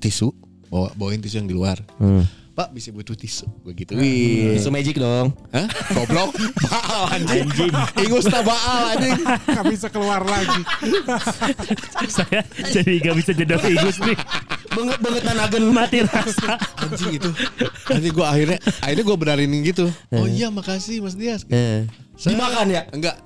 Tisu, 0.00 0.34
bawa 0.66 0.90
bawain 0.96 1.20
tisu 1.20 1.44
yang 1.44 1.50
di 1.50 1.54
luar. 1.54 1.78
hmm. 2.00 2.40
Pak 2.50 2.74
bisa 2.74 2.90
butuh 2.90 3.14
tisu, 3.14 3.46
gue 3.62 3.72
gituin. 3.72 4.58
Tisu 4.58 4.68
magic 4.68 4.98
dong. 4.98 5.30
Hah? 5.48 5.64
Goblok. 5.94 6.34
Baal 6.66 7.08
anjing. 7.14 7.46
Ingus 7.96 8.26
tak 8.26 8.42
baal 8.42 8.98
anjing. 8.98 9.16
Gak 9.22 9.64
bisa 9.70 9.86
keluar 9.88 10.20
lagi. 10.20 10.60
Saya 12.20 12.42
jadi 12.68 13.00
gak 13.00 13.16
bisa 13.16 13.30
jedok 13.32 13.64
Igus 13.64 13.96
nih. 14.02 14.18
Banget 14.70 14.98
banget 14.98 15.22
nanagen 15.24 15.64
Mati 15.70 15.98
rasa. 16.02 16.54
Anjing 16.78 17.18
itu. 17.18 17.30
Anjing 17.86 18.12
gue 18.12 18.26
akhirnya 18.26 18.58
akhirnya 18.78 19.04
gue 19.04 19.16
berarinin 19.18 19.60
gitu. 19.62 19.86
Oh 20.10 20.26
iya 20.26 20.48
makasih 20.48 21.02
Mas 21.02 21.14
Dias. 21.14 21.42
Eh. 21.50 21.84
Saya- 22.14 22.36
Dimakan 22.36 22.68
ya? 22.68 22.82
Enggak. 22.92 23.16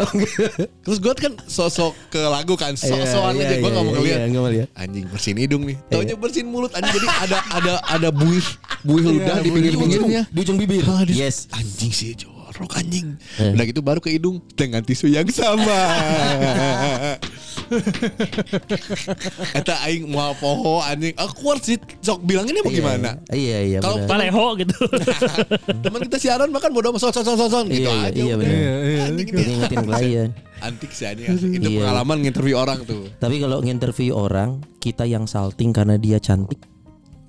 Terus 0.87 0.98
gue 1.02 1.14
kan 1.14 1.35
sosok 1.44 1.92
ke 2.09 2.20
lagu 2.22 2.54
kan. 2.54 2.72
Sok-sokan 2.74 3.35
Iya, 3.35 3.42
aja. 3.42 3.54
Gue 3.59 3.66
iya, 3.66 3.74
mau 3.74 3.83
iya, 3.83 3.90
ngeliat. 3.90 4.16
iya, 4.16 4.26
nggak 4.30 4.40
mau 4.40 4.52
lihat. 4.54 4.68
Anjing 4.72 5.04
bersihin 5.11 5.38
hidung 5.38 5.62
nih. 5.66 5.76
Taunya 5.90 6.14
bersihin 6.14 6.46
mulut 6.46 6.70
anjing. 6.72 6.94
Jadi 6.94 7.09
ada 7.11 7.38
ada 7.50 7.72
ada 7.85 8.09
buih 8.09 8.46
buih 8.80 9.04
ludah 9.04 9.37
di 9.38 9.50
buih 9.50 9.54
pinggir-pinggirnya. 9.61 10.22
Di 10.30 10.38
ujung 10.40 10.57
bibir. 10.57 10.87
Ah, 10.87 11.02
Yes. 11.04 11.50
Anjing 11.50 11.90
sih 11.90 12.14
jorok 12.14 12.70
anjing. 12.78 13.18
Eh. 13.37 13.50
Udah 13.50 13.64
gitu 13.66 13.83
baru 13.83 13.98
ke 13.98 14.09
hidung 14.09 14.38
dengan 14.54 14.80
tisu 14.80 15.11
yang 15.11 15.26
sama. 15.28 15.74
Eta 19.59 19.74
aing 19.87 20.09
mau 20.09 20.33
poho 20.37 20.81
anjing. 20.81 21.14
Aku 21.16 21.55
harus 21.55 21.64
sih 21.64 21.79
sok 22.00 22.22
bilanginnya 22.22 22.62
mau 22.62 22.72
gimana? 22.72 23.11
Iya 23.31 23.59
iya. 23.64 23.79
Kalau 23.81 24.00
benar. 24.00 24.09
Paleho 24.11 24.46
gitu. 24.61 24.77
Teman 25.85 26.00
kita 26.07 26.16
siaran 26.20 26.48
makan 26.50 26.70
bodoh 26.72 26.92
son 26.96 27.11
son 27.11 27.24
son 27.24 27.37
son 27.37 27.50
son 27.50 27.64
gitu 27.68 27.88
Iya, 27.88 27.92
iya, 27.92 28.07
aja. 28.09 28.20
iya, 28.20 28.35
benar. 28.37 28.55
Iya, 28.55 28.74
iya. 28.85 29.03
Ini 29.11 29.22
ini 29.24 29.53
ingetin 29.59 29.83
klien. 29.85 30.31
antik 30.66 30.90
sih 30.92 31.07
anjing. 31.09 31.29
Itu 31.59 31.68
Iya. 31.68 31.81
pengalaman 31.85 32.16
nginterview 32.24 32.57
orang 32.57 32.79
tuh. 32.85 33.09
Tapi 33.18 33.37
kalau 33.42 33.59
nginterview 33.61 34.12
orang, 34.14 34.62
kita 34.79 35.05
yang 35.05 35.24
salting 35.24 35.72
karena 35.72 35.96
dia 35.96 36.20
cantik. 36.20 36.61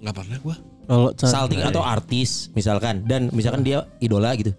Nggak 0.03 0.15
pernah 0.15 0.37
gua. 0.43 0.55
Kalau 0.85 1.09
Salting 1.17 1.65
atau 1.65 1.81
artis 1.81 2.53
misalkan 2.53 3.09
dan 3.09 3.33
misalkan 3.33 3.65
dia 3.65 3.89
idola 3.97 4.37
gitu. 4.37 4.53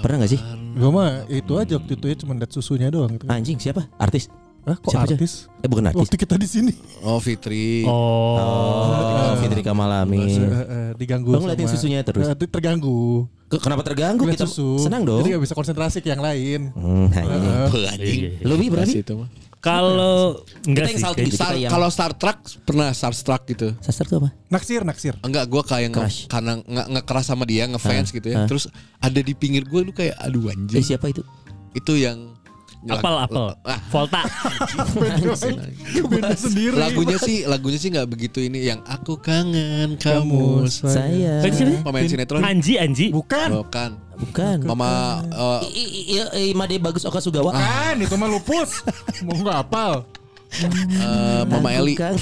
Pernah 0.00 0.24
gak 0.24 0.32
sih? 0.32 0.40
gue 0.70 0.86
mah 0.86 1.26
itu 1.26 1.52
aja 1.58 1.76
waktu 1.76 1.98
itu 1.98 2.06
ya 2.06 2.16
cuma 2.16 2.32
liat 2.38 2.48
susunya 2.48 2.88
doang 2.88 3.18
gitu. 3.18 3.26
Anjing 3.28 3.58
siapa? 3.60 3.90
Artis? 4.00 4.30
Hah, 4.60 4.76
kok 4.76 4.90
Siapa 4.90 5.04
aja? 5.04 5.14
artis? 5.16 5.32
Eh 5.56 5.66
bukan 5.66 5.84
artis. 5.86 5.98
Waktu 5.98 6.16
kita 6.16 6.34
di 6.36 6.44
sini 6.44 6.72
Oh 7.00 7.16
Fitri. 7.16 7.82
Oh. 7.84 8.36
Oh, 8.36 9.32
Fitri 9.36 9.60
Kamalamin. 9.60 10.20
Eh, 10.20 10.36
eh, 10.44 10.90
diganggu. 10.94 11.32
Bang, 11.32 11.42
ngeliatin 11.42 11.66
susunya 11.66 12.00
terus. 12.02 12.24
Eh, 12.24 12.36
terganggu. 12.36 13.24
Ke- 13.46 13.58
Kenapa 13.58 13.82
terganggu? 13.82 14.22
Kita 14.22 14.44
susu. 14.44 14.78
senang 14.80 15.02
dong. 15.02 15.18
Jadi 15.18 15.34
gak 15.34 15.42
bisa 15.42 15.54
konsentrasi 15.54 15.98
ke 15.98 16.08
yang 16.08 16.20
lain. 16.20 16.70
Hmm, 16.70 17.08
anjing. 17.88 18.20
Iya. 18.36 18.46
Lu 18.46 18.54
Bi, 18.54 18.68
berani? 18.68 18.86
Masih 18.86 19.00
itu 19.00 19.14
mah. 19.16 19.28
Kalau 19.60 20.40
enggak 20.62 20.84
Kita 20.86 20.88
yang 20.88 20.96
sih. 20.96 21.04
kayak- 21.06 21.26
Kita 21.26 21.36
Star- 21.36 21.56
yang- 21.58 21.68
Kalau 21.70 21.88
Star 21.90 22.12
Trek 22.14 22.38
pernah 22.62 22.88
Star 22.92 23.12
Trek 23.12 23.42
gitu. 23.46 23.68
Sastra 23.78 24.04
tuh 24.06 24.16
apa? 24.18 24.28
Naksir, 24.48 24.80
naksir. 24.82 25.14
Enggak, 25.20 25.44
gue 25.46 25.62
kayak 25.62 25.88
nge- 25.90 26.28
karena 26.28 26.52
nggak 26.58 26.86
ngekeras 26.90 27.26
sama 27.26 27.44
dia, 27.44 27.64
ngefans 27.66 28.08
gitu 28.10 28.24
ya. 28.26 28.36
ah. 28.38 28.46
Terus 28.46 28.72
ada 28.98 29.20
di 29.20 29.32
pinggir 29.32 29.64
gue 29.64 29.80
lu 29.82 29.92
kayak 29.92 30.16
aduh 30.16 30.48
Eh 30.48 30.52
anjing. 30.54 30.80
siapa 30.82 31.08
itu? 31.08 31.20
Itu 31.70 31.92
yang 31.92 32.39
Apel, 32.88 33.12
apel. 33.12 33.44
Ah, 33.68 33.76
Volta. 33.92 34.24
Beda 36.08 36.32
sendiri. 36.32 36.72
lagunya 36.72 37.20
sih 37.20 37.44
lagunya 37.44 37.76
sih 37.76 37.92
nggak 37.92 38.08
begitu 38.08 38.40
ini 38.40 38.72
yang 38.72 38.80
aku 38.88 39.20
kangen 39.20 40.00
kamu. 40.00 40.64
Kamu 40.64 40.88
Saya. 40.88 41.44
Pemain 41.84 42.08
sinetron. 42.08 42.40
Anji, 42.40 42.80
Anji. 42.80 43.12
Bukan. 43.12 43.60
Bukan. 43.60 44.00
Bukan. 44.16 44.56
Mama 44.64 45.20
eh, 45.28 45.60
i, 46.40 46.56
Made 46.56 46.80
Bagus 46.80 47.04
Oka 47.04 47.20
Sugawa. 47.20 47.52
Bukan, 47.52 47.94
itu 48.00 48.16
mah 48.16 48.28
lupus. 48.32 48.80
Mau 49.28 49.36
nggak 49.36 49.60
hafal. 49.60 50.08
eh, 50.56 51.42
Mama 51.44 51.76
Eli. 51.76 52.00
Kamu 52.00 52.16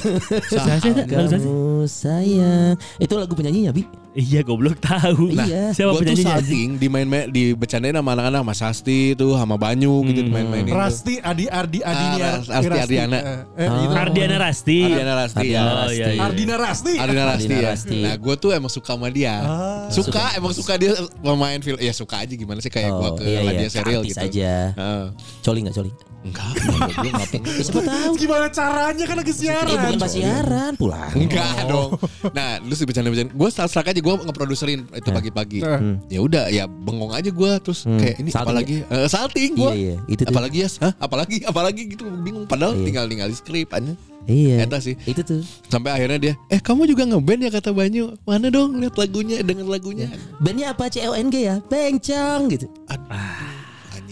sayang. 1.86 2.74
Itu 2.98 3.14
lagu 3.14 3.38
penyanyinya, 3.38 3.70
Bi. 3.70 3.86
Iya, 4.18 4.42
goblok 4.42 4.82
tahu. 4.82 5.30
Nah, 5.30 5.46
Iya. 5.46 5.70
Siapa 5.70 5.94
Gue 5.94 5.94
tuh 5.94 6.02
penyanyinya 6.02 6.34
Anji? 6.34 6.42
salting 6.42 6.68
dimain-main 6.76 7.30
di 7.30 7.54
bercandain 7.54 7.94
sama 7.94 8.10
anak-anak 8.12 8.42
Mas 8.42 8.58
Asti 8.60 9.14
tuh 9.14 9.32
sama 9.32 9.54
Banyu 9.54 10.02
gitu 10.04 10.26
dimain-mainin. 10.26 10.66
tuh. 10.66 10.74
Rasti, 10.74 11.14
Adi, 11.20 11.46
Ardi, 11.46 11.78
Adini, 11.80 12.18
Ah, 12.18 12.34
Ras- 12.34 12.50
Asti 12.50 12.66
Ardiana. 12.74 13.18
Eh, 13.54 13.62
eh, 13.62 13.68
itu. 13.78 13.94
Ardiana 13.94 14.36
Rasti. 14.40 14.78
Ardiana 14.82 15.14
Rasti 15.16 15.46
ya. 15.48 15.62
Oh, 15.62 15.86
iya, 15.88 16.06
iya. 16.10 16.20
Ardina 16.20 16.54
Rasti. 16.56 16.92
Ardina 16.96 17.24
Rasti 17.24 17.44
Ardina 17.46 17.56
ya. 17.56 17.70
Rasti. 17.70 17.98
Nah 18.00 18.14
gue 18.16 18.34
tuh 18.34 18.50
emang 18.50 18.68
suka 18.68 18.90
sama 18.90 19.06
dia. 19.08 19.34
Ah. 19.38 19.86
suka, 19.88 20.34
emang 20.34 20.50
suka 20.50 20.74
dia 20.74 20.92
pemain 21.18 21.60
film. 21.60 21.78
Ya 21.78 21.92
suka 21.92 22.18
aja 22.18 22.34
gimana 22.34 22.58
sih 22.58 22.68
kayak 22.68 22.90
gue 22.90 23.08
Oh, 23.08 23.14
ke 23.14 23.22
iya, 23.22 23.40
iya. 23.40 23.52
dia 23.56 23.68
serial 23.70 24.02
gitu. 24.02 24.18
aja. 24.18 24.52
Heeh. 24.74 25.04
Coli 25.40 25.58
nggak 25.62 25.76
coli? 25.76 25.92
enggak, 26.18 26.50
enggak, 26.50 26.90
gue 26.98 27.10
ngapain. 27.14 27.42
Siapa 27.62 27.80
tahu? 27.80 28.12
Gimana 28.18 28.46
caranya 28.50 29.04
kan 29.06 29.16
lagi 29.16 29.32
siaran? 29.32 29.64
Eh 29.64 29.76
bukan 29.78 29.96
pas 29.96 30.10
siaran 30.10 30.72
pulang. 30.74 31.12
Enggak 31.14 31.56
dong. 31.64 31.90
Nah, 32.34 32.58
lu 32.58 32.74
sih 32.74 32.84
bercanda-bercanda. 32.84 33.32
Gue 33.32 33.48
start 33.48 33.86
aja 33.86 34.00
gue 34.08 34.14
ngeproduserin 34.24 34.80
itu 34.88 35.08
pagi-pagi. 35.12 35.58
Hmm. 35.60 36.00
Ya 36.08 36.24
udah, 36.24 36.48
ya 36.48 36.64
bengong 36.64 37.12
aja 37.12 37.28
gue 37.28 37.50
terus 37.60 37.84
kayak 37.84 38.16
ini 38.16 38.30
Salting 38.32 38.48
apalagi 38.48 38.76
Eh, 38.88 39.06
salting 39.06 39.50
gue. 39.52 39.68
Iya, 39.68 39.76
iya. 39.76 39.96
Itu 40.08 40.22
tuh. 40.24 40.32
apalagi 40.32 40.58
ya, 40.64 40.68
hah? 40.80 40.92
apalagi 40.96 41.36
apalagi 41.44 41.82
gitu 41.92 42.08
bingung 42.24 42.48
padahal 42.48 42.72
Iya. 42.72 42.84
tinggal 42.88 43.04
tinggal 43.04 43.28
di 43.28 43.36
skrip 43.36 43.68
aja. 43.68 43.92
Iya. 44.24 44.64
Eta 44.64 44.76
sih. 44.78 44.96
Itu 45.04 45.20
tuh. 45.20 45.40
Sampai 45.68 45.88
akhirnya 45.88 46.16
dia, 46.16 46.32
"Eh, 46.48 46.60
kamu 46.60 46.84
juga 46.84 47.04
ngeband 47.04 47.44
ya 47.44 47.50
kata 47.50 47.72
Banyu? 47.72 48.12
Mana 48.24 48.48
dong 48.48 48.76
lihat 48.76 48.96
lagunya, 48.96 49.40
denger 49.40 49.64
lagunya." 49.64 50.08
Bandnya 50.36 50.72
apa 50.72 50.88
CONG 50.88 51.32
ya? 51.34 51.56
Bencong 51.64 52.40
gitu. 52.52 52.68
Aduh, 52.88 53.08
anjing 53.08 53.57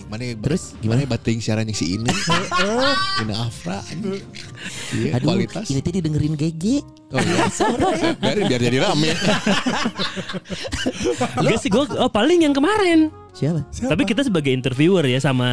mana 0.07 0.23
Terus 0.39 0.79
gimana 0.79 1.03
bating 1.07 1.39
siarannya 1.43 1.75
si 1.75 1.99
ini. 1.99 2.11
Ini 3.23 3.35
Afra. 3.35 3.83
Iya, 4.95 5.19
Aduh, 5.19 5.35
kualitas. 5.35 5.67
ini 5.71 5.81
tadi 5.83 5.99
dengerin 6.03 6.35
GG. 6.39 6.65
Oh 7.15 7.23
iya. 7.23 7.47
Biar 8.23 8.37
biar 8.51 8.61
jadi 8.67 8.79
rame. 8.83 9.11
Enggak 11.39 11.59
sih 11.63 11.71
gue 11.71 11.85
oh, 11.97 12.11
paling 12.11 12.43
yang 12.43 12.55
kemarin. 12.55 13.15
Siapa? 13.37 13.61
Tapi 13.69 14.03
kita 14.09 14.25
sebagai 14.25 14.49
interviewer 14.49 15.05
ya 15.05 15.21
sama 15.21 15.45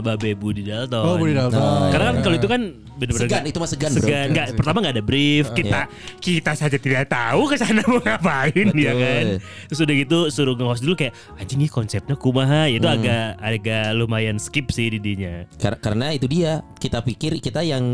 Babe 0.00 0.32
Budi 0.32 0.64
Dalton. 0.64 1.04
Oh, 1.04 1.20
Budi 1.20 1.36
Dalton. 1.36 1.60
Nah, 1.60 1.92
Karena 1.92 2.04
kan 2.08 2.16
kalau 2.24 2.36
itu 2.40 2.48
kan 2.48 2.62
bener-bener 2.96 3.28
Segan, 3.28 3.44
itu 3.44 3.58
mah 3.60 3.68
segan, 3.68 3.90
bro. 3.92 4.00
Segan, 4.00 4.26
nggak, 4.32 4.46
pertama 4.56 4.76
nggak 4.80 4.94
ada 4.96 5.04
brief. 5.04 5.44
Kita 5.52 5.80
kita 6.24 6.52
saja 6.56 6.76
tidak 6.80 7.12
tahu 7.12 7.52
ke 7.52 7.56
sana 7.60 7.84
mau 7.84 8.00
ngapain 8.00 8.68
ya 8.72 8.92
kan. 8.96 9.24
Terus 9.68 9.80
udah 9.84 9.94
gitu 10.00 10.18
suruh 10.32 10.56
nge-host 10.56 10.82
dulu 10.88 10.94
kayak 10.96 11.12
anjing 11.36 11.60
ini 11.60 11.68
konsepnya 11.68 12.16
kumaha. 12.16 12.64
Ya 12.72 12.80
Itu 12.80 12.88
agak 12.88 13.36
agak 13.44 13.86
lumayan 13.92 14.40
skip 14.40 14.72
sih 14.72 14.88
didinya. 14.88 15.44
Kar- 15.60 15.80
karena 15.84 16.16
itu 16.16 16.24
dia 16.24 16.64
kita 16.80 17.04
pikir 17.04 17.36
kita 17.44 17.60
yang 17.60 17.84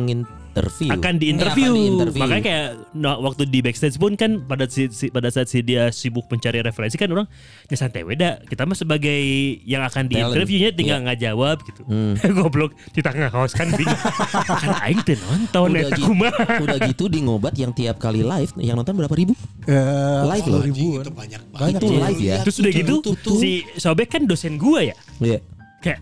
interview 0.61 0.91
akan 0.91 1.15
diinterview. 1.17 1.67
akan 1.67 1.79
diinterview. 1.79 2.21
Makanya 2.21 2.43
kayak 2.45 2.67
no, 2.93 3.11
waktu 3.21 3.43
di 3.45 3.59
backstage 3.61 3.97
pun 3.97 4.13
kan 4.15 4.43
pada 4.43 4.67
si, 4.67 4.89
si- 4.89 5.09
pada 5.09 5.29
saat 5.29 5.47
si 5.47 5.61
dia 5.61 5.89
sibuk 5.89 6.27
mencari 6.27 6.59
referensi 6.59 6.95
kan 6.95 7.09
orang 7.09 7.27
ya 7.65 7.77
santai 7.77 8.03
weda. 8.03 8.43
Kita 8.43 8.63
mah 8.63 8.75
sebagai 8.75 9.19
yang 9.63 9.83
akan 9.83 10.07
diinterviewnya 10.07 10.71
tinggal 10.73 10.99
Iya. 10.99 11.05
nggak 11.05 11.19
jawab 11.21 11.57
gitu. 11.63 11.83
Hmm. 11.85 12.15
Goblok 12.37 12.73
di 12.89 13.01
tengah 13.01 13.29
kaos 13.29 13.53
kan 13.53 13.71
bingung. 13.71 14.01
kan 14.63 14.73
aing 14.83 15.03
teu 15.03 15.17
nonton 15.21 15.69
udah, 15.71 15.91
gitu, 15.91 16.13
udah 16.61 16.79
gitu 16.85 17.05
di 17.07 17.19
ngobat 17.21 17.55
yang 17.55 17.71
tiap 17.71 17.97
kali 17.97 18.21
live 18.21 18.51
yang 18.59 18.75
nonton 18.75 18.95
berapa 18.95 19.13
ribu 19.13 19.33
Eh, 19.65 20.23
Live 20.27 20.47
loh. 20.47 20.61
ribuan. 20.61 21.03
Itu 21.03 21.13
banyak 21.13 21.41
itu 21.69 21.87
live 21.91 22.21
ya 22.21 22.37
Terus 22.41 22.57
udah 22.59 22.73
gitu 22.73 22.95
si 23.35 23.51
Sobek 23.75 24.09
kan 24.09 24.25
dosen 24.25 24.57
gua 24.57 24.81
ya. 24.81 24.97
Iya. 25.19 25.39
Kayak 25.79 26.01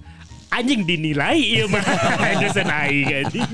anjing 0.48 0.82
dinilai 0.82 1.36
iya 1.36 1.64
mah 1.66 1.82
dosen 2.42 2.64
aing 2.64 3.08
anjing. 3.18 3.48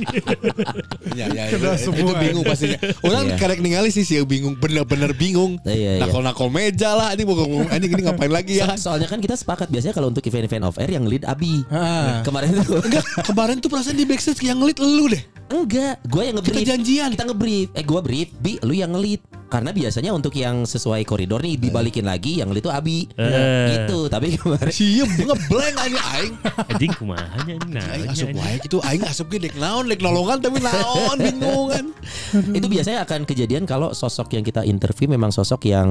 Ya, 1.13 1.27
ya, 1.29 1.45
ya, 1.51 1.75
semua. 1.75 1.99
itu 1.99 2.13
bingung 2.15 2.43
pastinya. 2.43 2.79
Orang 3.03 3.25
Iya. 3.27 3.37
karek 3.37 3.59
ningali 3.59 3.89
sih 3.89 4.03
sih 4.03 4.23
bingung, 4.23 4.55
bener-bener 4.55 5.13
bingung. 5.13 5.59
Iya, 5.63 5.99
iya. 5.99 6.01
Nakol-nakol 6.01 6.49
meja 6.49 6.93
lah, 6.93 7.13
ini 7.13 7.23
mau 7.23 7.35
ngomong, 7.35 7.69
ini 7.71 7.87
ini 7.87 8.03
ngapain 8.03 8.31
lagi 8.31 8.55
ya? 8.57 8.73
So- 8.75 8.93
soalnya 8.93 9.09
kan 9.09 9.19
kita 9.19 9.35
sepakat 9.35 9.69
biasanya 9.69 9.93
kalau 9.93 10.09
untuk 10.09 10.23
event-event 10.23 10.63
off 10.63 10.77
air 10.77 10.93
yang 10.93 11.05
lead 11.05 11.25
Abi 11.25 11.65
Ah. 11.69 12.21
kemarin 12.23 12.55
itu 12.55 12.77
Enggak, 12.77 13.05
kemarin 13.25 13.57
tuh 13.57 13.69
perasaan 13.69 13.97
di 13.97 14.05
backstage 14.05 14.43
yang 14.43 14.59
ngelit 14.59 14.77
lu 14.77 15.09
deh. 15.09 15.23
Enggak 15.55 15.95
gue 16.03 16.23
yang 16.23 16.35
nge-brief 16.35 16.57
Kita 16.57 16.71
janjian. 16.73 17.09
kita 17.11 17.25
nge-brief 17.25 17.69
eh 17.73 17.83
gue 17.83 18.01
brief 18.01 18.29
Bi 18.37 18.53
lu 18.61 18.73
yang 18.73 18.91
nge-lead 18.91 19.21
karena 19.47 19.69
biasanya 19.69 20.11
untuk 20.11 20.33
yang 20.33 20.65
sesuai 20.65 21.05
koridor 21.05 21.37
nih 21.39 21.61
dibalikin 21.61 22.03
lagi 22.03 22.41
yang 22.41 22.49
nge-lead 22.49 22.65
itu 22.65 22.73
Abi 22.73 22.99
Eh. 23.13 23.85
gitu 23.85 24.09
tapi 24.09 24.33
kemarin 24.35 24.73
Siap, 24.73 25.09
ngeblank 25.13 25.77
aja 25.79 25.99
aing. 26.15 26.35
Anjing 26.67 26.93
kumaha 26.95 27.37
nya 27.43 27.55
nah. 27.69 27.85
Aing 27.93 28.09
asup 28.09 28.29
wae 28.33 28.57
gitu, 28.59 28.77
aing 28.81 29.05
asup 29.05 29.27
ge 29.29 29.39
dek 29.39 29.55
naon, 29.55 29.85
dek 29.85 30.01
nolongan 30.01 30.41
tapi 30.41 30.57
naon 30.57 31.17
bingung 31.19 31.69
kan. 31.69 31.85
itu 32.57 32.67
biasanya 32.67 33.05
akan 33.05 33.21
kejadian 33.23 33.63
kalau 33.63 33.93
sosok 33.93 34.33
yang 34.33 34.41
kita 34.41 34.65
interview 34.65 35.05
memang 35.07 35.29
sosok 35.29 35.67
yang 35.67 35.89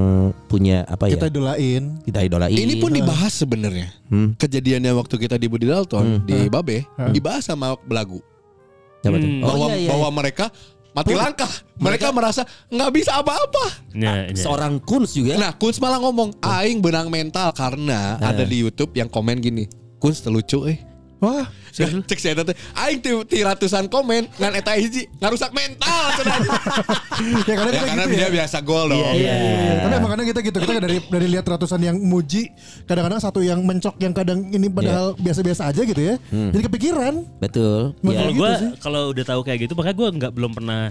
punya 0.47 0.81
apa 0.85 1.05
ya 1.05 1.15
Kita 1.15 1.29
idolain. 1.29 2.01
kita 2.01 2.19
idolain 2.19 2.49
Ini 2.51 2.81
pun 2.81 2.89
dibahas 2.89 3.33
sebenarnya. 3.35 3.93
Hmm. 4.09 4.33
Kejadiannya 4.35 4.91
waktu 4.91 5.15
kita 5.17 5.37
di 5.37 5.45
Budi 5.45 5.65
Dalton 5.65 6.25
di 6.25 6.49
Babe, 6.49 6.81
dibahas 7.13 7.45
sama 7.45 7.77
belagu. 7.77 8.17
Siapa 9.01 9.17
tuh? 9.17 9.29
Hmm. 9.29 9.41
oh 9.41 9.47
bahwa 9.49 9.67
iya 9.73 9.77
iya 9.77 9.89
bahwa 9.89 10.09
mereka 10.13 10.45
mati 10.91 11.13
langkah. 11.15 11.51
Mereka, 11.81 12.13
merasa 12.13 12.45
nggak 12.69 12.91
bisa 12.93 13.17
apa-apa. 13.17 13.65
Nah, 13.97 14.29
nah. 14.29 14.37
seorang 14.37 14.77
Kunz 14.83 15.17
juga 15.17 15.33
Nah, 15.39 15.55
Kunz 15.57 15.81
malah 15.81 15.97
ngomong, 15.97 16.37
aing 16.43 16.77
benang 16.77 17.09
mental 17.09 17.49
karena 17.57 18.21
ada 18.21 18.45
di 18.45 18.61
YouTube 18.61 18.93
yang 18.93 19.09
komen 19.09 19.41
gini. 19.41 19.65
Kunz 19.97 20.21
terlucu 20.21 20.69
eh. 20.69 20.90
Wah, 21.21 21.45
Cek 21.71 22.17
saya 22.17 22.33
teh, 22.35 22.51
aing 22.75 22.97
ti, 22.97 23.13
ti 23.29 23.37
ratusan 23.39 23.85
komen 23.87 24.25
ngan 24.35 24.53
eta 24.57 24.73
hiji 24.73 25.05
ngarusak 25.21 25.53
mental 25.53 26.03
ya 27.47 27.53
karena 27.55 27.69
ya 27.69 27.77
kita 27.77 27.87
karena 27.87 28.03
gitu 28.03 28.11
dia 28.11 28.19
ya. 28.19 28.29
biasa 28.33 28.57
gol 28.59 28.89
dong. 28.89 28.99
Iya. 29.15 29.15
Iya, 29.15 29.73
Tapi 29.79 29.93
emang 29.95 30.11
kadang 30.11 30.27
kita 30.27 30.39
gitu, 30.41 30.57
kita 30.59 30.73
dari 30.81 30.97
dari 30.99 31.27
lihat 31.29 31.45
ratusan 31.45 31.79
yang 31.79 31.95
muji, 31.95 32.49
kadang-kadang 32.83 33.21
satu 33.21 33.39
yang 33.39 33.61
mencok 33.61 33.95
yang 33.97 34.11
kadang 34.11 34.49
ini 34.49 34.67
padahal 34.67 35.13
biasa-biasa 35.15 35.69
aja 35.69 35.81
gitu 35.85 36.01
ya. 36.01 36.15
Jadi 36.27 36.63
kepikiran. 36.65 37.13
betul 37.37 37.93
ya 38.01 38.17
Kalau 38.17 38.31
gitu 38.33 38.39
gue 38.41 38.51
sih. 38.51 38.69
kalau 38.81 39.01
udah 39.09 39.25
tahu 39.25 39.41
kayak 39.41 39.59
gitu 39.63 39.73
makanya 39.73 39.95
gue 39.95 40.07
nggak 40.17 40.31
belum 40.33 40.51
pernah 40.51 40.83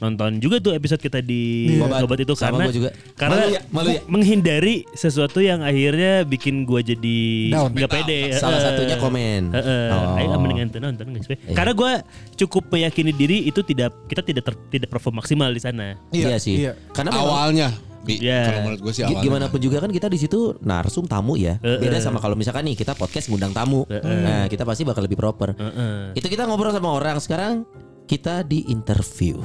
nonton 0.00 0.40
juga 0.40 0.56
tuh 0.58 0.72
episode 0.72 0.98
kita 0.98 1.20
di 1.20 1.76
Iya. 1.76 2.02
obat 2.02 2.18
itu 2.18 2.32
Sama 2.32 2.44
karena 2.50 2.64
gua 2.64 2.72
juga. 2.72 2.90
karena 3.14 3.36
Malu 3.36 3.52
ya, 3.52 3.60
malu 3.68 3.88
ya. 3.90 4.00
menghindari 4.04 4.74
sesuatu 4.90 5.38
yang 5.38 5.60
akhirnya 5.60 6.24
bikin 6.24 6.64
gue 6.64 6.80
jadi 6.82 7.20
nggak 7.52 7.90
pede. 7.90 8.32
Salah 8.34 8.56
Heeh. 8.56 8.64
satunya 8.72 8.96
komen. 8.96 9.42
Heeh. 9.52 9.88
Oh. 9.90 10.16
Ayo 10.16 10.36
mendingan 10.36 10.68
tuh 10.68 10.80
nonton 10.80 11.06
guys. 11.12 11.28
Karena 11.52 11.72
gue 11.72 11.92
cukup 12.36 12.68
meyakini 12.68 13.12
diri 13.12 13.44
itu 13.44 13.60
tidak 13.60 13.92
kita 14.06 14.20
tidak 14.20 14.42
ter- 14.42 14.60
tidak 14.70 14.88
perform 14.88 15.20
maksimal 15.20 15.48
di 15.48 15.60
sana. 15.60 16.00
iya, 16.10 16.36
sih 16.36 16.64
Iya. 16.64 16.72
karena 16.90 17.12
memang 17.12 17.28
Awalnya, 17.30 17.68
Bi, 18.00 18.16
Iya. 18.16 18.40
kalau 18.48 18.60
menurut 18.64 18.80
gue 18.80 18.92
sih 18.92 19.02
awalnya. 19.04 19.20
Gimana 19.22 19.44
pun 19.46 19.60
juga 19.60 19.76
kan 19.76 19.92
kita 19.92 20.08
di 20.08 20.16
situ 20.16 20.56
narsum 20.60 21.04
tamu 21.04 21.36
ya. 21.36 21.60
Eh, 21.60 21.76
Beda 21.76 22.00
eh. 22.00 22.02
sama 22.02 22.16
kalau 22.16 22.32
misalkan 22.32 22.64
nih 22.64 22.72
kita 22.72 22.96
podcast 22.96 23.28
ngundang 23.28 23.52
tamu. 23.52 23.84
Nah, 23.86 24.48
kita 24.48 24.64
pasti 24.64 24.82
bakal 24.82 25.04
lebih 25.04 25.20
proper. 25.20 25.52
Heeh. 25.52 26.16
Itu 26.16 26.26
kita 26.26 26.48
ngobrol 26.48 26.72
sama 26.72 26.90
orang 26.90 27.20
sekarang 27.20 27.68
kita 28.08 28.40
di 28.42 28.64
interview. 28.66 29.36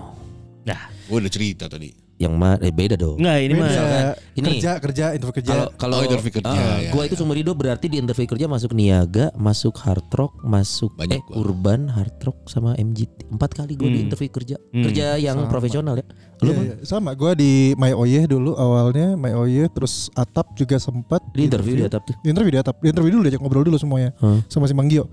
Nah, 0.65 0.81
Gue 1.05 1.17
udah 1.19 1.29
cerita 1.29 1.65
tadi. 1.67 1.93
Yang 2.15 2.31
mah 2.33 2.55
eh, 2.57 2.71
beda 2.71 2.95
dong. 2.95 3.19
enggak 3.19 3.37
ini 3.37 3.53
mah 3.53 3.67
Misalkan 3.67 4.03
ini- 4.33 4.47
kerja 4.47 4.71
kerja 4.79 5.05
interview 5.11 5.35
kerja. 5.35 5.51
Kalau 5.51 5.67
kalau 5.75 5.95
Oh, 5.95 6.07
interview 6.07 6.31
kerja, 6.31 6.47
Ah, 6.47 6.79
ya, 6.79 6.89
gua 6.89 7.03
ya. 7.03 7.07
itu 7.11 7.15
seumur 7.19 7.35
hidup 7.35 7.53
berarti 7.53 7.85
di 7.85 7.99
interview 7.99 8.23
kerja 8.25 8.47
masuk 8.47 8.71
niaga, 8.71 9.35
masuk 9.35 9.75
hard 9.75 10.07
rock, 10.09 10.31
masuk 10.39 10.95
Banyak 10.95 11.11
eh, 11.11 11.21
gua. 11.21 11.35
urban, 11.37 11.91
hard 11.91 12.15
rock 12.23 12.47
sama 12.47 12.71
MGT. 12.73 13.27
Empat 13.27 13.51
kali 13.53 13.75
gue 13.75 13.83
di 13.85 13.99
Hmm. 13.99 14.05
interview 14.07 14.31
kerja. 14.31 14.55
Hmm. 14.65 14.83
Kerja 14.85 15.05
yang 15.19 15.43
profesional 15.45 15.99
ya. 15.99 16.07
Lu 16.39 16.49
Bang? 16.49 16.63
iya. 16.63 16.73
sama 16.81 17.11
gue 17.11 17.31
di 17.35 17.51
My 17.75 17.91
Oye 17.91 18.23
dulu 18.23 18.55
awalnya 18.55 19.13
My 19.13 19.35
Oye 19.35 19.67
terus 19.69 20.07
Atap 20.13 20.55
juga 20.55 20.75
sempat 20.77 21.19
di 21.29 21.43
interview 21.43 21.75
di 21.75 21.83
atap 21.83 22.03
tuh. 22.05 22.15
di 22.17 22.27
interview 22.29 22.51
di 22.53 22.59
Atap 22.59 22.75
di 22.77 22.87
interview 22.89 23.11
dulu 23.13 23.23
diajak 23.23 23.39
ngobrol 23.39 23.63
dulu 23.65 23.75
semuanya 23.75 24.15
Hmm. 24.15 24.39
sama 24.47 24.65
si 24.65 24.73
Manggio 24.73 25.11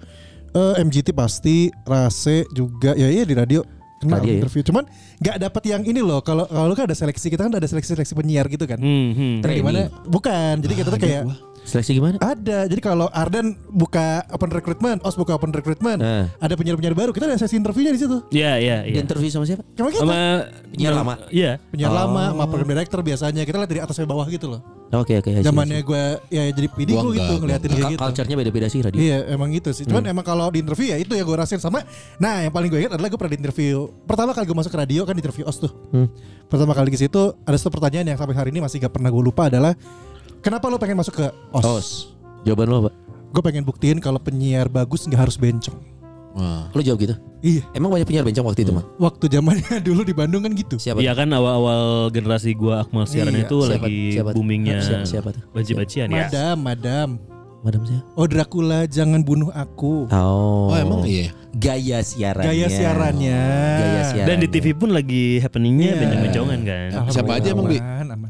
Eh, 0.51 0.75
MGT 0.79 1.11
pasti 1.11 1.67
Rase 1.83 2.45
juga 2.53 2.93
ya 2.93 3.09
iya 3.09 3.23
di 3.23 3.33
radio 3.33 3.65
kenal 4.03 4.19
Radio 4.19 4.35
ya? 4.35 4.39
interview. 4.43 4.63
Cuman 4.67 4.85
nggak 5.23 5.37
dapat 5.39 5.63
yang 5.71 5.83
ini 5.87 6.01
loh. 6.03 6.21
Kalau 6.27 6.45
kalau 6.51 6.75
kan 6.75 6.91
ada 6.91 6.97
seleksi 6.99 7.31
kita 7.31 7.47
kan 7.47 7.55
ada 7.55 7.69
seleksi 7.71 7.95
seleksi 7.95 8.15
penyiar 8.19 8.51
gitu 8.51 8.67
kan. 8.67 8.83
Hmm, 8.83 9.15
hmm. 9.15 9.35
Yang 9.47 9.59
gimana? 9.63 9.81
Bukan. 10.05 10.55
Jadi 10.59 10.75
kita 10.75 10.89
tuh 10.91 11.01
kayak 11.01 11.52
Seleksi 11.63 11.95
gimana? 11.95 12.19
ada 12.19 12.67
jadi 12.67 12.79
kalau 12.79 13.07
Arden 13.09 13.55
buka 13.69 14.27
open 14.29 14.51
recruitment 14.51 14.99
Os 15.01 15.15
buka 15.15 15.33
open 15.33 15.51
recruitment 15.51 15.97
Nah. 15.97 16.27
ada 16.37 16.53
penyiar-penyiar 16.53 16.91
baru 16.93 17.11
kita 17.11 17.25
ada 17.25 17.37
sesi 17.37 17.55
interviewnya 17.55 17.91
di 17.91 18.01
situ 18.01 18.19
Iya, 18.29 18.59
iya, 18.59 18.77
iya. 18.83 18.99
interview 18.99 19.31
sama 19.31 19.47
siapa? 19.47 19.63
Cuma 19.73 19.89
kita 19.89 20.03
Sama 20.03 20.19
Penyiar 20.69 20.93
lama? 20.93 21.15
Iya. 21.29 21.63
penyiar 21.65 21.89
Oh. 21.89 21.97
lama 21.97 22.23
sama 22.29 22.45
program 22.47 22.69
director 22.69 22.99
biasanya 23.01 23.43
kita 23.43 23.57
lihat 23.57 23.71
dari 23.71 23.81
atas 23.81 23.95
sampai 23.95 24.11
bawah 24.11 24.27
gitu 24.27 24.47
loh 24.49 24.61
Oke 24.93 25.17
oke. 25.17 25.25
I 25.25 25.33
see, 25.33 25.41
I 25.41 25.41
see. 25.41 25.49
zamannya 25.49 25.81
gue 25.81 26.03
ya 26.29 26.43
jadi 26.53 26.69
PD 26.69 26.91
gue 26.93 27.11
gitu 27.17 27.33
ngeliatin 27.41 27.71
kayak 27.71 27.91
gitu 27.97 28.03
Culture-nya 28.03 28.37
beda-beda 28.37 28.67
sih 28.69 28.85
radio. 28.85 29.01
Iya 29.01 29.25
emang 29.33 29.49
gitu 29.49 29.73
sih. 29.73 29.89
Cuman 29.89 30.05
emang 30.05 30.21
kalau 30.21 30.53
di 30.53 30.61
interview 30.61 30.93
ya 30.93 31.01
itu 31.01 31.17
yang 31.17 31.25
gue 31.25 31.33
rasain 31.33 31.57
sama. 31.57 31.81
Nah 32.21 32.45
yang 32.45 32.53
paling 32.53 32.69
gue 32.69 32.77
ingat 32.77 32.93
adalah 32.93 33.09
gue 33.09 33.17
pernah 33.17 33.33
di 33.33 33.41
interview. 33.41 33.89
Pertama 34.05 34.37
kali 34.37 34.45
gue 34.45 34.53
masuk 34.53 34.69
ke 34.69 34.77
radio 34.77 35.09
kan 35.09 35.17
di 35.17 35.25
interview 35.25 35.49
os 35.49 35.57
tuh. 35.57 35.73
Hmm. 35.89 36.13
Pertama 36.45 36.77
kali 36.77 36.93
ke 36.93 37.01
situ 37.01 37.23
ada 37.41 37.57
satu 37.57 37.73
pertanyaan 37.73 38.05
yang 38.05 38.19
sampai 38.21 38.37
hari 38.37 38.53
ini 38.53 38.61
masih 38.61 38.85
gak 38.85 38.93
pernah 38.93 39.09
gue 39.09 39.23
lupa 39.25 39.49
adalah 39.49 39.73
kenapa 40.43 40.67
lo 40.67 40.77
pengen 40.77 40.99
masuk 40.99 41.15
ke 41.17 41.27
os? 41.51 41.65
Os. 41.65 41.89
Jawaban 42.43 42.67
lo 42.67 42.77
apa? 42.81 42.91
Gue 43.31 43.41
pengen 43.41 43.63
buktiin 43.63 43.97
kalau 43.97 44.19
penyiar 44.19 44.67
bagus 44.67 45.07
nggak 45.07 45.23
harus 45.23 45.37
bencong. 45.37 45.79
Wah. 46.33 46.69
Lo 46.69 46.81
jawab 46.81 46.99
gitu. 46.99 47.15
Iya. 47.41 47.63
Emang 47.73 47.89
banyak 47.89 48.05
penyiar 48.05 48.25
bencong 48.25 48.45
waktu 48.45 48.63
itu 48.63 48.73
mah. 48.73 48.85
Waktu 48.99 49.25
zamannya 49.29 49.79
dulu 49.87 50.03
di 50.03 50.13
Bandung 50.13 50.43
kan 50.43 50.53
gitu. 50.53 50.77
Siapa? 50.77 50.99
Iya 50.99 51.13
kan 51.13 51.29
awal-awal 51.29 52.09
generasi 52.09 52.53
gua 52.53 52.83
Akmal 52.83 53.05
siaran 53.05 53.33
Iya, 53.33 53.45
itu 53.45 53.57
siapa- 53.59 53.85
lagi 53.85 54.01
siapa 54.13 54.31
boomingnya 54.33 54.79
Siapa- 54.81 55.07
siapa 55.07 55.29
tuh? 55.31 55.43
banci-bancian 55.51 56.09
ya. 56.09 56.27
Madam, 56.27 56.57
madam. 56.59 57.09
Madam 57.63 57.87
siapa? 57.87 58.03
Oh 58.19 58.27
Dracula 58.27 58.91
jangan 58.91 59.23
bunuh 59.23 59.55
aku. 59.55 60.11
Oh. 60.11 60.67
Oh, 60.67 60.75
emang 60.75 61.07
iya. 61.07 61.31
Gaya 61.55 62.03
siarannya. 62.03 62.49
Gaya 62.51 62.67
siarannya. 62.67 63.39
Gaya 63.79 64.01
siaran. 64.11 64.27
Dan 64.27 64.37
di 64.41 64.49
TV 64.51 64.75
pun 64.75 64.91
lagi 64.91 65.39
happeningnya 65.39 65.95
Iya. 65.95 66.01
bencong-bencongan 66.03 66.61
kan. 66.65 66.89
Siapa 67.09 67.33
aja 67.39 67.49
emang, 67.55 67.71
Bi? 67.71 67.79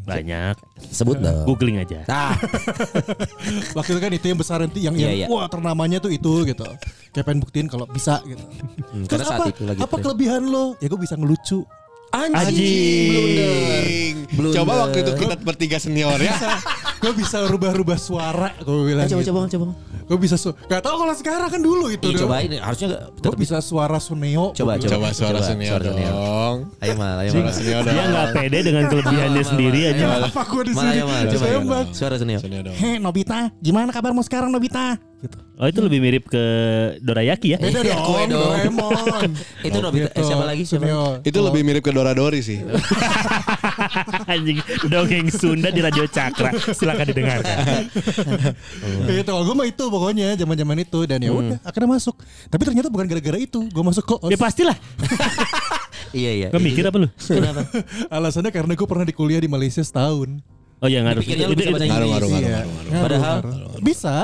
Banyak. 0.04 0.54
Sebut 0.84 1.16
dong. 1.16 1.48
Googling 1.48 1.80
aja. 1.80 2.04
Ah, 2.06 2.36
Waktu 3.78 3.90
itu 3.94 4.00
kan 4.00 4.12
itu 4.12 4.26
yang 4.26 4.36
besar 4.36 4.58
nanti 4.60 4.84
yang, 4.84 4.92
Iya, 4.92 5.08
yang 5.08 5.16
iya. 5.16 5.26
wah 5.32 5.48
ternamanya 5.48 5.96
tuh 5.96 6.12
itu 6.12 6.44
gitu. 6.44 6.68
Kayak 7.10 7.24
pengen 7.24 7.40
buktiin 7.40 7.66
kalau 7.72 7.88
bisa 7.88 8.20
gitu. 8.26 8.42
hmm, 8.42 9.08
Terus 9.08 9.08
karena 9.08 9.24
saat 9.24 9.40
apa, 9.40 9.46
itu 9.48 9.62
lagi 9.64 9.78
apa 9.80 9.96
kelebihan 9.96 10.42
lo? 10.44 10.76
Ya 10.76 10.86
gue 10.86 11.00
bisa 11.00 11.16
ngelucu. 11.16 11.64
Anjing. 12.12 13.08
Blunder. 13.08 13.84
Blunder. 14.32 14.56
Coba 14.60 14.72
waktu 14.84 14.98
itu 15.00 15.12
kita 15.16 15.34
bertiga 15.40 15.76
senior 15.80 16.20
ya. 16.20 16.36
gue 17.02 17.12
bisa 17.12 17.42
rubah-rubah 17.48 17.96
suara 17.96 18.52
gue 18.54 18.84
bilang. 18.84 19.04
Ah, 19.04 19.10
coba 19.10 19.20
gitu. 19.20 19.32
coba 19.32 19.40
coba. 19.48 19.66
Gue 20.02 20.18
bisa 20.20 20.36
su 20.36 20.52
Gak 20.68 20.84
tau 20.84 21.00
kalau 21.00 21.14
sekarang 21.16 21.48
kan 21.48 21.56
dulu 21.58 21.88
itu. 21.88 22.04
Ih, 22.04 22.20
cobain 22.20 22.52
harusnya 22.52 22.88
gak- 22.92 23.02
Gue 23.10 23.22
tetap 23.24 23.38
bisa 23.40 23.56
suara 23.58 23.96
Suneo. 23.96 24.52
Coba. 24.52 24.76
Coba 24.76 25.08
suara 25.10 25.40
Coba, 25.40 25.48
senior 25.48 25.80
suara 25.80 25.84
senior. 25.88 26.12
dong. 26.12 26.56
Ayo 26.78 26.92
mal, 27.00 27.16
ayo 27.24 27.30
mal. 27.32 27.48
senior 27.50 27.80
dong. 27.80 27.94
Dia 27.96 28.04
nggak 28.06 28.26
pede 28.36 28.58
dengan 28.60 28.84
kelebihannya 28.86 29.42
sendiri 29.42 29.80
aja. 29.88 30.04
Apa 30.20 30.42
gue 30.44 30.62
di 30.68 30.72
sini? 30.76 30.92
ayo 30.92 31.04
mal, 31.08 31.22
coba. 31.26 31.78
Suara 31.96 32.14
senior. 32.20 32.40
Senior 32.44 32.62
dong. 32.68 32.76
Hei 32.76 33.00
Nobita, 33.00 33.48
gimana 33.58 33.88
kabarmu 33.88 34.20
sekarang 34.20 34.52
Nobita? 34.52 35.00
Gitu. 35.22 35.38
Oh 35.54 35.66
itu 35.66 35.78
lebih 35.78 35.98
mirip 35.98 36.24
ke 36.26 36.44
Dorayaki 36.98 37.54
ya? 37.54 37.58
Beda 37.58 37.80
Iya, 37.80 37.94
dong, 37.94 38.02
kue 38.04 38.22
dong. 38.26 38.42
Doraemon. 38.42 39.30
Itu 39.70 39.78
Nobita. 39.78 40.10
Eh, 40.10 40.24
siapa 40.26 40.42
lagi? 40.42 40.62
Siapa? 40.66 40.82
Suneo. 40.82 41.04
Itu 41.22 41.38
lebih 41.38 41.62
mirip 41.62 41.82
ke 41.82 41.94
Dora 41.94 42.10
Dori 42.10 42.42
sih. 42.42 42.58
Anjing 44.32 44.58
dongeng 44.86 45.30
Sunda 45.30 45.70
di 45.70 45.78
Radio 45.78 46.04
Cakra. 46.06 46.50
Silakan 46.56 47.06
didengarkan. 47.06 47.56
Gitu, 49.12 49.30
gue 49.30 49.54
mah 49.54 49.66
itu 49.66 49.84
pokoknya 49.86 50.34
zaman-zaman 50.34 50.76
itu 50.80 50.98
dan 51.04 51.18
ya 51.18 51.30
udah 51.30 51.58
akhirnya 51.62 51.90
masuk. 51.92 52.16
Tapi 52.48 52.62
ternyata 52.64 52.88
bukan 52.88 53.06
gara-gara 53.06 53.38
itu 53.38 53.62
gue 53.62 53.84
masuk 53.84 54.04
kok. 54.04 54.20
Ya 54.26 54.36
pastilah. 54.36 54.74
Iya 56.10 56.30
iya. 56.34 56.48
Gak 56.50 56.58
mikir 56.60 56.82
apa 56.84 56.98
lu? 56.98 57.08
Kenapa? 57.14 57.62
Alasannya 58.10 58.50
karena 58.50 58.72
gue 58.74 58.86
pernah 58.86 59.06
di 59.06 59.14
kuliah 59.14 59.38
di 59.38 59.46
Malaysia 59.46 59.80
setahun. 59.80 60.42
Oh 60.82 60.90
ya 60.90 61.06
ngaruh. 61.06 61.22
Dipikirnya 61.22 61.46
lu 61.46 61.54
bisa 61.54 61.70
bahasa 61.70 61.86
Itu- 61.86 61.94
Inggris. 61.94 62.10
ngaruh, 62.10 62.26
Iya. 62.26 62.26
ngaruh, 62.26 62.42
ngaruh. 62.42 62.90
Ngaruh, 62.90 63.02
Padahal- 63.06 63.42
bisa. 63.78 64.16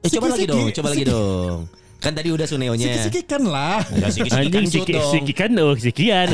Eh 0.00 0.08
coba 0.10 0.26
lagi 0.30 0.44
dong, 0.44 0.66
coba 0.70 0.88
lagi 0.90 1.04
Siki- 1.04 1.12
dong. 1.12 1.58
Kan 2.00 2.16
tadi 2.16 2.32
udah 2.32 2.48
Suneonya. 2.48 2.80
Siki-siki 2.88 3.20
kan 3.28 3.42
lah. 3.44 3.84
Enggak 3.86 4.10
siki-siki 4.10 4.48
kan 4.48 4.64
siki, 4.64 4.94
siki 4.96 5.34
oh 5.60 5.74
sikian. 5.76 6.28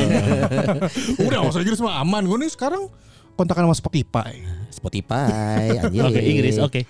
udah 1.19 1.39
bahasa 1.43 1.59
Inggris 1.59 1.83
mah 1.83 1.99
aman. 1.99 2.23
Gue 2.23 2.39
nih 2.39 2.55
sekarang 2.55 2.87
kontakan 3.35 3.67
sama 3.67 3.75
Spotify. 3.75 4.33
Spotify 4.71 5.75
anjing. 5.83 6.07
Oke 6.07 6.21
Inggris 6.23 6.57
oke. 6.63 6.81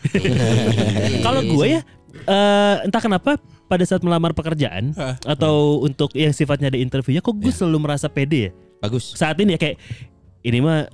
Kalau 1.20 1.40
gue 1.40 1.66
ya 1.66 1.80
eh, 2.22 2.76
entah 2.84 3.00
kenapa 3.00 3.40
pada 3.64 3.82
saat 3.82 4.04
melamar 4.04 4.30
pekerjaan 4.30 4.92
atau 5.24 5.80
untuk 5.80 6.12
yang 6.12 6.30
sifatnya 6.30 6.68
ada 6.68 6.76
interviewnya 6.76 7.24
kok 7.24 7.32
gue 7.32 7.50
selalu 7.50 7.80
merasa 7.80 8.12
pede 8.12 8.38
ya. 8.38 8.50
bagus. 8.76 9.16
Saat 9.16 9.40
ini 9.40 9.56
ya 9.56 9.58
kayak 9.58 9.80
ini 10.44 10.60
mah 10.60 10.84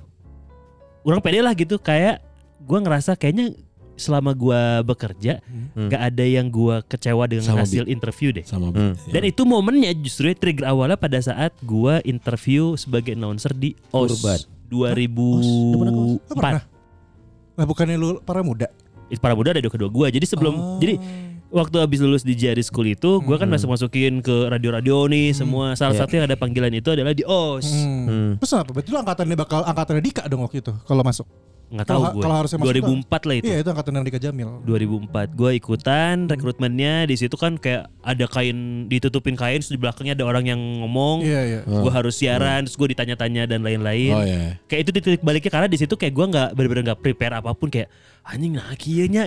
orang 1.03 1.19
pede 1.19 1.43
lah 1.43 1.51
gitu 1.51 1.75
kayak 1.75 2.23
gue 2.63 2.79
ngerasa 2.79 3.19
kayaknya 3.19 3.51
selama 3.93 4.31
gue 4.31 4.61
bekerja 4.83 5.37
Hmm. 5.73 5.85
nggak 5.85 6.01
ada 6.03 6.25
yang 6.25 6.47
gue 6.47 6.75
kecewa 6.83 7.23
dengan 7.25 7.45
Sama, 7.45 7.61
hasil 7.61 7.85
interview 7.85 8.29
deh. 8.31 8.41
Sama. 8.41 8.69
Hmm. 8.69 8.93
Ya. 9.05 9.11
Dan 9.13 9.23
itu 9.25 9.41
momennya 9.43 9.93
justru 9.95 10.27
ya, 10.27 10.35
trigger 10.35 10.65
awalnya 10.65 10.95
pada 10.95 11.17
saat 11.17 11.53
gue 11.59 12.01
interview 12.03 12.73
sebagai 12.73 13.13
announcer 13.13 13.51
di 13.51 13.73
OS 13.89 14.17
Urban. 14.17 14.39
2004. 14.67 16.33
pernah? 16.33 16.63
Lah 17.53 17.65
bukannya 17.65 17.95
lu 17.95 18.17
para 18.19 18.41
muda? 18.41 18.67
Itu 19.07 19.19
para 19.19 19.33
muda 19.33 19.53
ada 19.53 19.61
dua 19.61 19.69
kedua 19.69 19.87
gue. 19.87 20.07
Jadi 20.11 20.25
sebelum 20.25 20.53
Oh. 20.53 20.77
jadi 20.77 20.97
waktu 21.47 21.77
habis 21.77 22.01
lulus 22.01 22.21
di 22.21 22.33
Jari 22.33 22.61
School 22.61 22.89
itu, 22.89 23.21
gue 23.21 23.35
kan 23.35 23.45
masuk 23.45 23.69
masukin 23.69 24.19
ke 24.19 24.49
radio-radio 24.49 25.05
nih 25.05 25.37
semua. 25.37 25.77
Salah 25.77 25.93
Iya. 25.93 26.01
satu 26.01 26.13
yang 26.15 26.25
ada 26.25 26.33
panggilan 26.33 26.73
itu 26.73 26.89
adalah 26.89 27.13
di 27.13 27.21
OS. 27.21 27.69
Hmm. 27.69 28.03
Hmm. 28.03 28.31
Terus 28.41 28.51
apa? 28.55 28.69
Berarti 28.71 28.89
lu 28.89 28.97
angkatannya 28.97 29.37
bakal 29.37 29.61
angkatannya 29.61 30.01
Dika 30.01 30.25
dong 30.25 30.41
waktu 30.41 30.65
itu 30.65 30.73
kalau 30.83 31.05
masuk. 31.05 31.29
Nggak 31.73 31.87
tahu 31.87 32.01
gue. 32.07 32.21
kalau 32.21 32.35
harusnya 32.37 32.57
masuk 32.57 32.69
2004 32.69 33.25
lah 33.25 33.35
itu. 33.35 33.45
Iya 33.45 33.57
itu 33.59 33.69
angkatan 33.73 34.05
Dika 34.05 34.19
Jamil. 34.19 34.49
2004 34.63 35.33
gue 35.33 35.51
ikutan 35.53 36.15
rekrutmennya 36.27 36.93
di 37.03 37.15
situ 37.15 37.33
kan 37.33 37.57
kayak 37.57 37.89
ada 37.99 38.25
kain 38.25 38.57
ditutupin 38.85 39.33
kain 39.33 39.57
terus 39.57 39.69
di 39.69 39.77
belakangnya 39.77 40.13
ada 40.13 40.23
orang 40.23 40.45
yang 40.45 40.61
ngomong 40.79 41.21
Iya 41.21 41.41
iya. 41.43 41.59
gue 41.65 41.91
harus 41.91 42.13
siaran 42.13 42.63
terus 42.63 42.77
gue 42.77 42.93
ditanya-tanya 42.93 43.43
dan 43.45 43.59
lain-lain 43.61 44.13
Oh 44.13 44.21
ya. 44.21 44.61
kayak 44.63 44.81
itu 44.83 44.91
titik 44.93 45.21
baliknya 45.21 45.49
karena 45.49 45.65
di 45.65 45.75
situ 45.75 45.93
kayak 45.93 46.13
gue 46.13 46.25
nggak 46.29 46.49
benar-benar 46.53 46.83
nggak 46.93 47.01
prepare 47.01 47.33
apa 47.33 47.49
pun 47.51 47.67
kayak 47.67 47.89
anjing 48.23 48.53
nah 48.53 48.69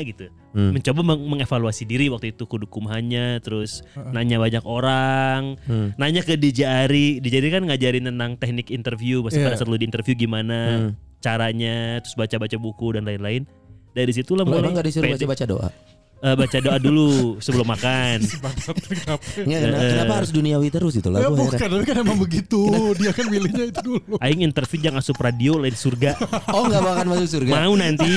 gitu 0.01 0.31
Hmm. 0.57 0.73
mencoba 0.73 1.05
meng- 1.05 1.29
mengevaluasi 1.29 1.85
diri 1.85 2.09
waktu 2.09 2.33
itu 2.33 2.49
kudu 2.49 2.65
kumahannya 2.65 3.45
terus 3.45 3.85
nanya 4.09 4.41
banyak 4.41 4.65
orang 4.65 5.61
Hmm. 5.63 5.93
nanya 5.97 6.25
ke 6.25 6.33
DJ 6.33 6.65
Ari 6.65 7.21
DJ 7.21 7.45
Ari 7.45 7.49
kan 7.51 7.63
ngajarin 7.63 8.09
tentang 8.09 8.41
teknik 8.41 8.73
interview 8.73 9.21
pas 9.21 9.37
Iya. 9.37 9.45
pada 9.45 9.57
saat 9.59 9.69
lu 9.69 9.77
di 9.77 9.85
interview 9.85 10.17
gimana 10.17 10.59
Hmm. 10.89 10.91
Caranya 11.19 11.99
terus 11.99 12.15
baca-baca 12.15 12.57
buku 12.57 12.95
dan 12.95 13.05
lain-lain 13.05 13.43
dari 13.91 14.13
situlah 14.13 14.45
Lu 14.45 14.53
mulai 14.53 14.63
emang 14.63 14.75
gak 14.75 14.87
disuruh 14.87 15.09
pede. 15.09 15.17
baca-baca 15.25 15.45
doa? 15.47 15.69
Eh, 16.17 16.33
baca 16.33 16.59
doa 16.59 16.79
dulu 16.79 17.09
sebelum 17.39 17.69
makan 17.69 18.25
Nggak, 19.47 19.61
kenapa, 19.63 19.85
kenapa 19.85 20.13
harus 20.17 20.33
duniawi 20.33 20.69
terus 20.69 20.97
itu 20.97 21.13
lah? 21.13 21.21
Ya 21.21 21.29
bukan, 21.29 21.61
tapi 21.61 21.85
kan 21.85 21.97
emang 22.01 22.17
begitu. 22.17 22.61
Dia 22.97 23.13
kan 23.13 23.29
milihnya 23.29 23.69
itu 23.69 23.81
dulu. 23.85 24.17
Aing 24.19 24.41
interview 24.41 24.81
jangan 24.81 25.01
asup 25.01 25.21
radio 25.21 25.61
lain 25.61 25.77
surga 25.77 26.17
Oh 26.51 26.65
nggak 26.67 26.83
bakal 26.83 27.05
masuk 27.07 27.29
surga? 27.31 27.53
mau 27.53 27.77
nanti 27.77 28.09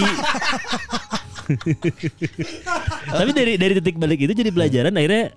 tapi 3.09 3.31
dari 3.33 3.57
dari 3.57 3.73
titik 3.77 3.97
balik 3.97 4.21
itu 4.21 4.33
jadi 4.33 4.49
pelajaran 4.49 4.93
akhirnya 4.93 5.33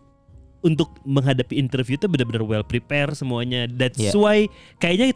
untuk 0.63 0.95
menghadapi 1.03 1.59
interview 1.59 1.97
itu 1.97 2.07
benar-benar 2.07 2.45
well 2.45 2.63
prepare 2.63 3.11
semuanya 3.13 3.67
that's 3.67 3.99
Iya. 3.99 4.13
why 4.15 4.39
kayaknya 4.79 5.11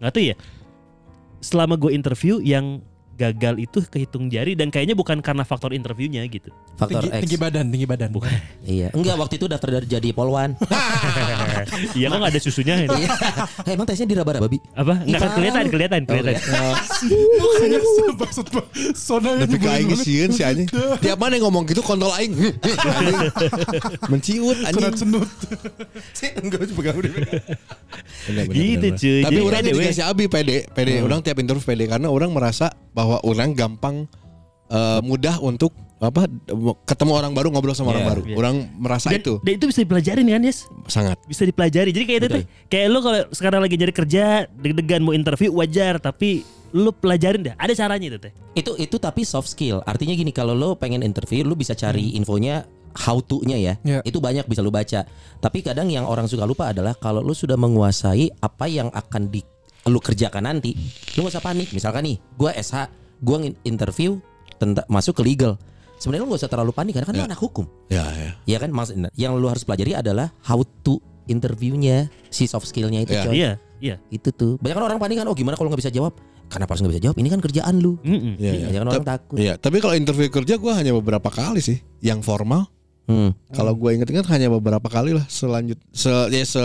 nggak 0.00 0.10
tahu 0.10 0.24
ya 0.32 0.36
selama 1.40 1.76
gue 1.80 1.92
interview 1.92 2.38
yang 2.40 2.84
gagal 3.20 3.60
itu 3.60 3.84
kehitung 3.84 4.32
jari 4.32 4.56
dan 4.56 4.72
kayaknya 4.72 4.96
bukan 4.96 5.20
karena 5.20 5.44
faktor 5.44 5.76
interviewnya 5.76 6.24
gitu 6.24 6.48
Faktor 6.80 7.04
Tinggi, 7.04 7.12
X. 7.12 7.20
tinggi 7.28 7.36
badan, 7.36 7.64
tinggi 7.68 7.84
badan. 7.84 8.08
Bukan. 8.08 8.32
Iya. 8.64 8.88
Enggak 8.96 9.20
waktu 9.20 9.36
itu 9.36 9.44
daftar 9.44 9.68
dari 9.76 9.84
jadi 9.84 10.08
polwan. 10.16 10.56
iya 11.98 12.08
kok 12.08 12.16
nggak 12.16 12.32
ada 12.32 12.40
susunya 12.40 12.74
ini 12.80 12.88
Iya. 12.88 13.08
Eh, 13.68 13.72
emang 13.76 13.84
tesnya 13.84 14.08
diraba-raba 14.08 14.48
babi. 14.48 14.56
apa 14.72 15.04
nggak 15.04 15.20
Parah 15.20 15.34
kelihatan 15.36 15.64
lu. 15.66 15.70
kelihatan 15.76 16.00
kelihatan 16.08 16.34
Makanya 17.36 17.78
maksud 18.16 18.46
gua, 18.48 18.64
sonanya 18.96 19.44
Tapi 19.44 19.56
ke 19.60 19.68
aing 19.68 19.90
sieun 19.98 20.30
si 20.32 20.40
anjing. 20.40 20.68
Tiap 21.04 21.18
mana 21.20 21.36
yang 21.36 21.44
ngomong 21.48 21.68
gitu 21.68 21.84
kontrol 21.84 22.16
aing. 22.16 22.32
Anjing. 22.32 23.18
Menciut 24.08 24.56
Sunat 24.56 24.72
anjing. 24.72 24.96
senut. 24.96 25.28
Enggak 26.40 26.58
pegang 26.70 26.96
udah. 26.96 27.12
Gitu, 28.50 28.86
cuy. 28.96 29.20
Tapi 29.24 29.38
orang 29.42 29.60
si 29.90 30.02
Abi 30.02 30.24
pede, 30.26 30.64
pede. 30.70 31.02
Orang 31.02 31.20
tiap 31.20 31.36
interview 31.36 31.62
pede 31.62 31.84
karena 31.84 32.08
orang 32.08 32.30
merasa 32.30 32.70
bahwa 32.90 33.09
orang 33.20 33.50
gampang 33.52 34.06
eh, 34.68 35.00
mudah 35.02 35.42
untuk 35.42 35.74
apa 36.00 36.24
ketemu 36.88 37.12
orang 37.12 37.36
baru 37.36 37.52
ngobrol 37.52 37.76
sama 37.76 37.92
orang 37.92 38.04
Iya. 38.06 38.10
baru. 38.16 38.22
Orang 38.32 38.56
merasa 38.80 39.12
dan, 39.12 39.20
itu 39.20 39.36
dan 39.42 39.52
itu 39.60 39.64
bisa 39.68 39.80
dipelajarin 39.84 40.24
kan 40.24 40.40
Yes 40.40 40.64
sangat. 40.88 41.20
bisa 41.26 41.42
dipelajari. 41.44 41.90
Jadi 41.92 42.04
kayak 42.06 42.18
itu 42.18 42.28
tuh, 42.30 42.42
kayak 42.72 42.86
lu 42.88 42.98
kalau 43.02 43.20
sekarang 43.34 43.60
lagi 43.60 43.76
nyari 43.76 43.92
kerja, 43.92 44.48
deg-degan 44.48 45.04
mau 45.04 45.12
interview 45.12 45.52
wajar, 45.52 45.98
tapi 45.98 46.40
lu 46.72 46.88
pelajarin 46.88 47.52
dah. 47.52 47.54
Ada 47.58 47.84
caranya 47.84 48.06
itu 48.08 48.18
teh. 48.18 48.32
Itu 48.54 48.78
itu 48.78 48.96
tapi 48.96 49.28
soft 49.28 49.50
skill. 49.50 49.84
Artinya 49.84 50.16
gini, 50.16 50.32
kalau 50.32 50.56
lo 50.56 50.72
pengen 50.72 51.04
interview, 51.04 51.44
lu 51.44 51.52
bisa 51.52 51.76
cari 51.76 52.16
infonya 52.16 52.64
how 52.96 53.20
to-nya 53.20 53.60
ya. 53.60 53.74
Iya. 53.84 54.00
Itu 54.00 54.24
banyak 54.24 54.48
bisa 54.48 54.64
lu 54.64 54.72
baca. 54.72 55.04
Tapi 55.36 55.58
kadang 55.60 55.92
yang 55.92 56.08
orang 56.08 56.24
suka 56.24 56.48
lupa 56.48 56.72
adalah 56.72 56.96
kalau 56.96 57.20
lu 57.20 57.36
sudah 57.36 57.60
menguasai 57.60 58.32
apa 58.40 58.72
yang 58.72 58.88
akan 58.88 59.28
di 59.28 59.44
lu 59.84 60.00
kerjakan 60.00 60.48
nanti, 60.48 60.72
lu 61.12 61.24
gak 61.24 61.36
usah 61.36 61.44
panik. 61.44 61.72
Misalkan 61.72 62.08
nih, 62.08 62.16
gua 62.36 62.52
SH, 62.52 62.88
gua 63.20 63.36
ngin- 63.38 63.58
interview 63.62 64.18
tentang 64.56 64.84
masuk 64.86 65.16
ke 65.16 65.22
legal. 65.22 65.56
Sebenarnya 65.96 66.24
lu 66.24 66.32
gak 66.32 66.40
usah 66.40 66.50
terlalu 66.50 66.72
panik 66.72 66.92
karena 66.96 67.06
kan 67.06 67.14
lu 67.14 67.22
Ya. 67.22 67.28
anak 67.28 67.40
hukum. 67.40 67.64
Ya, 67.88 68.04
ya. 68.10 68.30
Ya 68.44 68.56
kan 68.56 68.72
maksudnya 68.72 69.12
yang 69.14 69.36
lu 69.36 69.46
harus 69.46 69.62
pelajari 69.62 69.92
adalah 69.92 70.32
how 70.40 70.60
to 70.80 70.96
interviewnya 71.28 72.08
si 72.28 72.44
soft 72.44 72.66
skillnya 72.66 73.04
itu 73.04 73.12
Iya. 73.12 73.22
coy. 73.22 73.32
Iya, 73.36 73.50
iya. 73.78 73.94
Itu 74.08 74.32
tuh. 74.32 74.56
Banyak 74.58 74.76
kan 74.76 74.84
orang 74.86 74.98
panik 74.98 75.20
kan 75.20 75.28
oh 75.28 75.36
gimana 75.36 75.54
kalau 75.54 75.68
nggak 75.68 75.80
bisa 75.80 75.92
jawab? 75.92 76.16
Kenapa 76.50 76.74
harus 76.74 76.82
nggak 76.82 76.94
bisa 76.96 77.04
jawab? 77.04 77.16
Ini 77.16 77.28
kan 77.28 77.40
kerjaan 77.40 77.74
lu. 77.78 77.94
Mm-mm. 78.02 78.34
Iya, 78.40 78.52
iya. 78.56 78.66
Jangan 78.74 78.88
orang 78.90 79.06
takut. 79.06 79.36
Iya, 79.38 79.54
tapi 79.54 79.76
kalau 79.78 79.94
interview 79.94 80.26
kerja 80.26 80.58
gue 80.58 80.72
hanya 80.72 80.92
beberapa 80.92 81.28
kali 81.30 81.60
sih, 81.62 81.78
yang 82.00 82.24
formal. 82.24 82.66
Hmm. 83.06 83.34
Kalau 83.50 83.74
gue 83.74 83.90
inget-inget 83.92 84.26
hanya 84.26 84.50
beberapa 84.50 84.86
kali 84.86 85.14
lah. 85.14 85.26
Selanjut, 85.26 85.78
se, 85.90 86.10
ya 86.30 86.42
se, 86.42 86.62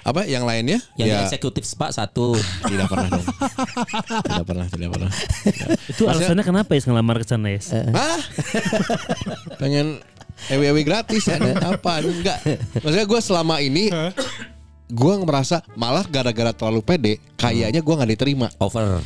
apa 0.00 0.24
yang 0.24 0.44
lainnya? 0.44 0.80
Yang 0.96 1.08
ya 1.08 1.18
eksekutif 1.24 1.64
spa 1.64 1.90
satu. 1.90 2.32
tidak 2.70 2.88
pernah 2.88 3.08
dong. 3.10 3.26
tidak 4.24 4.46
pernah, 4.46 4.66
tidak 4.66 4.88
pernah. 4.90 5.10
Itu 5.86 6.02
alasannya 6.04 6.44
kenapa 6.44 6.70
ya 6.72 6.80
ngelamar 6.84 7.16
ke 7.18 7.26
sana 7.26 7.48
ya? 7.50 7.60
Hah? 7.92 8.20
Pengen 9.56 10.00
ewe-ewe 10.48 10.82
gratis 10.82 11.26
ya? 11.26 11.36
Apa? 11.60 12.00
Enggak. 12.00 12.38
Maksudnya 12.80 13.06
gue 13.06 13.20
selama 13.20 13.60
ini 13.60 13.92
gue 14.90 15.14
merasa 15.22 15.62
malah 15.78 16.02
gara-gara 16.02 16.50
terlalu 16.50 16.82
pede, 16.82 17.12
kayaknya 17.38 17.78
gue 17.78 17.94
nggak 17.94 18.10
diterima. 18.10 18.50
Over. 18.58 18.98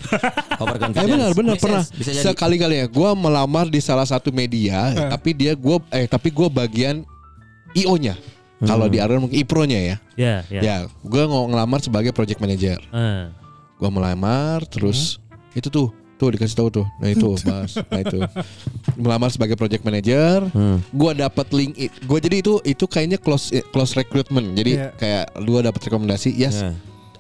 Over 0.57 0.75
Eh 0.75 0.81
confidence. 0.81 1.13
benar 1.13 1.31
benar 1.35 1.55
pernah 1.61 1.85
jadi. 1.85 2.25
sekali-kali 2.25 2.75
ya 2.81 2.87
gue 2.87 3.11
melamar 3.13 3.67
di 3.69 3.83
salah 3.83 4.07
satu 4.07 4.31
media 4.31 4.89
tapi 5.11 5.35
dia 5.35 5.53
gue 5.53 5.77
eh 5.91 6.07
tapi 6.07 6.31
gue 6.31 6.49
bagian 6.49 7.05
IO 7.75 7.95
nya 7.99 8.15
kalau 8.65 8.87
di 8.87 8.99
Arun 8.99 9.23
mungkin 9.23 9.37
IPRO 9.37 9.65
nya 9.65 9.79
ya 9.79 9.97
Ya, 10.15 10.35
ya. 10.49 10.61
ya 10.61 10.77
gue 11.01 11.23
ng- 11.23 11.49
ngelamar 11.51 11.79
sebagai 11.79 12.11
project 12.11 12.39
manager 12.39 12.79
Ah. 12.89 13.31
gue 13.75 13.89
melamar 13.89 14.63
terus 14.65 15.19
itu 15.53 15.67
tuh 15.67 15.89
tuh 16.15 16.31
dikasih 16.31 16.55
tahu 16.55 16.69
tuh 16.73 16.87
nah 16.97 17.09
itu 17.09 17.27
bahas 17.45 17.75
nah 17.85 18.01
itu 18.01 18.19
melamar 18.95 19.29
sebagai 19.29 19.55
project 19.55 19.83
manager 19.83 20.47
Hmm. 20.49 20.79
gue 20.81 21.11
dapat 21.13 21.47
link 21.51 21.75
it 21.77 21.93
gue 22.01 22.19
jadi 22.19 22.37
itu 22.39 22.63
itu 22.63 22.85
kayaknya 22.85 23.17
close 23.17 23.51
eh, 23.51 23.67
close 23.67 23.95
recruitment 23.95 24.55
jadi 24.55 24.73
Iya. 24.73 24.89
kayak 24.95 25.25
lu 25.39 25.59
dapat 25.59 25.81
rekomendasi 25.81 26.31
yes 26.33 26.63
Ya. 26.63 26.71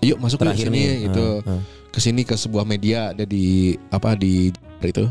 yuk 0.04 0.18
masuk 0.18 0.40
ke 0.40 0.54
sini 0.56 1.06
gitu 1.06 1.42
Ah, 1.42 1.50
ah. 1.50 1.62
ke 1.88 1.98
sini 1.98 2.22
ke 2.22 2.34
sebuah 2.34 2.62
media 2.62 3.10
ada 3.10 3.22
di 3.22 3.74
apa 3.88 4.14
di 4.14 4.54
itu 4.80 5.06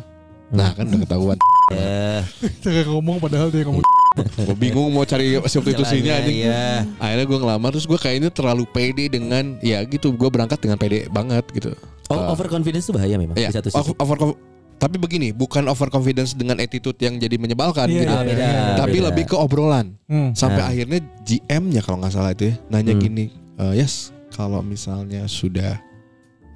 nah 0.49 0.71
kan 0.71 0.85
udah 0.85 1.01
ketahuan 1.01 1.37
Ya. 1.71 2.21
Jangan 2.59 2.91
ngomong 2.91 3.17
padahal 3.17 3.47
dia 3.47 3.63
ngomong. 3.63 3.81
gue 4.13 4.55
bingung 4.55 4.89
mau 4.89 5.03
cari 5.03 5.41
substitusinya 5.41 6.13
anjing 6.15 6.45
iya. 6.45 6.85
akhirnya 6.97 7.25
gue 7.25 7.39
ngelamar 7.39 7.69
terus 7.71 7.85
gue 7.85 7.97
kayaknya 7.97 8.29
terlalu 8.29 8.63
pede 8.67 9.09
dengan 9.09 9.57
ya 9.59 9.81
gitu 9.83 10.11
gue 10.11 10.29
berangkat 10.29 10.57
dengan 10.59 10.77
pede 10.77 11.09
banget 11.09 11.45
gitu 11.51 11.73
Oh, 12.07 12.29
overconfidence 12.29 12.85
itu 12.85 12.93
bahaya 12.93 13.15
memang 13.15 13.33
ya 13.33 13.47
di 13.47 13.55
satu 13.55 13.71
sisi. 13.71 13.95
over, 13.95 14.17
over- 14.19 14.39
Tapi 14.73 14.99
begini, 14.99 15.31
bukan 15.31 15.63
overconfidence 15.65 16.35
dengan 16.35 16.59
attitude 16.59 16.99
yang 16.99 17.15
jadi 17.15 17.39
menyebalkan 17.39 17.87
Iya, 17.87 18.03
gitu. 18.03 18.11
iya, 18.11 18.21
beda. 18.27 18.47
Tapi 18.75 18.97
beda. 18.99 19.05
lebih 19.07 19.23
ke 19.23 19.35
obrolan. 19.39 19.95
Hmm. 20.05 20.35
Sampai 20.35 20.59
Nah. 20.59 20.67
akhirnya 20.67 20.99
GM-nya 21.23 21.79
kalau 21.79 22.03
nggak 22.03 22.11
salah 22.11 22.35
itu 22.35 22.51
ya 22.51 22.55
nanya 22.67 22.91
Hmm. 22.91 22.99
gini, 22.99 23.25
"Eh, 23.55 23.79
yes, 23.79 24.11
kalau 24.29 24.59
misalnya 24.59 25.23
sudah 25.25 25.79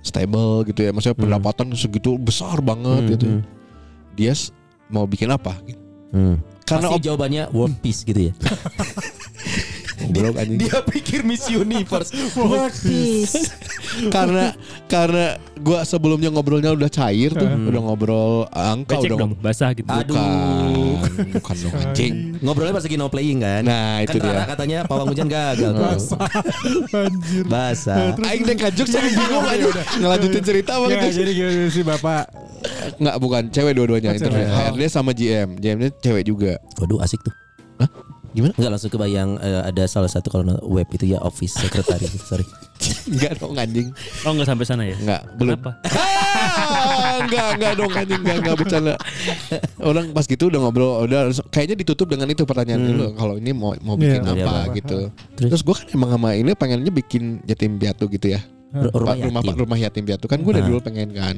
stable 0.01 0.63
gitu 0.65 0.83
ya, 0.83 0.91
maksudnya 0.91 1.15
Hmm. 1.15 1.25
pendapatan 1.25 1.71
segitu 1.73 2.19
besar 2.19 2.59
banget 2.59 3.01
Hmm, 3.01 3.09
gitu. 3.09 3.25
ya. 3.25 3.33
hmm, 3.33 3.43
Dia 4.13 4.33
mau 4.89 5.05
bikin 5.05 5.29
apa? 5.29 5.55
Gitu. 5.63 5.79
hmm. 6.09 6.35
Karena 6.67 6.91
Pasti 6.91 7.05
jawabannya 7.07 7.43
world 7.55 7.79
peace 7.79 8.03
gitu 8.03 8.27
ya. 8.27 8.33
Goblok 9.97 10.37
anjing. 10.37 10.59
Dia 10.61 10.79
pikir 10.85 11.19
Miss 11.25 11.49
Universe 11.49 12.13
world 12.37 12.75
peace. 12.79 13.49
karena 14.15 14.53
karena 14.85 15.35
gua 15.57 15.81
sebelumnya 15.83 16.29
ngobrolnya 16.29 16.69
udah 16.69 16.85
cair 16.85 17.33
tuh, 17.33 17.49
udah 17.49 17.81
ngobrol 17.81 18.45
angka 18.53 18.93
Becek 18.93 19.09
udah 19.09 19.17
dong, 19.17 19.31
basah 19.41 19.73
gitu. 19.73 19.89
Aduh. 19.89 20.15
Bukan, 20.15 21.11
bukan 21.33 21.55
dong 21.59 21.73
anjing. 21.75 22.13
Ngobrolnya 22.39 22.73
pas 22.77 22.83
lagi 22.85 22.95
no 22.95 23.09
playing 23.09 23.39
kan. 23.41 23.61
Nah, 23.65 24.05
itu 24.05 24.17
kan 24.21 24.27
dia. 24.29 24.45
katanya 24.45 24.77
pawang 24.85 25.07
hujan 25.09 25.27
gagal 25.27 25.71
tuh. 25.81 25.89
Anjir. 26.93 27.43
Basah. 27.49 28.13
Aing 28.21 28.43
deh 28.45 28.55
kajuk 28.55 28.85
saya 28.85 29.01
bingung 29.07 29.43
aja 29.43 29.65
ngelanjutin 29.97 30.43
cerita 30.45 30.71
apa 30.77 30.85
Ya, 30.87 31.09
gitu. 31.09 31.25
jadi 31.25 31.31
gimana 31.33 31.67
sih 31.73 31.83
Bapak? 31.83 32.23
Enggak 32.95 33.15
bukan 33.17 33.43
cewek 33.47 33.73
dua-duanya 33.73 34.09
Oh, 34.09 34.17
interview. 34.17 34.43
Oh. 34.43 34.57
HRD 34.71 34.81
sama 34.87 35.11
GM. 35.11 35.49
GM-nya 35.55 35.89
cewek 35.97 36.23
juga. 36.23 36.51
Waduh 36.77 36.99
asik 36.99 37.19
tuh. 37.19 37.33
Hah? 37.77 37.89
Gimana? 38.29 38.53
Enggak 38.53 38.71
langsung 38.71 38.91
kebayang 38.91 39.29
eh, 39.39 39.61
ada 39.65 39.83
salah 39.85 40.07
satu 40.07 40.27
kalau 40.29 40.43
web 40.63 40.85
itu 40.91 41.07
ya 41.07 41.17
office 41.19 41.55
secretary 41.55 42.05
gitu. 42.05 42.21
Sorry. 42.31 42.45
Enggak 43.07 43.39
dong 43.39 43.55
anjing. 43.55 43.89
Oh 44.21 44.31
nggak 44.31 44.45
sampai 44.45 44.65
sana 44.65 44.83
ya? 44.85 44.93
Enggak, 44.95 45.21
belum. 45.35 45.57
Kenapa? 45.57 45.71
Ah, 46.37 47.19
enggak, 47.19 47.47
enggak 47.57 47.73
dong 47.75 47.91
anjing, 47.91 48.21
enggak, 48.21 48.37
enggak 48.39 48.55
bercanda. 48.55 48.93
Orang 49.79 50.05
pas 50.11 50.23
gitu 50.23 50.47
udah 50.47 50.59
ngobrol, 50.59 51.03
udah 51.03 51.19
kayaknya 51.49 51.75
ditutup 51.75 52.07
dengan 52.07 52.29
itu 52.29 52.45
pertanyaan 52.45 52.79
Hmm. 52.79 52.93
lu 52.93 53.07
kalau 53.13 53.35
ini 53.35 53.51
mau 53.51 53.73
mau 53.81 53.95
bikin 53.95 54.21
Iya. 54.23 54.33
apa 54.37 54.53
Iya, 54.69 54.75
gitu. 54.77 54.99
Terus? 55.35 55.49
Terus, 55.51 55.61
gua 55.61 55.75
kan 55.75 55.87
emang 55.91 56.09
sama 56.13 56.29
ini 56.33 56.51
pengennya 56.53 56.93
bikin 56.93 57.41
yatim 57.43 57.75
piatu 57.75 58.05
gitu 58.07 58.31
ya. 58.31 58.39
Rumah 58.67 58.91
Pak, 58.91 59.15
rumah, 59.23 59.41
yatim. 59.41 59.47
Pak, 59.47 59.55
rumah 59.63 59.77
yatim 59.79 60.03
piatu. 60.03 60.25
Kan 60.27 60.39
gue 60.43 60.51
dari 60.51 60.67
dulu 60.67 60.79
pengen 60.83 61.09
kan. 61.15 61.35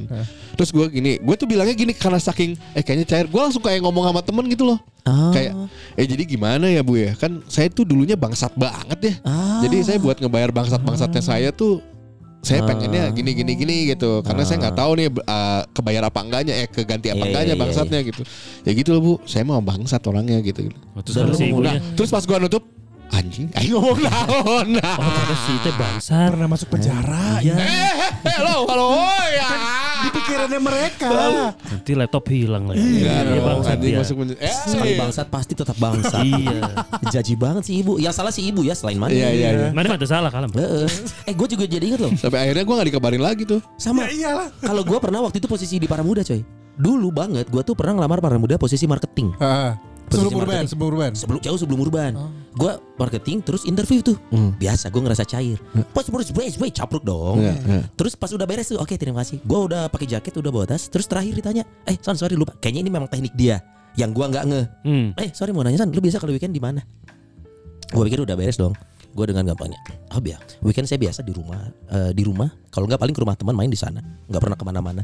Terus 0.58 0.70
gue 0.74 0.86
gini, 0.90 1.22
gue 1.22 1.34
tuh 1.38 1.46
bilangnya 1.46 1.78
gini 1.78 1.94
karena 1.94 2.18
saking 2.18 2.58
eh 2.74 2.82
kayaknya 2.82 3.06
cair, 3.06 3.26
gue 3.30 3.40
langsung 3.40 3.62
kayak 3.62 3.80
ngomong 3.86 4.10
sama 4.10 4.20
temen 4.26 4.44
gitu 4.50 4.66
loh. 4.66 4.78
Ah. 5.06 5.30
Kayak 5.30 5.52
eh 5.94 6.06
jadi 6.10 6.22
gimana 6.26 6.66
ya 6.66 6.82
bu 6.82 6.98
ya? 6.98 7.14
Kan 7.14 7.40
saya 7.46 7.70
tuh 7.70 7.86
dulunya 7.86 8.18
bangsat 8.18 8.50
banget 8.58 8.98
ya. 8.98 9.14
Ah. 9.22 9.62
Jadi 9.62 9.76
saya 9.86 9.98
buat 10.02 10.18
ngebayar 10.18 10.50
bangsat-bangsatnya 10.50 11.22
saya 11.22 11.48
tuh 11.54 11.78
saya 12.40 12.64
pengennya 12.64 13.12
gini 13.12 13.30
gini 13.36 13.52
gini 13.54 13.76
gitu. 13.94 14.26
Karena 14.26 14.42
saya 14.42 14.58
nggak 14.66 14.76
tahu 14.76 14.90
nih 14.98 15.08
uh, 15.12 15.62
kebayar 15.70 16.02
apa 16.08 16.18
enggaknya 16.24 16.54
eh 16.64 16.68
keganti 16.68 17.12
apa 17.12 17.20
Iya, 17.20 17.26
enggaknya 17.30 17.54
iya, 17.54 17.62
bangsatnya 17.62 18.00
gitu. 18.02 18.22
Ya 18.66 18.70
gitu 18.74 18.90
loh 18.96 19.00
bu. 19.00 19.12
Saya 19.28 19.46
mau 19.46 19.60
bangsat 19.62 20.02
orangnya 20.08 20.42
gitu 20.42 20.66
Oh, 20.96 21.02
terus 21.04 21.38
nah, 21.38 21.78
terus 21.94 22.10
pas 22.10 22.24
gua 22.26 22.42
nutup 22.42 22.79
anjing 23.10 23.50
ayo 23.54 23.76
ngomong 23.76 24.00
naon 24.00 24.66
nah. 24.74 24.94
Oh 24.94 25.04
ternyata 25.04 25.36
si 25.40 25.52
teh 25.60 25.74
bangsat. 25.74 26.28
Pernah 26.30 26.48
masuk 26.48 26.68
penjara 26.68 27.38
ya. 27.38 27.54
Iya. 27.54 27.90
eh 28.20 28.34
halo 28.38 28.64
halo 28.64 28.88
ya 29.28 29.48
Di 30.00 30.08
pikirannya 30.10 30.60
mereka. 30.60 31.08
Nanti 31.52 31.92
laptop 31.92 32.24
hilang 32.26 32.64
lagi. 32.66 32.80
Enggak 32.80 33.20
Iya, 33.20 33.36
dong, 33.36 33.44
bangsat 33.44 33.76
dia. 33.78 33.98
masuk 34.00 34.14
pen- 34.16 34.40
eh 34.40 34.54
Sekali 34.64 34.92
bangsat 34.96 35.26
pasti 35.28 35.52
tetap 35.52 35.76
bangsat. 35.76 36.22
Iya. 36.22 36.60
Jaji 37.10 37.34
banget 37.36 37.62
sih 37.64 37.74
ibu. 37.78 37.92
Yang 37.96 38.14
salah 38.14 38.32
si 38.32 38.40
ibu 38.42 38.62
ya 38.62 38.72
selain 38.72 38.96
mana. 38.96 39.10
Iya 39.10 39.28
iya 39.28 39.48
iya. 39.52 39.68
Mana 39.70 39.92
ada 39.92 40.06
salah 40.06 40.30
kalem. 40.30 40.48
Heeh. 40.50 40.86
Eh 41.24 41.34
gue 41.34 41.46
juga 41.46 41.64
jadi 41.64 41.84
inget 41.84 42.00
loh. 42.00 42.12
Sampai 42.16 42.40
akhirnya 42.42 42.64
gua 42.64 42.74
nggak 42.80 42.88
dikabarin 42.88 43.20
lagi 43.20 43.42
tuh. 43.44 43.60
Sama. 43.76 44.08
Ya 44.08 44.32
iyalah. 44.32 44.48
Kalau 44.56 44.82
gue 44.82 44.98
pernah 44.98 45.20
waktu 45.20 45.36
itu 45.36 45.46
posisi 45.46 45.76
di 45.76 45.84
para 45.84 46.00
muda 46.00 46.22
coy. 46.22 46.40
Dulu 46.74 47.12
banget 47.12 47.44
gue 47.46 47.60
tuh 47.60 47.76
pernah 47.76 48.00
ngelamar 48.00 48.24
para 48.24 48.40
muda 48.40 48.56
posisi 48.56 48.88
marketing. 48.88 49.36
Sebelum 50.10 50.32
urban, 50.34 50.64
sebelum 50.64 50.88
urban. 50.90 51.12
Sebelum 51.12 51.38
jauh 51.38 51.54
sebelum 51.54 51.78
urban. 51.78 52.12
Gue 52.50 52.72
marketing 52.98 53.46
terus 53.46 53.62
interview 53.62 54.02
tuh. 54.02 54.18
Biasa 54.58 54.90
gue 54.90 55.02
ngerasa 55.02 55.22
cair. 55.26 55.58
Pas 55.94 56.02
terus 56.02 56.34
wait 56.34 56.54
wait 56.58 56.74
capruk 56.74 57.06
dong. 57.06 57.38
Iya, 57.38 57.54
iya. 57.54 57.82
Terus 57.94 58.18
pas 58.18 58.30
udah 58.30 58.46
beres 58.46 58.70
tuh, 58.70 58.78
oke 58.82 58.94
terima 58.98 59.22
kasih. 59.22 59.38
Gue 59.46 59.70
udah 59.70 59.86
pakai 59.86 60.10
jaket, 60.10 60.34
udah 60.34 60.50
bawa 60.50 60.66
tas. 60.66 60.90
Terus 60.90 61.06
terakhir 61.06 61.32
ditanya, 61.38 61.62
eh 61.86 61.94
Son 62.02 62.18
sorry 62.18 62.34
lupa. 62.34 62.54
Kayaknya 62.58 62.80
ini 62.86 62.90
memang 62.90 63.08
teknik 63.10 63.34
dia. 63.38 63.62
Yang 63.94 64.10
gue 64.18 64.26
nggak 64.34 64.44
nge. 64.50 64.62
Hmm. 64.86 65.06
Eh 65.14 65.28
sorry 65.30 65.50
mau 65.54 65.62
nanya 65.62 65.82
San, 65.82 65.94
lu 65.94 66.02
biasa 66.02 66.18
kalau 66.18 66.34
weekend 66.34 66.54
di 66.54 66.62
mana? 66.62 66.82
Gue 67.90 68.02
pikir 68.06 68.22
udah 68.22 68.34
beres 68.34 68.58
dong. 68.58 68.74
Gue 69.10 69.26
dengan 69.26 69.42
gampangnya, 69.42 69.74
oh 70.14 70.22
ya, 70.22 70.38
weekend 70.62 70.86
saya 70.86 71.02
biasa 71.02 71.26
di 71.26 71.34
rumah, 71.34 71.66
eh, 71.90 72.14
di 72.14 72.22
rumah. 72.22 72.46
Kalau 72.70 72.86
nggak 72.86 73.02
paling 73.02 73.10
ke 73.10 73.18
rumah 73.18 73.34
teman 73.34 73.58
main 73.58 73.66
di 73.66 73.74
sana, 73.74 73.98
nggak 74.30 74.38
pernah 74.38 74.54
ke 74.54 74.62
mana-mana. 74.62 75.02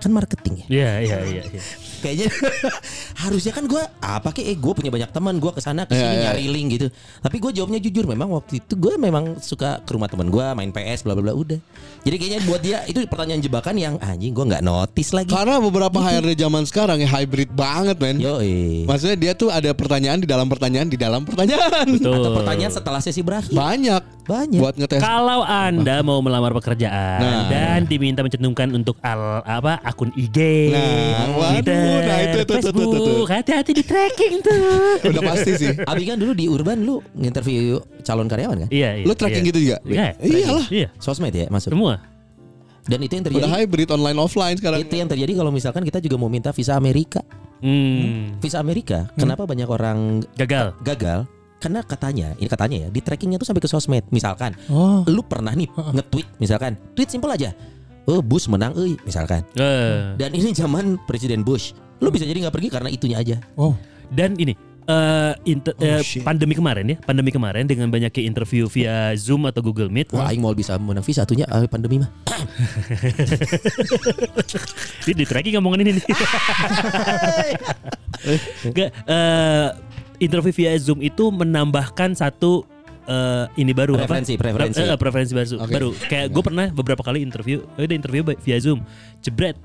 Kan 0.00 0.10
marketing 0.10 0.54
ya. 0.56 0.66
Iya 0.66 0.90
iya 0.98 1.16
iya. 1.22 1.42
iya. 1.46 1.62
Kayaknya 2.00 2.28
harusnya 3.22 3.52
kan 3.52 3.64
gue 3.64 3.82
apa 4.00 4.28
kayak 4.32 4.48
eh, 4.48 4.56
gue 4.56 4.72
punya 4.72 4.88
banyak 4.88 5.10
teman 5.12 5.36
gue 5.36 5.52
ke 5.52 5.60
sana 5.60 5.84
ke 5.84 5.92
sini 5.92 6.00
Iya, 6.00 6.10
iya. 6.10 6.22
nyari 6.32 6.46
link 6.48 6.68
gitu. 6.74 6.86
Tapi 7.20 7.36
gue 7.36 7.50
jawabnya 7.52 7.78
jujur 7.78 8.04
memang 8.08 8.32
waktu 8.32 8.58
itu 8.58 8.72
gue 8.74 8.96
memang 8.96 9.36
suka 9.38 9.84
ke 9.84 9.90
rumah 9.92 10.08
teman 10.08 10.28
gue 10.28 10.46
main 10.56 10.72
PS 10.72 11.04
bla 11.04 11.12
bla 11.12 11.30
bla 11.30 11.34
udah. 11.36 11.60
Jadi 12.00 12.16
kayaknya 12.16 12.40
buat 12.44 12.60
dia 12.60 12.78
itu 12.88 13.04
pertanyaan 13.04 13.40
jebakan 13.40 13.76
yang 13.76 13.94
anjing 14.00 14.32
gue 14.32 14.44
nggak 14.48 14.64
notice 14.64 15.12
lagi. 15.12 15.28
Karena 15.28 15.60
beberapa 15.60 16.00
HRD 16.00 16.32
zaman 16.34 16.64
sekarang 16.64 17.04
ya 17.04 17.08
hybrid 17.10 17.52
banget 17.52 17.96
men. 18.00 18.16
Yo 18.16 18.40
Maksudnya 18.88 19.16
dia 19.20 19.32
tuh 19.36 19.52
ada 19.52 19.70
pertanyaan 19.76 20.18
di 20.18 20.26
dalam 20.26 20.48
pertanyaan 20.48 20.88
di 20.88 20.96
dalam 20.96 21.22
pertanyaan. 21.28 21.84
Betul. 21.84 22.16
Atau 22.16 22.32
pertanyaan 22.40 22.72
setelah 22.72 23.00
sesi 23.04 23.20
berakhir. 23.20 23.52
Banyak. 23.52 24.02
Banyak. 24.24 24.60
Buat 24.62 24.74
ngetes. 24.78 25.00
Kalau 25.02 25.44
Anda 25.44 26.00
mau 26.00 26.22
melamar 26.24 26.56
pekerjaan 26.56 27.20
Nah. 27.20 27.48
dan 27.50 27.84
diminta 27.84 28.22
mencantumkan 28.22 28.70
untuk 28.72 28.96
al 29.02 29.42
apa 29.44 29.82
akun 29.90 30.14
IG, 30.14 30.38
Nah, 30.70 31.34
waduh, 31.34 31.60
Twitter, 31.60 32.00
nah 32.06 32.18
itu, 32.22 32.38
itu, 32.38 32.52
itu, 32.54 32.54
itu, 32.54 32.68
itu. 32.70 32.78
Facebook, 32.78 33.28
hati-hati 33.28 33.72
di 33.74 33.82
tracking 33.82 34.34
tuh. 34.38 34.62
Udah 35.10 35.22
pasti 35.34 35.50
sih. 35.58 35.70
Abi 35.90 36.06
kan 36.06 36.16
dulu 36.16 36.32
di 36.32 36.46
Urban 36.46 36.86
lu 36.86 37.02
nginterview 37.12 37.82
calon 38.00 38.30
karyawan 38.30 38.66
kan? 38.66 38.68
Iya, 38.70 39.02
iya. 39.02 39.04
Lu 39.04 39.12
tracking 39.12 39.42
iya. 39.44 39.50
gitu 39.50 39.58
juga? 39.58 39.76
Iya, 39.82 40.06
Iyalah. 40.22 40.66
Iya, 40.70 40.88
Sosmed 41.02 41.34
ya 41.34 41.50
masuk. 41.50 41.74
semua. 41.74 41.98
Dan 42.86 42.98
itu 43.04 43.12
yang 43.12 43.24
terjadi. 43.26 43.44
Udah 43.44 43.52
hybrid 43.60 43.88
online 43.92 44.18
offline 44.18 44.56
sekarang. 44.56 44.80
Itu 44.80 44.94
yang 44.96 45.10
terjadi 45.10 45.32
kalau 45.36 45.52
misalkan 45.52 45.82
kita 45.84 46.00
juga 46.00 46.16
mau 46.16 46.30
minta 46.32 46.54
visa 46.54 46.74
Amerika. 46.74 47.20
Hmm. 47.60 48.40
Visa 48.40 48.56
Amerika, 48.56 49.12
kenapa 49.20 49.44
banyak 49.44 49.68
orang 49.68 50.24
Gagal. 50.32 50.72
gagal? 50.80 51.28
Karena 51.60 51.84
katanya, 51.84 52.32
ini 52.40 52.48
katanya 52.48 52.76
ya, 52.80 52.88
di 52.88 53.04
trackingnya 53.04 53.36
tuh 53.36 53.44
sampai 53.44 53.60
ke 53.60 53.68
sosmed. 53.68 54.08
Misalkan, 54.08 54.56
Oh. 54.72 55.04
lu 55.04 55.20
pernah 55.20 55.52
nih 55.52 55.68
nge-tweet, 55.68 56.40
misalkan, 56.40 56.72
tweet 56.96 57.12
simple 57.12 57.28
aja. 57.28 57.52
Oh, 58.10 58.18
Bush 58.18 58.50
menang, 58.50 58.74
euy, 58.74 58.98
misalkan. 59.06 59.46
Eh, 59.54 60.18
Dan 60.18 60.34
ini 60.34 60.50
zaman 60.50 60.98
Presiden 61.06 61.46
Bush. 61.46 61.70
Lu 62.02 62.10
bisa 62.10 62.26
jadi 62.26 62.42
nggak 62.42 62.54
pergi 62.58 62.68
karena 62.74 62.90
itunya 62.90 63.22
aja. 63.22 63.38
Oh. 63.54 63.78
dan 64.10 64.34
ini 64.34 64.58
eh, 64.90 65.32
inter- 65.46 65.78
eh, 65.78 66.02
shit. 66.02 66.26
pandemi 66.26 66.58
kemarin 66.58 66.82
ya, 66.82 66.98
pandemi 66.98 67.30
kemarin 67.30 67.70
dengan 67.70 67.94
banyaknya 67.94 68.26
interview 68.26 68.66
via 68.66 69.14
Zoom 69.14 69.46
atau 69.46 69.62
Google 69.62 69.86
Meet. 69.86 70.10
Wah, 70.10 70.34
aing 70.34 70.42
mau 70.42 70.50
bisa 70.50 70.74
menang 70.82 71.06
visa 71.06 71.22
satunya 71.22 71.46
ah, 71.46 71.62
pandemi 71.70 72.02
mah. 72.02 72.10
Ini 75.06 75.14
di 75.14 75.22
tracking 75.22 75.54
ngomongin 75.62 75.86
ini 75.86 75.94
nih. 75.94 76.04
Enggak, 78.66 78.90
eh, 79.06 79.68
interview 80.18 80.52
via 80.52 80.74
Zoom 80.82 80.98
itu 81.00 81.30
menambahkan 81.30 82.18
satu 82.18 82.66
eh, 83.10 83.44
ini 83.56 83.72
baru 83.72 83.98
Preferensi, 83.98 84.32
apa? 84.32 84.42
preferensi. 84.46 84.78
Eh, 84.78 84.86
eh, 84.86 84.96
preferensi 84.96 85.32
baru. 85.32 85.48
Oke. 85.58 85.72
baru. 85.72 85.88
Kayak 86.00 86.26
gue 86.30 86.42
pernah 86.42 86.66
beberapa 86.70 87.02
kali 87.02 87.18
interview, 87.20 87.66
eh, 87.74 87.84
udah 87.84 87.96
interview 87.96 88.22
via 88.38 88.58
Zoom. 88.58 88.86
Jebret. 89.18 89.58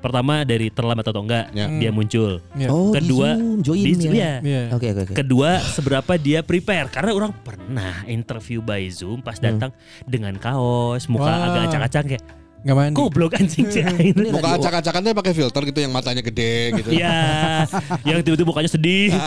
Pertama 0.00 0.48
dari 0.48 0.72
terlambat 0.72 1.04
atau 1.04 1.20
enggak 1.20 1.52
Ya. 1.52 1.68
dia 1.68 1.92
muncul. 1.92 2.40
Ya. 2.56 2.72
Oh, 2.72 2.88
Kedua, 2.88 3.36
di 3.36 3.36
Zoom, 3.36 3.60
join 3.60 3.84
di- 3.84 3.92
ya. 4.00 4.10
iya. 4.10 4.32
Iya. 4.40 4.62
Oke, 4.72 4.86
oke, 4.90 5.00
oke. 5.04 5.14
Kedua, 5.14 5.60
seberapa 5.60 6.12
dia 6.16 6.40
prepare 6.40 6.88
karena 6.88 7.12
orang 7.12 7.36
pernah 7.36 8.00
interview 8.06 8.64
by 8.64 8.80
Zoom 8.88 9.20
pas 9.20 9.36
datang 9.36 9.76
dengan 10.08 10.32
kaos, 10.34 11.04
muka 11.04 11.28
Wah. 11.28 11.46
agak 11.46 11.62
acak-acak 11.68 12.02
kayak 12.08 12.24
Nggak 12.60 12.76
mandi. 12.76 12.92
goblok 12.92 13.32
anjing 13.34 13.66
sih. 13.74 13.80
Ini 13.80 14.28
Muka 14.28 14.60
acak-acakan 14.60 15.00
tuh 15.00 15.12
pakai 15.16 15.32
filter 15.32 15.62
gitu 15.64 15.78
yang 15.80 15.92
matanya 15.92 16.20
gede 16.20 16.76
gitu. 16.76 16.88
Iya, 16.92 17.64
yang 18.04 18.20
tiba-tiba 18.20 18.46
mukanya 18.46 18.68
sedih. 18.68 19.08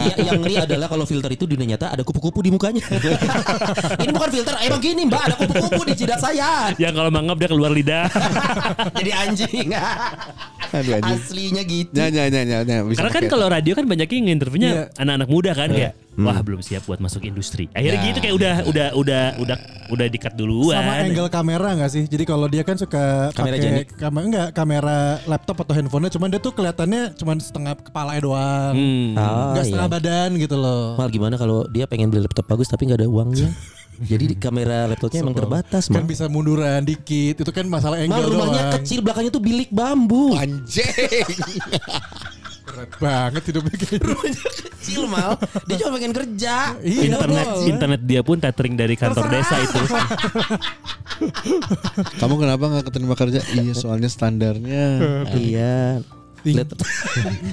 Ya, 0.00 0.32
yang 0.32 0.40
ngeri 0.40 0.56
adalah 0.56 0.88
kalau 0.88 1.04
filter 1.04 1.28
itu 1.30 1.44
di 1.44 1.54
dunia 1.54 1.76
nyata 1.76 1.92
ada 1.92 2.00
kupu-kupu 2.00 2.40
di 2.40 2.48
mukanya. 2.48 2.80
Ini 4.02 4.10
bukan 4.10 4.30
filter, 4.32 4.54
emang 4.64 4.80
gini 4.80 5.04
mbak 5.04 5.22
ada 5.22 5.34
kupu-kupu 5.36 5.82
di 5.84 5.94
jidat 5.94 6.18
saya. 6.18 6.72
yang 6.76 6.96
kalau 6.96 7.12
mangap 7.12 7.36
dia 7.36 7.48
keluar 7.48 7.68
lidah. 7.68 8.08
Jadi 8.96 9.10
anjing. 9.12 9.68
Aduh 10.72 10.92
anjing. 10.96 11.18
Aslinya 11.20 11.62
gitu. 11.62 11.92
Ya, 11.92 12.08
ya, 12.08 12.24
ya, 12.26 12.42
ya, 12.42 12.58
ya, 12.62 12.78
bisa 12.82 12.98
Karena 13.02 13.12
kan 13.12 13.24
kalau 13.28 13.46
radio 13.46 13.72
kan 13.74 13.84
banyak 13.84 14.08
yang 14.08 14.32
interviewnya 14.32 14.70
Iya. 14.70 14.84
anak-anak 14.96 15.28
muda 15.28 15.50
kan 15.52 15.68
kayak 15.68 15.92
wah 16.16 16.38
belum 16.40 16.60
siap 16.60 16.86
buat 16.86 16.98
masuk 16.98 17.22
industri. 17.22 17.68
Akhirnya 17.72 18.00
Ya. 18.00 18.06
gitu 18.08 18.18
kayak 18.20 18.34
udah 18.34 18.54
udah 18.66 18.86
udah 18.96 19.22
udah 19.38 19.56
udah 19.90 20.06
dikat 20.06 20.32
duluan. 20.32 20.76
Sama 20.76 20.92
angle 21.00 21.28
kamera 21.28 21.68
nggak 21.74 21.90
sih? 21.90 22.04
Jadi 22.04 22.24
kalau 22.24 22.46
dia 22.46 22.62
kan 22.62 22.74
suka 22.74 23.28
Kamera 23.30 23.52
pakai 23.52 23.60
jenik. 23.60 23.86
kamera 23.92 24.22
enggak 24.24 24.48
kamera 24.52 24.98
laptop 25.24 25.56
atau 25.60 25.74
handphonenya, 25.74 26.10
cuman 26.10 26.28
dia 26.28 26.38
tuh 26.38 26.52
kelihatannya 26.52 27.02
cuman 27.14 27.36
setengah 27.36 27.74
kepala 27.76 28.14
doang, 28.16 28.72
Hmm. 28.72 29.12
Ah, 29.14 29.52
nggak 29.52 29.60
iya. 29.60 29.68
setengah 29.68 29.88
badan 29.90 30.30
gitu 30.36 30.54
loh. 30.54 30.94
Mal 30.94 31.08
gimana 31.08 31.34
kalau 31.34 31.66
dia 31.66 31.84
pengen 31.84 32.08
beli 32.08 32.22
laptop 32.22 32.46
bagus 32.46 32.66
tapi 32.66 32.86
nggak 32.86 33.00
ada 33.00 33.08
uangnya? 33.08 33.50
Jadi 34.00 34.32
di 34.32 34.36
kamera 34.36 34.88
laptopnya 34.88 35.20
emang 35.20 35.36
terbatas, 35.36 35.84
Kan 35.86 36.02
Mal. 36.02 36.08
bisa 36.08 36.24
munduran 36.24 36.80
dikit. 36.80 37.36
Itu 37.36 37.52
kan 37.52 37.68
masalah 37.68 38.00
Mal 38.00 38.08
angle 38.08 38.32
rumahnya 38.32 38.62
doang. 38.62 38.74
kecil, 38.80 39.04
belakangnya 39.04 39.28
tuh 39.30 39.44
bilik 39.44 39.68
bambu. 39.68 40.32
Anjing. 40.32 40.88
Berat 42.70 42.90
banget 43.02 43.42
hidupnya 43.50 43.74
kayak 43.74 43.92
gitu. 43.98 44.06
Rumahnya 44.14 44.42
kecil, 44.46 45.02
Mal. 45.10 45.32
Dia 45.66 45.76
cuma 45.82 45.90
pengen 45.98 46.12
kerja. 46.14 46.54
Iya, 46.80 47.00
internet 47.10 47.46
boleh. 47.50 47.66
internet 47.66 48.00
dia 48.06 48.20
pun 48.22 48.36
tethering 48.38 48.74
dari 48.78 48.94
kantor 48.94 49.26
desa 49.26 49.54
itu. 49.58 49.80
Kamu 52.22 52.34
kenapa 52.38 52.64
nggak 52.70 52.84
keterima 52.86 53.14
kerja? 53.18 53.42
Iya 53.58 53.74
soalnya 53.74 54.06
standarnya. 54.06 54.84
Iya. 55.34 56.06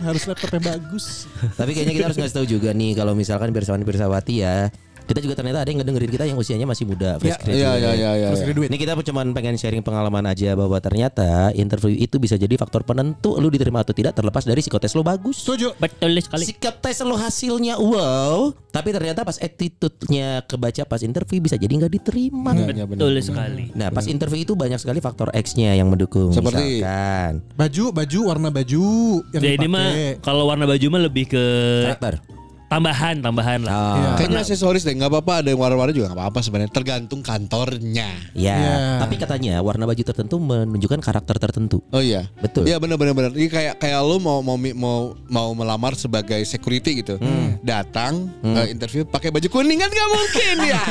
Harus 0.07 0.23
laptop 0.29 0.51
yang 0.55 0.65
bagus. 0.77 1.27
Tapi 1.59 1.75
kayaknya 1.75 1.93
kita 1.97 2.05
harus 2.07 2.19
ngasih 2.21 2.35
tahu 2.39 2.47
juga 2.47 2.71
nih 2.71 2.95
kalau 2.95 3.17
misalkan 3.17 3.51
pirsawan 3.51 3.83
pirsawati 3.83 4.45
ya. 4.45 4.71
Kita 5.07 5.19
juga 5.23 5.39
ternyata 5.39 5.63
ada 5.63 5.69
yang 5.71 5.79
ngedengerin 5.79 6.11
kita 6.11 6.25
yang 6.27 6.37
usianya 6.37 6.67
masih 6.67 6.83
muda, 6.83 7.15
fresh 7.17 7.39
graduate. 7.39 7.55
Iya 7.55 7.71
iya 7.79 7.91
iya 7.95 8.11
iya. 8.19 8.27
Terus 8.29 8.43
iya. 8.43 8.47
graduate. 8.51 8.69
Ini 8.69 8.77
kita 8.77 8.91
cuma 9.07 9.21
pengen 9.31 9.55
sharing 9.55 9.83
pengalaman 9.83 10.25
aja 10.27 10.51
bahwa 10.53 10.77
ternyata 10.83 11.55
interview 11.55 11.95
itu 11.95 12.19
bisa 12.19 12.35
jadi 12.35 12.59
faktor 12.59 12.83
penentu 12.83 13.39
lu 13.39 13.47
diterima 13.47 13.81
atau 13.87 13.95
tidak 13.95 14.19
terlepas 14.19 14.43
dari 14.43 14.59
psikotes 14.59 14.91
lo 14.93 15.07
bagus. 15.07 15.47
Setuju. 15.47 15.79
Betul 15.79 16.19
sekali. 16.19 16.43
Sikap 16.43 16.83
tes 16.83 16.99
lo 17.07 17.15
hasilnya 17.15 17.79
wow, 17.79 18.51
tapi 18.75 18.91
ternyata 18.91 19.23
pas 19.23 19.39
attitude-nya 19.39 20.43
kebaca 20.43 20.83
pas 20.83 20.99
interview 20.99 21.39
bisa 21.39 21.55
jadi 21.55 21.71
nggak 21.71 21.93
diterima. 22.03 22.51
Iya, 22.51 22.83
benar. 22.83 22.85
Betul 22.99 23.15
sekali. 23.23 23.65
Nah, 23.71 23.87
pas 23.95 24.05
interview 24.05 24.43
itu 24.43 24.53
banyak 24.59 24.77
sekali 24.77 24.99
faktor 24.99 25.31
X-nya 25.31 25.71
yang 25.73 25.87
mendukung. 25.87 26.35
Seperti? 26.35 26.83
Misalkan 26.83 27.33
Baju, 27.55 27.85
baju, 27.93 28.19
warna 28.27 28.49
baju 28.53 28.85
yang 29.33 29.43
Ya 29.43 29.51
ini 29.55 29.67
mah 29.67 29.87
dipakai. 29.89 30.21
kalau 30.21 30.43
warna 30.49 30.65
baju 30.67 30.85
mah 30.91 31.01
lebih 31.07 31.25
ke 31.31 31.43
karakter. 31.89 32.36
Tambahan 32.67 33.15
tambahan 33.17 33.59
lah. 33.61 33.71
Oh, 33.73 33.95
Iya. 33.97 34.09
Kayaknya 34.17 34.39
aksesoris 34.41 34.83
deh 34.83 34.93
nggak 34.93 35.07
apa-apa 35.07 35.33
ada 35.39 35.49
yang 35.49 35.57
warna-warna 35.57 35.91
juga 35.91 36.11
nggak 36.11 36.19
apa-apa 36.19 36.39
sebenarnya 36.39 36.69
tergantung 36.69 37.19
kantornya. 37.19 38.09
Ya, 38.31 38.55
Iya. 38.55 38.77
tapi 38.99 39.15
katanya 39.15 39.59
warna 39.59 39.83
baju 39.83 39.99
tertentu 39.99 40.35
menunjukkan 40.37 40.99
karakter 40.99 41.35
tertentu. 41.37 41.79
Oh 41.89 41.99
iya. 41.99 42.27
Betul. 42.37 42.65
Iya 42.65 42.77
benar 42.77 42.95
benar 42.95 43.13
benar. 43.13 43.31
Ini 43.31 43.47
kayak 43.47 43.73
kayak 43.77 43.99
lu 44.01 44.17
mau 44.17 44.39
mau 44.39 44.55
mau 44.55 44.97
mau 45.25 45.49
melamar 45.53 45.93
sebagai 45.93 46.43
security 46.43 47.01
gitu. 47.01 47.15
Datang 47.59 48.27
eh, 48.43 48.67
interview 48.69 49.03
pakai 49.03 49.29
baju 49.29 49.47
kuning 49.47 49.77
kan 49.77 49.89
nggak 49.89 50.09
mungkin 50.09 50.55
ya. 50.67 50.83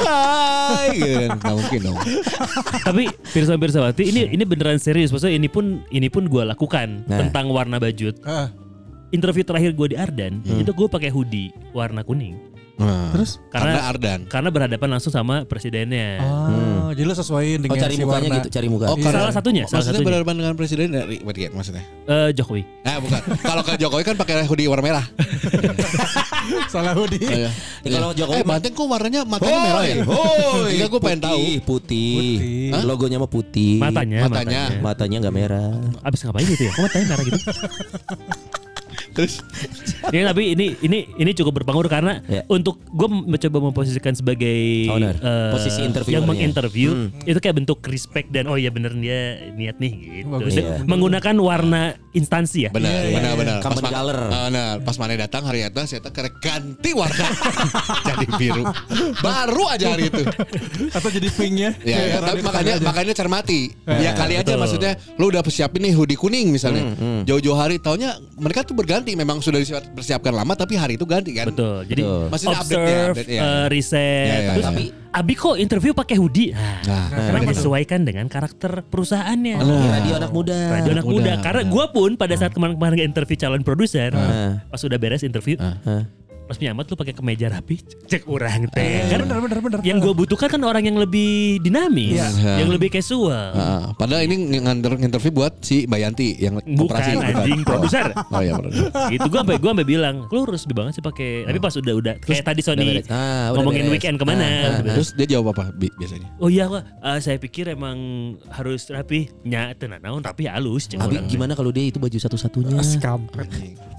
Hai, 0.00 0.88
gitu 0.94 1.16
kan. 1.20 1.30
nggak 1.36 1.56
mungkin 1.56 1.80
dong. 1.82 1.98
Tapi 2.82 3.02
Pirsa 3.26 3.54
Pirsawati 3.54 4.02
ini 4.04 4.30
ini 4.30 4.42
beneran 4.44 4.78
serius. 4.78 5.10
Maksudnya 5.10 5.34
ini 5.34 5.48
pun 5.48 5.82
ini 5.88 6.06
pun 6.06 6.26
gue 6.26 6.42
lakukan 6.44 7.02
Nah. 7.06 7.18
tentang 7.18 7.50
warna 7.50 7.76
baju. 7.76 8.12
Ah, 8.22 8.52
Interview 9.10 9.42
terakhir 9.42 9.70
gue 9.72 9.86
di 9.88 9.96
Ardan 9.96 10.38
itu 10.44 10.70
gue 10.70 10.86
pakai 10.86 11.08
hoodie 11.08 11.50
warna 11.70 12.00
kuning 12.00 12.38
Nah, 12.76 13.12
terus? 13.12 13.36
karena 13.52 13.76
karena 13.76 13.80
Ardan. 13.86 14.20
karena 14.24 14.48
berhadapan 14.48 14.88
langsung 14.90 15.12
sama 15.12 15.44
presidennya. 15.44 16.16
Ah, 16.16 16.88
jadi 16.90 17.04
lo 17.04 17.12
sesuaiin 17.12 17.60
Oh, 17.60 17.62
dengan 17.62 17.76
cari 17.78 17.92
si 17.92 18.00
mukanya 18.00 18.16
warna. 18.24 18.36
gitu, 18.40 18.48
cari 18.48 18.66
muka. 18.66 18.84
Oh, 18.88 18.96
karena- 18.96 19.20
Salah 19.20 19.34
satunya, 19.36 19.62
salah 19.62 19.72
maksudnya 19.76 19.92
satunya. 19.92 20.08
berhadapan 20.08 20.34
dengan 20.40 20.54
presiden 20.56 20.86
dari 20.88 21.16
berarti 21.20 21.40
ya, 21.44 21.50
maksudnya. 21.52 21.84
Eh, 22.08 22.30
Jokowi. 22.32 22.62
Ah 22.80 22.96
bukan. 22.96 23.20
Kalau 23.36 23.62
ke 23.62 23.72
Jokowi 23.76 24.00
kan 24.02 24.16
pakai 24.16 24.48
hoodie 24.48 24.64
warna 24.64 24.80
merah. 24.82 25.04
Salah 26.72 26.96
hoodie. 26.96 27.20
Oh, 27.20 27.36
iya. 27.36 27.50
Ya, 27.84 27.88
kalau 27.92 28.16
Jokowi 28.16 28.40
eh, 28.40 28.46
Banteng 28.48 28.72
kok 28.72 28.86
warnanya 28.86 29.20
matanya 29.24 29.58
merah 29.60 29.84
ya? 29.84 29.94
Hoi, 30.00 30.72
Enggak 30.72 30.88
gue 30.88 31.00
pengen 31.02 31.20
tahu. 31.20 31.36
Putih, 31.36 31.60
putih. 31.60 32.32
Hah? 32.72 32.82
Logonya 32.82 33.16
mah 33.18 33.28
putih. 33.28 33.76
Matanya, 33.76 34.18
matanya. 34.24 34.62
matanya. 34.72 34.80
Matanya 34.80 35.16
nggak 35.20 35.36
merah. 35.36 35.70
Abis 36.00 36.24
ngapain 36.24 36.48
gitu 36.48 36.64
ya? 36.64 36.72
Kok 36.72 36.82
matanya 36.82 37.06
merah 37.06 37.24
gitu? 37.26 37.38
Terus 39.10 39.42
Ya 40.08 40.24
tapi 40.24 40.52
ini 40.52 40.74
ini 40.80 40.98
ini 41.14 41.30
cukup 41.32 41.60
berpengaruh 41.60 41.86
karena 41.86 42.22
Ya. 42.24 42.42
untuk 42.46 42.78
gue 42.84 43.06
mencoba 43.06 43.58
memposisikan 43.62 44.12
sebagai 44.12 44.86
Owner. 44.88 45.14
eh, 45.14 45.50
Posisi 45.50 45.78
yang 45.78 45.90
interviewernya. 45.90 46.26
menginterview 46.26 46.90
Hmm. 46.90 47.08
itu 47.22 47.38
kayak 47.38 47.56
bentuk 47.56 47.78
respect 47.84 48.28
dan 48.28 48.46
oh 48.46 48.56
ya 48.56 48.68
bener 48.68 48.90
dia 48.92 49.20
niat 49.52 49.76
nih 49.76 49.92
gitu. 49.92 50.28
Bagus. 50.28 50.52
Iya. 50.52 50.82
menggunakan 50.82 51.34
warna 51.36 51.82
instansi 52.10 52.66
ya. 52.66 52.70
benar 52.70 52.90
Iya, 52.90 53.00
iya, 53.04 53.16
benar 53.16 53.32
benar. 53.36 53.56
Company 53.60 53.84
ma- 53.84 53.92
color. 53.92 54.18
Ah, 54.24 54.42
benar. 54.44 54.72
Pas 54.80 54.96
mana 54.96 55.12
datang 55.16 55.42
hari 55.44 55.60
itu 55.62 55.80
saya 55.84 56.00
tak 56.00 56.12
kerek 56.12 56.34
ganti 56.38 56.90
warna 56.92 57.26
jadi 58.08 58.26
biru. 58.34 58.64
Baru 59.16 59.64
aja 59.66 59.86
hari 59.90 60.06
itu. 60.06 60.22
Atau 60.90 61.08
jadi 61.08 61.28
pink 61.30 61.54
ya. 61.56 61.70
Ya, 61.82 61.98
ya, 62.08 62.18
tapi 62.20 62.40
makanya 62.40 62.74
aja. 62.74 62.84
makanya 62.84 63.12
cermati. 63.12 63.60
ya 63.86 64.10
kali 64.12 64.34
aja 64.34 64.46
betul. 64.48 64.58
maksudnya 64.58 64.90
lu 65.16 65.28
udah 65.28 65.42
siapin 65.46 65.80
nih 65.80 65.92
hoodie 65.92 66.14
kuning 66.14 66.50
misalnya. 66.50 66.82
Hmm, 66.90 67.22
Jauh-jauh 67.22 67.54
hari 67.54 67.78
taunya 67.78 68.10
mereka 68.34 68.62
tuh 68.62 68.72
berganti 68.72 68.99
memang 69.10 69.38
sudah 69.38 69.56
disiap- 69.56 69.88
persiapkan 69.90 70.30
lama 70.30 70.52
tapi 70.52 70.74
hari 70.74 70.94
itu 70.94 71.04
ganti 71.04 71.32
kan. 71.32 71.48
Betul. 71.48 71.84
Jadi 71.84 72.02
Betul. 72.02 72.24
Maksudnya 72.28 72.58
update 72.58 72.84
ya, 72.86 73.00
update 73.06 73.30
ya. 73.30 73.40
eh, 73.40 73.66
riset. 73.68 74.00
Ya, 74.00 74.36
ya, 74.36 74.50
Terus 74.50 74.60
ya. 74.60 74.70
Tapi- 74.70 74.90
Abi 75.10 75.34
kok 75.34 75.58
interview 75.58 75.90
pakai 75.90 76.14
hoodie? 76.14 76.54
Nah, 76.54 76.86
Nah, 76.86 77.06
karena 77.10 77.42
menyesuaikan 77.42 78.00
dengan 78.00 78.26
karakter 78.26 78.86
perusahaannya. 78.86 79.58
Di 79.58 79.88
radio 79.90 80.12
anak 80.16 80.30
muda. 80.30 80.54
Radio 80.70 80.90
anak 80.94 81.02
muda. 81.04 81.34
muda. 81.34 81.42
Karena 81.42 81.62
gue 81.66 81.84
pun 81.90 82.10
pada 82.14 82.34
saat 82.36 82.54
kemarin-kemarin 82.54 83.10
interview 83.10 83.34
calon 83.34 83.58
produser, 83.60 84.14
Ah. 84.14 84.62
pas 84.64 84.78
udah 84.78 84.94
beres 84.96 85.22
interview, 85.22 85.58
Hah? 85.58 86.06
Pas 86.50 86.58
penyamat 86.58 86.82
lu 86.82 86.96
pakai 86.96 87.14
kemeja 87.14 87.46
rapi, 87.48 87.78
cek 88.04 88.26
orang 88.26 88.66
teh. 88.68 88.82
Eh, 88.82 89.06
Kan 89.06 89.22
bener 89.22 89.38
bener 89.38 89.58
bener. 89.60 89.78
yang 89.82 89.96
gue 89.96 90.10
butuhkan 90.10 90.50
kan 90.50 90.58
orang 90.60 90.82
yang 90.82 90.98
lebih 90.98 91.62
dinamis, 91.62 92.18
Iya. 92.18 92.58
yang 92.58 92.68
lebih 92.68 92.90
casual. 92.90 93.54
Ah, 93.54 93.94
padahal 93.94 94.26
ini 94.26 94.58
nganter 94.58 94.98
interview 94.98 95.30
buat 95.32 95.60
si 95.60 95.86
Bayanti 95.86 96.34
yang 96.36 96.58
Bukan 96.58 96.90
operasi 96.90 97.10
anjing 97.14 97.62
produser. 97.62 98.10
Oh 98.26 98.42
iya 98.42 98.58
benar. 98.58 98.82
gitu 99.08 99.26
gue 99.30 99.38
sampai 99.38 99.56
gue 99.56 99.70
sampai 99.70 99.86
bilang 99.86 100.26
lu 100.26 100.42
resmi 100.42 100.72
banget 100.72 100.98
sih 100.98 101.04
pakai 101.04 101.46
tapi 101.46 101.58
pas 101.58 101.70
udah 101.72 101.94
udah 101.94 102.14
kayak 102.18 102.42
tadi 102.42 102.60
Sony. 102.60 102.98
Ah, 103.06 103.54
udah 103.54 103.62
ngomongin 103.62 103.86
beres. 103.86 103.94
weekend 103.94 104.16
ke 104.16 104.24
mana 104.24 104.42
Ah, 104.42 104.50
ah, 104.50 104.74
gitu. 104.76 104.90
Terus 104.92 105.08
dia 105.14 105.26
jawab 105.30 105.54
apa 105.54 105.70
bi- 105.70 105.94
biasanya? 105.94 106.26
oh 106.36 106.50
iya 106.50 106.66
wah 106.66 106.82
eh, 106.82 107.18
saya 107.20 107.38
pikir 107.38 107.70
emang 107.70 107.94
harus 108.50 108.90
rapi 108.90 109.30
nya 109.42 109.70
tenan 109.72 110.02
naon 110.02 110.18
rapi 110.18 110.44
halus 110.44 110.90
orang. 110.90 111.30
gimana 111.30 111.54
kalau 111.54 111.70
dia 111.70 111.86
itu 111.86 111.96
baju 111.96 112.18
satu-satunya? 112.18 112.74
Ah, 112.74 113.14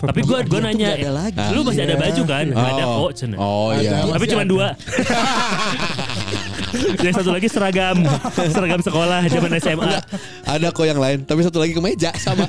tapi 0.01 0.19
gue 0.19 0.37
gue 0.43 0.59
nanya 0.59 0.97
lu 1.53 1.61
masih 1.61 1.85
ada 1.85 1.93
Iya. 1.93 2.01
baju 2.01 2.21
kan 2.25 2.40
nggak 2.49 2.69
ada 2.73 2.83
kok 2.89 3.11
cenah. 3.13 3.37
Oh 3.37 3.69
iya. 3.77 4.01
Ada. 4.01 4.13
tapi 4.17 4.25
cuma 4.27 4.43
ada. 4.43 4.51
dua 4.51 4.67
yang 7.05 7.13
satu 7.13 7.29
lagi 7.29 7.47
seragam 7.47 7.97
seragam 8.47 8.79
sekolah 8.79 9.25
zaman 9.25 9.51
SMA 9.57 9.93
Ada 10.43 10.67
kok 10.69 10.83
yang 10.83 10.97
lain, 10.97 11.23
tapi 11.23 11.41
satu 11.41 11.57
lagi 11.57 11.71
kemeja 11.71 12.11
sama. 12.15 12.43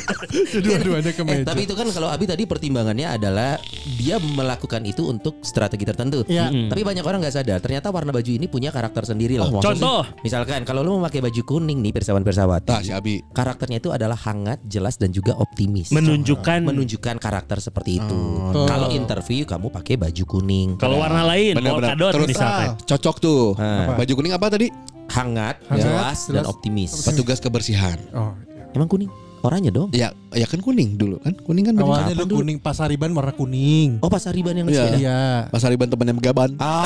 Dua-duanya 0.64 1.10
ke 1.10 1.22
Eh, 1.22 1.26
meja. 1.26 1.44
tapi 1.46 1.64
itu 1.64 1.74
kan 1.74 1.86
kalau 1.88 2.08
Abi 2.08 2.24
tadi 2.24 2.44
pertimbangannya 2.44 3.06
adalah 3.10 3.56
dia 3.96 4.16
melakukan 4.18 4.82
itu 4.82 5.06
untuk 5.06 5.40
strategi 5.40 5.82
tertentu. 5.82 6.24
Iya. 6.26 6.50
Tapi 6.50 6.80
banyak 6.80 7.00
orang 7.00 7.20
nggak 7.20 7.34
sadar 7.34 7.58
ternyata 7.58 7.88
warna 7.88 8.10
baju 8.10 8.26
ini 8.26 8.46
punya 8.46 8.68
karakter 8.68 9.04
sendiri 9.06 9.36
loh. 9.36 9.48
Oh, 9.50 9.62
contoh 9.62 10.02
Misalkan 10.20 10.62
kalau 10.62 10.80
lu 10.80 10.96
memakai 10.96 11.20
baju 11.20 11.42
kuning 11.42 11.80
nih 11.80 11.92
persawan 11.92 12.20
persawati. 12.20 12.70
Nah, 12.70 12.82
si 12.82 12.92
Abi. 12.92 13.22
Karakternya 13.30 13.78
itu 13.78 13.90
adalah 13.90 14.16
hangat, 14.18 14.60
jelas 14.64 14.96
dan 14.96 15.10
juga 15.10 15.34
optimis. 15.34 15.88
menunjukkan 15.90 16.60
menunjukkan 16.62 17.16
karakter 17.16 17.58
seperti 17.58 17.98
itu. 17.98 18.18
Oh. 18.52 18.66
Kalau 18.66 18.90
interview 18.90 19.42
kamu 19.44 19.70
pakai 19.70 19.94
baju 19.96 20.24
kuning. 20.26 20.68
kalau 20.76 20.98
warna 20.98 21.24
lain 21.26 21.56
Benar-benar. 21.56 21.94
polkadot 21.96 22.12
Terus 22.14 22.28
misalkan 22.28 22.68
cocok 22.80 23.16
tuh. 23.18 23.42
Ah. 23.58 23.96
Baju 23.96 24.12
kuning 24.14 24.34
apa 24.34 24.46
tadi? 24.48 24.68
Hangat, 25.10 25.58
Hangat, 25.66 25.82
jelas, 25.82 26.18
dan 26.30 26.42
jelas. 26.42 26.46
optimis. 26.46 26.90
Petugas 27.02 27.38
kebersihan. 27.42 27.98
Oh, 28.14 28.34
Emang 28.70 28.86
kuning? 28.86 29.10
Oranye 29.40 29.70
dong. 29.70 29.88
Ya, 29.90 30.12
ya 30.30 30.44
kan 30.44 30.60
kuning 30.60 30.94
dulu 30.94 31.16
kan? 31.16 31.32
Kuning 31.34 31.64
kan 31.64 31.72
baju 31.72 31.88
awalnya 31.88 32.12
dulu? 32.14 32.38
kuning 32.38 32.58
pasariban 32.58 33.08
warna 33.10 33.32
kuning. 33.32 33.96
Oh 33.98 34.06
pasariban 34.06 34.52
yang 34.52 34.66
Iya. 34.66 34.76
sepeda. 34.78 34.96
Iya. 34.96 35.20
Pasariban 35.48 35.86
temennya 35.86 36.12
Megaban. 36.12 36.50
Ah, 36.56 36.84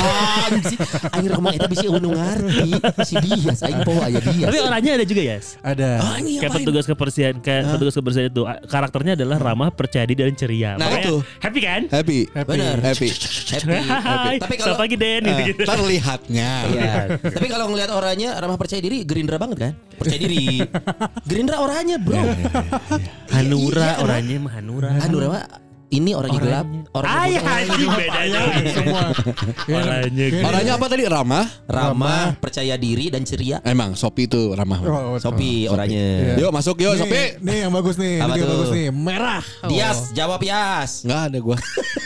si 0.63 0.79
akhir 1.05 1.31
ke 1.31 1.41
mana 1.41 1.55
itu 1.55 1.67
bisa 1.69 1.87
unu 1.89 2.09
ngerti 2.11 2.71
si 3.03 3.15
dia, 3.19 3.53
saya 3.53 3.83
po 3.83 3.99
aya 3.99 4.23
dia. 4.23 4.47
tapi 4.47 4.59
orangnya 4.61 4.93
ada 4.95 5.05
juga 5.05 5.23
ya 5.25 5.39
Ada. 5.61 5.91
Ah, 5.99 6.15
ini 6.17 6.39
kayak 6.39 6.53
petugas 6.55 6.85
kebersihan 6.85 7.35
kayak 7.37 7.63
petugas 7.71 7.95
kebersihan 7.95 8.27
itu 8.29 8.43
karakternya 8.65 9.13
adalah 9.15 9.37
ramah 9.37 9.69
percaya 9.69 10.05
diri 10.05 10.23
dan 10.23 10.35
ceria 10.35 10.71
Nah, 10.75 10.87
Makanya 10.87 11.03
itu. 11.05 11.17
happy 11.41 11.61
kan 11.61 11.81
Happy. 11.91 12.19
Happy. 12.31 12.51
Benar. 12.51 12.77
Happy. 12.81 13.09
Happy. 13.11 14.39
Tapi 14.39 14.55
selamat 14.55 14.63
kalau 14.63 14.77
pagi 14.79 14.97
Den 14.97 15.21
Eh, 15.21 15.31
gitu-gitu. 15.33 15.63
terlihatnya. 15.67 16.51
Iya. 16.71 16.93
Tapi 17.19 17.47
kalau 17.47 17.67
ngelihat 17.69 17.91
orangnya 17.91 18.31
ramah 18.37 18.55
percaya 18.55 18.79
diri, 18.79 19.03
Gerindra 19.03 19.37
banget 19.37 19.59
kan? 19.59 19.73
Percaya 19.99 20.21
diri. 20.21 20.61
Gerindra 21.29 21.57
orangnya, 21.63 21.97
Bro. 21.99 22.23
Hanura 23.35 23.89
Iya, 23.95 24.03
orangnya 24.03 24.37
mah 24.41 24.53
Hanura. 24.55 24.89
Hanura 25.01 25.27
mah 25.31 25.45
ini 25.95 26.11
orangnya 26.11 26.41
gelap, 26.43 26.67
orangnya 26.91 27.23
Ayah 27.23 27.43
anjing 27.63 27.91
bedanya. 27.95 28.41
Semua. 28.75 29.03
Orangnya. 29.71 30.27
Orangnya 30.43 30.73
apa 30.75 30.87
tadi? 30.91 31.03
Ramah. 31.07 31.47
ramah, 31.71 32.25
percaya 32.43 32.75
diri 32.75 33.15
dan 33.15 33.23
ceria. 33.23 33.63
Emang 33.63 33.95
Sopi 33.95 34.27
itu 34.27 34.51
ramah. 34.59 34.83
Oh, 34.83 35.15
oh, 35.15 35.19
Sopi 35.23 35.71
orangnya. 35.71 36.35
Yuk 36.35 36.51
masuk 36.51 36.83
yuk 36.83 36.99
Nih, 36.99 37.01
Sopi. 37.07 37.23
nih 37.47 37.59
yang 37.69 37.73
bagus 37.73 37.95
nih, 37.95 38.15
Apa 38.19 38.35
ini 38.35 38.41
yang 38.43 38.51
bagus 38.51 38.71
nih, 38.75 38.87
merah. 38.91 39.45
Dias, 39.71 39.99
jawab 40.17 40.41
Yas. 40.43 41.07
Enggak 41.07 41.23
ada 41.31 41.39
gua. 41.39 41.57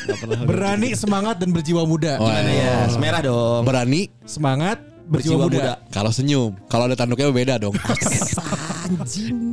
Enggak 0.05 0.17
pernah. 0.21 0.39
Berani, 0.45 0.89
semangat 0.93 1.37
dan 1.41 1.49
berjiwa 1.57 1.83
muda. 1.89 2.21
Oh, 2.21 2.29
Gimana 2.29 2.51
iya. 2.53 2.73
Yas? 2.85 2.93
Merah 3.01 3.21
dong. 3.25 3.63
Berani. 3.65 4.13
Semangat 4.29 4.85
berjiwa 5.09 5.49
muda. 5.49 5.75
Kalau 5.89 6.13
senyum, 6.13 6.53
kalau 6.69 6.85
ada 6.85 6.95
tanduknya 6.95 7.33
beda 7.33 7.55
dong. 7.57 7.75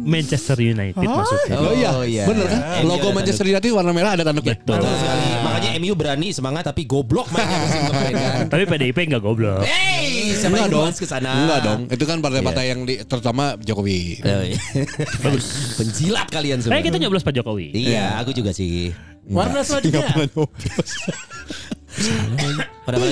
Manchester 0.05 0.55
United 0.59 0.95
maksudnya. 0.95 1.55
Oh, 1.59 1.73
iya, 1.75 1.91
iya. 2.07 2.23
bener 2.23 2.47
kan? 2.47 2.59
MU 2.83 2.87
Logo 2.87 3.11
ada 3.11 3.15
Manchester 3.19 3.45
United 3.47 3.71
warna 3.71 3.91
merah 3.91 4.15
ada 4.15 4.23
tanduknya. 4.23 4.55
Betul. 4.59 4.79
Betul 4.79 4.93
sekali. 4.99 5.25
Makanya 5.43 5.69
MU 5.81 5.93
berani 5.97 6.27
semangat 6.31 6.63
tapi 6.67 6.87
goblok 6.87 7.27
mainnya 7.31 7.57
musim 7.63 7.81
kemarin 7.89 8.13
kan. 8.15 8.45
Tapi 8.51 8.63
PDIP 8.67 8.97
enggak 9.11 9.23
goblok. 9.23 9.63
Hey, 9.63 10.35
siapa 10.35 10.55
yang 10.55 10.71
dong. 10.71 10.91
ke 10.91 11.07
sana? 11.07 11.31
Enggak 11.35 11.59
dong. 11.63 11.81
Itu 11.91 12.03
kan 12.07 12.17
partai-partai 12.23 12.65
yang 12.71 12.79
di, 12.87 12.95
terutama 13.03 13.59
Jokowi. 13.59 14.23
Oh, 14.23 14.43
iya. 14.43 14.59
Bagus. 15.25 15.45
Penjilat 15.79 16.27
kalian 16.31 16.59
semua. 16.63 16.79
Eh 16.79 16.83
kita 16.83 16.99
nyoblos 16.99 17.23
Pak 17.23 17.33
Jokowi. 17.35 17.75
Iya, 17.75 18.19
aku 18.19 18.31
juga 18.31 18.55
sih. 18.55 18.95
Warna 19.25 19.65
selanjutnya. 19.65 20.05
Pada 22.85 22.95
apa 22.99 23.07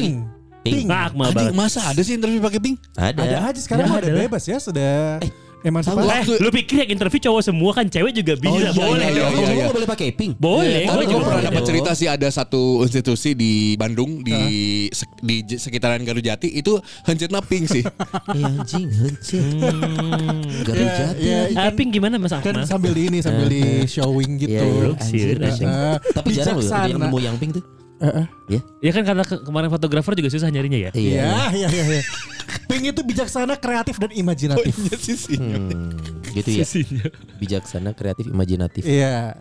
lagi? 0.65 0.71
Pink. 0.73 0.87
Ngakmal 0.87 1.25
Anjing, 1.25 1.37
banget. 1.37 1.53
masa 1.53 1.79
ada 1.83 2.01
sih 2.01 2.13
interview 2.13 2.39
pakai 2.39 2.59
pink? 2.59 2.77
Ada. 2.93 3.19
Ada 3.19 3.37
aja 3.45 3.59
sekarang 3.59 3.83
Ya, 3.83 3.89
mah 3.89 3.99
ada 3.99 4.09
lah. 4.09 4.19
bebas 4.23 4.43
ya 4.43 4.57
sudah 4.57 5.19
Eh, 5.19 5.31
emansipasi. 5.63 6.35
lu 6.37 6.51
pikir 6.51 6.75
yang 6.77 6.91
interview 6.91 7.19
cowok 7.21 7.39
semua 7.41 7.71
kan 7.71 7.85
cewek 7.85 8.11
juga 8.13 8.35
bisa. 8.35 8.51
Oh, 8.51 8.59
iya, 8.59 8.71
boleh. 8.73 8.99
iya, 9.01 9.07
iya, 9.09 9.21
dong. 9.21 9.31
Kamu 9.33 9.47
iya. 9.49 9.63
nggak 9.63 9.75
boleh 9.75 9.89
pakai 9.89 10.07
pink. 10.11 10.31
Boleh. 10.35 10.83
Tapi 10.83 10.91
gua 10.91 10.99
gue 10.99 11.07
juga 11.09 11.19
pernah 11.21 11.31
boleh. 11.33 11.47
dapat 11.49 11.63
cerita 11.63 11.91
sih 11.93 12.07
ada 12.09 12.27
satu 12.29 12.61
institusi 12.81 13.31
di 13.33 13.51
Bandung 13.73 14.19
di 14.19 14.35
sek- 14.89 15.19
di 15.21 15.35
j- 15.41 15.55
sekitaran 15.57 15.99
Garujati 16.01 16.47
itu 16.49 16.75
hancurnya 17.03 17.39
pink 17.41 17.65
sih. 17.69 17.83
Iya 18.33 18.43
anjing, 18.49 18.87
hancur. 18.89 19.43
Garuda 20.63 20.83
Ya, 20.83 20.95
Jati. 20.97 21.23
ya, 21.23 21.39
Ah, 21.53 21.63
kan, 21.65 21.73
pink 21.73 21.89
gimana 21.91 22.15
Mas 22.17 22.31
kan 22.33 22.43
Akmal? 22.45 22.65
sambil 22.65 22.91
di 22.91 23.01
ini 23.05 23.19
sambil 23.19 23.47
di 23.47 23.61
showing 23.85 24.35
gitu. 24.37 24.51
Iya, 24.53 24.63
iya, 24.65 24.89
Anjir. 24.97 25.35
Eh, 25.37 25.95
Tapi 26.13 26.27
jarang 26.33 26.55
loh 26.55 26.65
ada 26.65 26.75
yang 26.81 26.91
bijaksana. 26.91 27.03
nemu 27.03 27.17
yang 27.19 27.35
pink 27.37 27.51
tuh. 27.55 27.63
Ya. 28.45 28.59
Ya 28.79 28.91
kan 28.91 29.03
karena 29.03 29.23
ke- 29.23 29.39
kemarin 29.39 29.69
fotografer 29.69 30.13
juga 30.13 30.27
susah 30.27 30.47
nyarinya 30.47 30.75
ya. 30.77 30.91
Iya. 30.91 31.49
Iya, 31.49 31.67
iya, 31.69 31.83
iya. 31.89 32.01
Pink 32.65 32.83
itu 32.89 33.01
bijaksana, 33.01 33.55
kreatif 33.55 33.95
dan 33.95 34.11
imajinatif. 34.11 34.75
Iya 34.75 34.95
sih 34.97 35.15
sih. 35.15 35.37
Hmm, 35.39 35.95
gitu 36.29 36.49
ya. 36.51 36.65
Sisinya. 36.65 37.07
Bijaksana, 37.37 37.89
kreatif, 37.91 38.27
imajinatif. 38.27 38.83
Iya. 38.83 39.33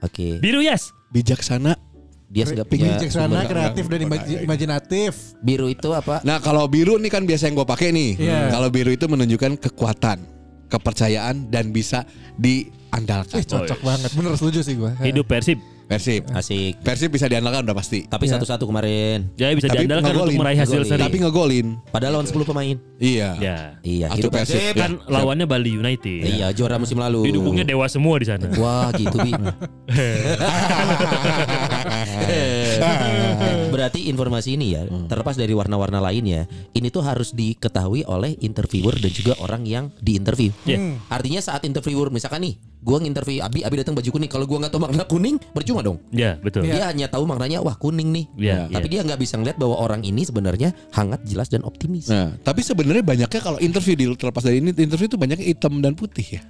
Oke. 0.00 0.36
Biru 0.38 0.58
Yas. 0.58 0.90
Bijaksana. 1.08 1.78
Dia 2.26 2.46
sudah 2.46 2.62
punya 2.62 2.94
Bijaksana, 2.94 3.26
sumber. 3.38 3.50
kreatif 3.50 3.84
dan 3.86 4.00
imaji- 4.00 4.38
imajinatif. 4.40 5.12
Biru 5.40 5.66
itu 5.66 5.90
apa? 5.90 6.22
Nah 6.22 6.38
kalau 6.38 6.62
biru 6.66 6.94
nih 6.94 7.10
kan 7.10 7.22
biasa 7.22 7.46
yang 7.46 7.58
gue 7.58 7.66
pakai 7.68 7.90
nih. 7.90 8.10
Iya. 8.18 8.40
Kalau 8.50 8.68
biru 8.68 8.90
itu 8.90 9.06
menunjukkan 9.06 9.58
kekuatan, 9.60 10.18
kepercayaan 10.66 11.46
dan 11.46 11.70
bisa 11.70 12.06
diandalkan. 12.36 13.34
Eh, 13.34 13.44
cocok 13.44 13.80
banget. 13.80 14.10
Bener 14.14 14.34
setuju 14.34 14.62
sih 14.62 14.74
gue. 14.74 14.90
Hidup 15.00 15.26
Persib. 15.26 15.58
Persib. 15.90 16.22
Asik. 16.30 16.78
Persib 16.86 17.10
bisa 17.10 17.26
diandalkan 17.26 17.66
udah 17.66 17.74
pasti. 17.74 18.06
Tapi 18.06 18.30
satu-satu 18.30 18.62
kemarin. 18.62 19.26
Jadi 19.34 19.58
bisa 19.58 19.66
Tapi 19.66 19.82
diandalkan 19.82 20.14
untuk 20.14 20.30
ngegolin. 20.30 20.38
meraih 20.38 20.58
hasil 20.62 20.86
seri. 20.86 21.02
Tapi 21.02 21.18
ngegolin. 21.18 21.66
Padahal 21.90 22.22
lawan 22.22 22.30
10 22.30 22.46
pemain. 22.46 22.78
Iya. 23.02 23.34
Ya. 23.42 23.58
Iya, 23.82 24.06
Atau 24.14 24.30
hidup 24.30 24.38
Persib. 24.38 24.78
Ya. 24.78 24.86
Kan 24.86 25.02
lawannya 25.10 25.50
Bali 25.50 25.74
United. 25.74 26.30
Iya, 26.30 26.54
juara 26.54 26.78
musim 26.78 26.94
lalu. 26.94 27.26
Didukungnya 27.26 27.66
dewa 27.66 27.90
semua 27.90 28.22
di 28.22 28.26
sana. 28.30 28.46
Wah, 28.54 28.94
gitu 28.94 29.18
Bi. 29.18 29.34
Berarti 33.80 34.12
informasi 34.12 34.60
ini 34.60 34.76
ya, 34.76 34.84
terlepas 35.08 35.40
dari 35.40 35.56
warna-warna 35.56 36.04
lainnya, 36.04 36.44
ini 36.76 36.92
tuh 36.92 37.00
harus 37.00 37.32
diketahui 37.32 38.04
oleh 38.04 38.36
interviewer 38.44 38.92
dan 39.00 39.08
juga 39.08 39.32
orang 39.40 39.64
yang 39.64 39.88
diinterview. 40.04 40.52
Iya. 40.68 41.00
Artinya 41.08 41.40
saat 41.40 41.64
interviewer 41.64 42.12
misalkan 42.12 42.44
nih, 42.44 42.60
gua 42.84 43.00
nginterview 43.00 43.40
Abi, 43.40 43.64
Abi 43.64 43.80
datang 43.80 43.96
baju 43.96 44.04
kuning. 44.12 44.28
Kalau 44.28 44.44
gua 44.44 44.60
nggak 44.60 44.76
tahu 44.76 44.84
makna 44.84 45.08
kuning, 45.08 45.40
percuma 45.56 45.80
dong. 45.80 45.96
Ya, 46.12 46.36
betul. 46.44 46.68
Dia 46.68 46.92
hanya 46.92 47.08
tahu 47.08 47.24
maknanya 47.24 47.64
wah 47.64 47.72
kuning 47.72 48.12
nih. 48.12 48.26
Iya. 48.36 48.68
Tapi 48.68 48.86
dia 48.92 49.00
nggak 49.00 49.16
bisa 49.16 49.40
ngeliat 49.40 49.56
bahwa 49.56 49.80
orang 49.80 50.04
ini 50.04 50.28
sebenarnya 50.28 50.76
hangat, 50.92 51.24
jelas 51.24 51.48
dan 51.48 51.64
optimis. 51.64 52.12
Nah, 52.12 52.36
tapi 52.44 52.60
sebenarnya 52.60 53.00
banyaknya 53.00 53.40
kalau 53.40 53.56
interview 53.64 53.96
di 53.96 54.12
terlepas 54.12 54.44
dari 54.44 54.60
ini 54.60 54.76
interview 54.76 55.08
itu 55.08 55.16
banyaknya 55.16 55.56
hitam 55.56 55.80
dan 55.80 55.96
putih 55.96 56.36
ya. 56.36 56.44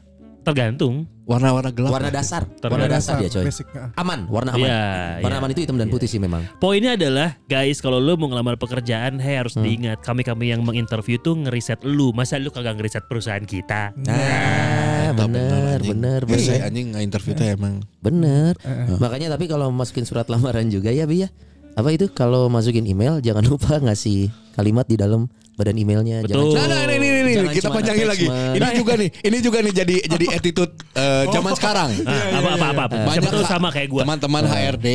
Tergantung. 0.50 0.94
Warna-warna 1.22 1.70
gelap. 1.70 1.94
Warna 1.94 2.10
dasar, 2.10 2.42
Warna 2.58 2.74
warna 2.74 2.86
dasar 2.90 3.22
dia 3.22 3.30
coy. 3.30 3.46
Basic. 3.46 3.70
ah. 3.70 3.94
Aman, 3.94 4.26
warna 4.26 4.50
aman. 4.50 4.66
Iya, 4.66 4.82
warna 5.22 5.30
iya. 5.30 5.40
aman 5.40 5.50
itu 5.54 5.60
hitam 5.62 5.78
dan 5.78 5.86
putih 5.86 6.10
sih 6.10 6.18
memang. 6.18 6.42
Poinnya 6.58 6.98
adalah 6.98 7.38
guys 7.46 7.78
kalau 7.78 8.02
lu 8.02 8.18
mau 8.18 8.26
ngelamar 8.26 8.58
pekerjaan, 8.58 9.22
hey 9.22 9.38
harus 9.38 9.54
Hmm. 9.54 9.62
diingat 9.62 10.02
kami-kami 10.02 10.50
yang 10.50 10.66
menginterview 10.66 11.16
tuh 11.16 11.38
ngeriset 11.38 11.86
lu. 11.86 12.10
Masa 12.10 12.34
lu 12.36 12.50
kagak 12.50 12.74
ngeriset 12.74 13.06
perusahaan 13.06 13.40
kita? 13.40 13.94
Nah, 13.94 15.14
Eta 15.14 15.22
bener, 15.22 15.78
bener, 15.80 16.20
Eh, 16.26 16.38
saya 16.38 16.66
bener, 16.66 16.66
anjing 16.66 16.86
nggak 16.90 17.04
interview 17.04 17.32
tuh 17.32 17.46
emang. 17.46 17.74
bener. 18.00 18.58
Makanya 18.98 19.30
tapi 19.30 19.46
kalau 19.46 19.70
masukin 19.70 20.02
surat 20.02 20.26
lamaran 20.26 20.66
juga 20.66 20.90
ya, 20.90 21.06
Bi 21.06 21.22
ya. 21.22 21.30
Apa 21.72 21.94
itu 21.94 22.10
kalau 22.10 22.50
masukin 22.50 22.82
email 22.82 23.22
jangan 23.22 23.46
lupa 23.46 23.78
ngasih 23.78 24.26
kalimat 24.52 24.82
di 24.84 24.98
dalam 24.98 25.30
badan 25.54 25.76
emailnya. 25.76 26.26
Betul. 26.26 26.56
Jangan 26.56 26.66
Nah, 26.66 26.82
nah, 26.82 26.82
ini, 26.90 26.99
Jangan 27.42 27.56
kita 27.56 27.68
panjangin 27.70 28.06
lagi. 28.06 28.26
Ini 28.28 28.66
juga 28.74 28.92
nih, 28.94 29.08
ini 29.20 29.38
juga 29.40 29.58
nih 29.60 29.72
jadi 29.74 29.96
jadi 30.06 30.26
attitude 30.32 30.72
eh, 30.92 31.24
zaman 31.28 31.52
sekarang. 31.54 31.90
Ah, 32.02 32.36
apa 32.36 32.48
apa 32.52 32.66
apa. 32.68 32.82
apa. 32.86 33.10
Siapa 33.10 33.30
tahu 33.30 33.44
ha- 33.44 33.50
sama 33.50 33.68
kayak 33.70 33.88
gua. 33.88 34.00
Teman-teman 34.04 34.42
HRD, 34.44 34.88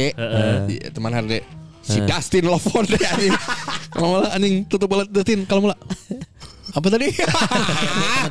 iya, 0.68 0.90
teman 0.90 1.12
HRD. 1.12 1.34
Si 1.82 2.02
Dustin 2.02 2.46
Lovon 2.46 2.82
deh 2.84 2.98
anjing. 3.00 3.34
Kalau 3.90 4.08
malah 4.12 4.32
anjing 4.34 4.66
tutup 4.66 4.88
balat 4.88 5.06
Dustin 5.08 5.46
kalau 5.46 5.70
malah. 5.70 5.78
Apa 6.72 6.88
tadi? 6.90 7.08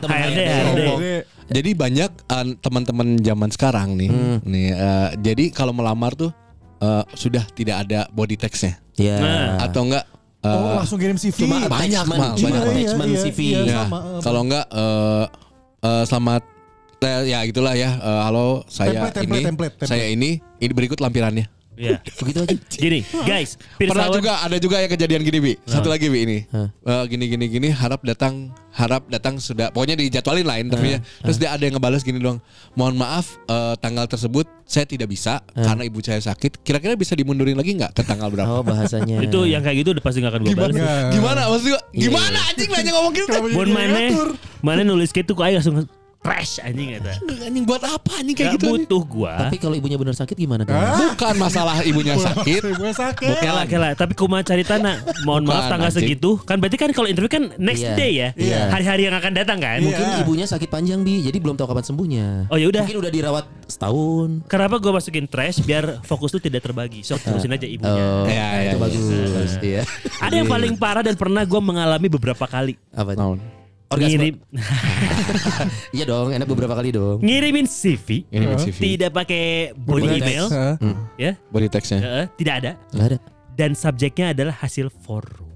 HRD, 0.03 0.39
HRD. 0.39 0.81
HRD. 0.81 1.07
jadi 1.47 1.71
banyak 1.73 2.11
teman-teman 2.59 3.17
zaman 3.19 3.49
sekarang 3.49 3.95
nih. 3.95 4.11
Nih 4.43 4.69
eh, 4.71 5.09
jadi 5.21 5.45
kalau 5.51 5.71
melamar 5.71 6.13
tuh 6.13 6.33
eh, 6.79 7.05
sudah 7.15 7.45
tidak 7.53 7.87
ada 7.87 8.09
body 8.11 8.35
text-nya 8.35 8.81
Ya. 8.95 9.19
Nah. 9.19 9.67
atau 9.67 9.91
enggak 9.91 10.07
eh, 10.45 10.53
Oh, 10.53 10.77
langsung 10.77 10.99
kirim 10.99 11.17
CV. 11.17 11.39
Cuma 11.41 11.65
banyak, 11.65 12.05
Mal, 12.05 12.37
cuma 12.37 12.49
banyak. 12.53 12.63
attachment 12.63 13.09
Iya, 13.09 13.17
iya, 13.17 13.25
CV. 13.25 13.39
iya. 13.41 13.59
Ya, 13.65 13.81
sama, 13.83 13.99
eh, 13.99 14.21
kalau 14.21 14.41
enggak 14.43 14.65
eh 14.69 15.25
eh, 15.81 16.05
selamat 16.05 16.43
eh, 17.01 17.21
ya 17.27 17.39
gitulah 17.45 17.75
ya. 17.75 17.91
Eh, 17.95 18.21
halo, 18.23 18.47
saya 18.67 18.93
Template, 18.93 19.15
template, 19.15 19.25
ini 19.35 19.47
template, 19.47 19.75
template. 19.75 19.89
saya 19.89 20.05
ini 20.07 20.31
ini 20.59 20.73
berikut 20.73 20.99
lampirannya. 20.99 21.47
Iya. 21.75 21.99
Begitu 22.21 22.39
aja. 22.41 22.55
Gini, 22.85 23.01
guys, 23.25 23.59
Pernah 23.75 24.07
juga 24.09 24.39
ada 24.39 24.57
juga 24.57 24.79
yang 24.79 24.91
kejadian 24.91 25.21
gini 25.23 25.39
bi. 25.41 25.53
Satu 25.65 25.91
lagi 25.91 26.07
bi 26.07 26.23
ini. 26.23 26.39
Eh, 26.47 27.05
gini 27.09 27.25
gini 27.27 27.45
gini 27.51 27.69
harap 27.69 28.05
datang 28.05 28.53
harap 28.75 29.07
datang 29.07 29.39
sudah 29.39 29.71
pokoknya 29.71 29.95
dijadwalin 29.95 30.47
lah 30.47 30.59
interviewnya. 30.59 31.01
Terus 31.23 31.39
dia 31.39 31.55
ada 31.55 31.63
yang 31.63 31.79
ngebales 31.79 32.03
gini 32.03 32.19
doang. 32.19 32.43
Mohon 32.75 32.95
maaf 32.99 33.39
eh, 33.47 33.75
tanggal 33.79 34.11
tersebut 34.11 34.51
saya 34.67 34.85
tidak 34.85 35.09
bisa 35.09 35.41
karena 35.55 35.87
ibu 35.87 36.03
saya 36.03 36.19
sakit. 36.19 36.61
Kira-kira 36.67 36.99
bisa 36.99 37.15
dimundurin 37.15 37.55
lagi 37.55 37.79
nggak 37.79 37.95
ke 37.95 38.03
tanggal 38.03 38.29
berapa? 38.29 38.51
Oh, 38.51 38.63
bahasanya. 38.67 39.23
itu 39.23 39.47
yang 39.47 39.63
kayak 39.63 39.87
gitu 39.87 39.95
udah 39.95 40.05
pasti 40.05 40.19
gak 40.21 40.35
akan 40.35 40.43
gue 40.43 40.57
balas. 40.59 40.75
Gimana? 41.15 41.41
Maksud 41.49 41.67
gua? 41.71 41.81
Gimana 41.95 42.39
anjing 42.51 42.71
nanya 42.75 42.91
ngomong 42.99 43.13
gitu? 43.15 43.31
Bon 43.55 43.69
mana 43.71 43.99
mana 44.65 44.81
nulis 44.83 45.15
gitu 45.15 45.33
kok 45.37 45.45
ayo 45.47 45.63
langsung 45.63 45.87
crash 46.25 46.57
anjing 46.59 46.97
kata. 46.97 47.13
Anjing 47.45 47.65
buat 47.65 47.85
apa 47.85 48.11
anjing 48.17 48.33
kayak 48.33 48.49
Gak 48.49 48.55
gitu? 48.57 48.67
anjing? 48.67 48.83
butuh 48.83 49.03
gua. 49.05 49.33
Tapi 49.39 49.57
kalau 49.59 49.75
ibunya 49.75 49.95
benar 49.95 50.17
sakit 50.17 50.33
gimana 50.35 50.65
dong? 50.65 50.73
Bukan 50.73 51.35
masalah 51.37 51.85
ibunya 51.85 52.17
sakit. 52.17 52.63
Gue 52.65 52.91
sakit. 52.91 53.37
Kela 53.39 53.63
kela 53.65 53.93
tapi 53.93 54.13
kuma 54.15 54.41
cari 54.41 54.65
tanah 54.65 55.05
mohon 55.23 55.45
maaf 55.45 55.69
Bukan, 55.69 55.71
tanggal 55.71 55.91
anjing. 55.91 56.01
segitu 56.09 56.31
kan 56.41 56.57
berarti 56.57 56.77
kan 56.77 56.91
kalau 56.91 57.05
interview 57.05 57.29
kan 57.31 57.53
next 57.57 57.85
Iya. 57.85 57.93
day 57.95 58.13
ya 58.15 58.29
Iya. 58.35 58.61
hari-hari 58.71 59.03
yang 59.05 59.15
akan 59.15 59.33
datang 59.35 59.59
kan 59.59 59.77
Iya. 59.77 59.85
Mungkin 59.85 60.07
ibunya 60.19 60.47
sakit 60.47 60.67
panjang 60.67 61.01
bi, 61.01 61.21
jadi 61.21 61.37
belum 61.37 61.55
tahu 61.55 61.69
kapan 61.69 61.85
sembuhnya. 61.85 62.27
Oh, 62.49 62.57
ya 62.57 62.67
udah. 62.67 62.83
Mungkin 62.83 62.99
udah 62.99 63.13
dirawat 63.13 63.45
setahun. 63.67 64.29
kenapa 64.47 64.77
gue 64.77 64.91
masukin 64.91 65.25
trash 65.25 65.61
biar 65.61 66.01
fokus 66.03 66.31
tuh 66.31 66.41
tidak 66.41 66.63
terbagi 66.63 67.01
sok 67.01 67.21
terusin 67.23 67.51
aja 67.51 67.67
ibunya 67.67 68.05
Oh, 68.07 68.25
Iya, 68.25 68.49
iya, 68.55 68.61
itu 68.65 68.69
iya. 68.71 68.81
bagus. 68.81 69.53
Iya. 69.59 69.83
ada 70.21 70.35
yang 70.35 70.47
paling 70.47 70.73
parah 70.75 71.03
dan 71.03 71.13
pernah 71.15 71.43
gue 71.43 71.61
mengalami 71.61 72.09
beberapa 72.09 72.45
kali 72.45 72.81
Apa? 72.91 73.13
itu? 73.13 73.37
Orgasme. 73.95 74.11
ngirim 74.11 74.35
Iya 75.97 76.05
dong, 76.05 76.29
enak 76.31 76.47
beberapa 76.47 76.75
kali 76.75 76.91
dong. 76.91 77.19
ngirimin 77.21 77.65
CV 77.65 78.27
Ini 78.27 78.45
CV. 78.61 78.79
tidak 78.93 79.11
pakai 79.15 79.45
body 79.73 80.05
Body 80.05 80.19
email 80.19 80.45
text, 80.45 80.55
Hah? 80.55 80.75
ya 81.17 81.33
Body 81.49 81.69
text-nya. 81.69 81.99
eh, 82.03 82.27
tidak 82.35 82.55
ada 82.57 82.71
Enggak 82.91 83.07
ada. 83.07 83.19
dan 83.53 83.71
subjeknya 83.73 84.27
adalah 84.31 84.55
hasil 84.55 84.91
forward 84.93 85.53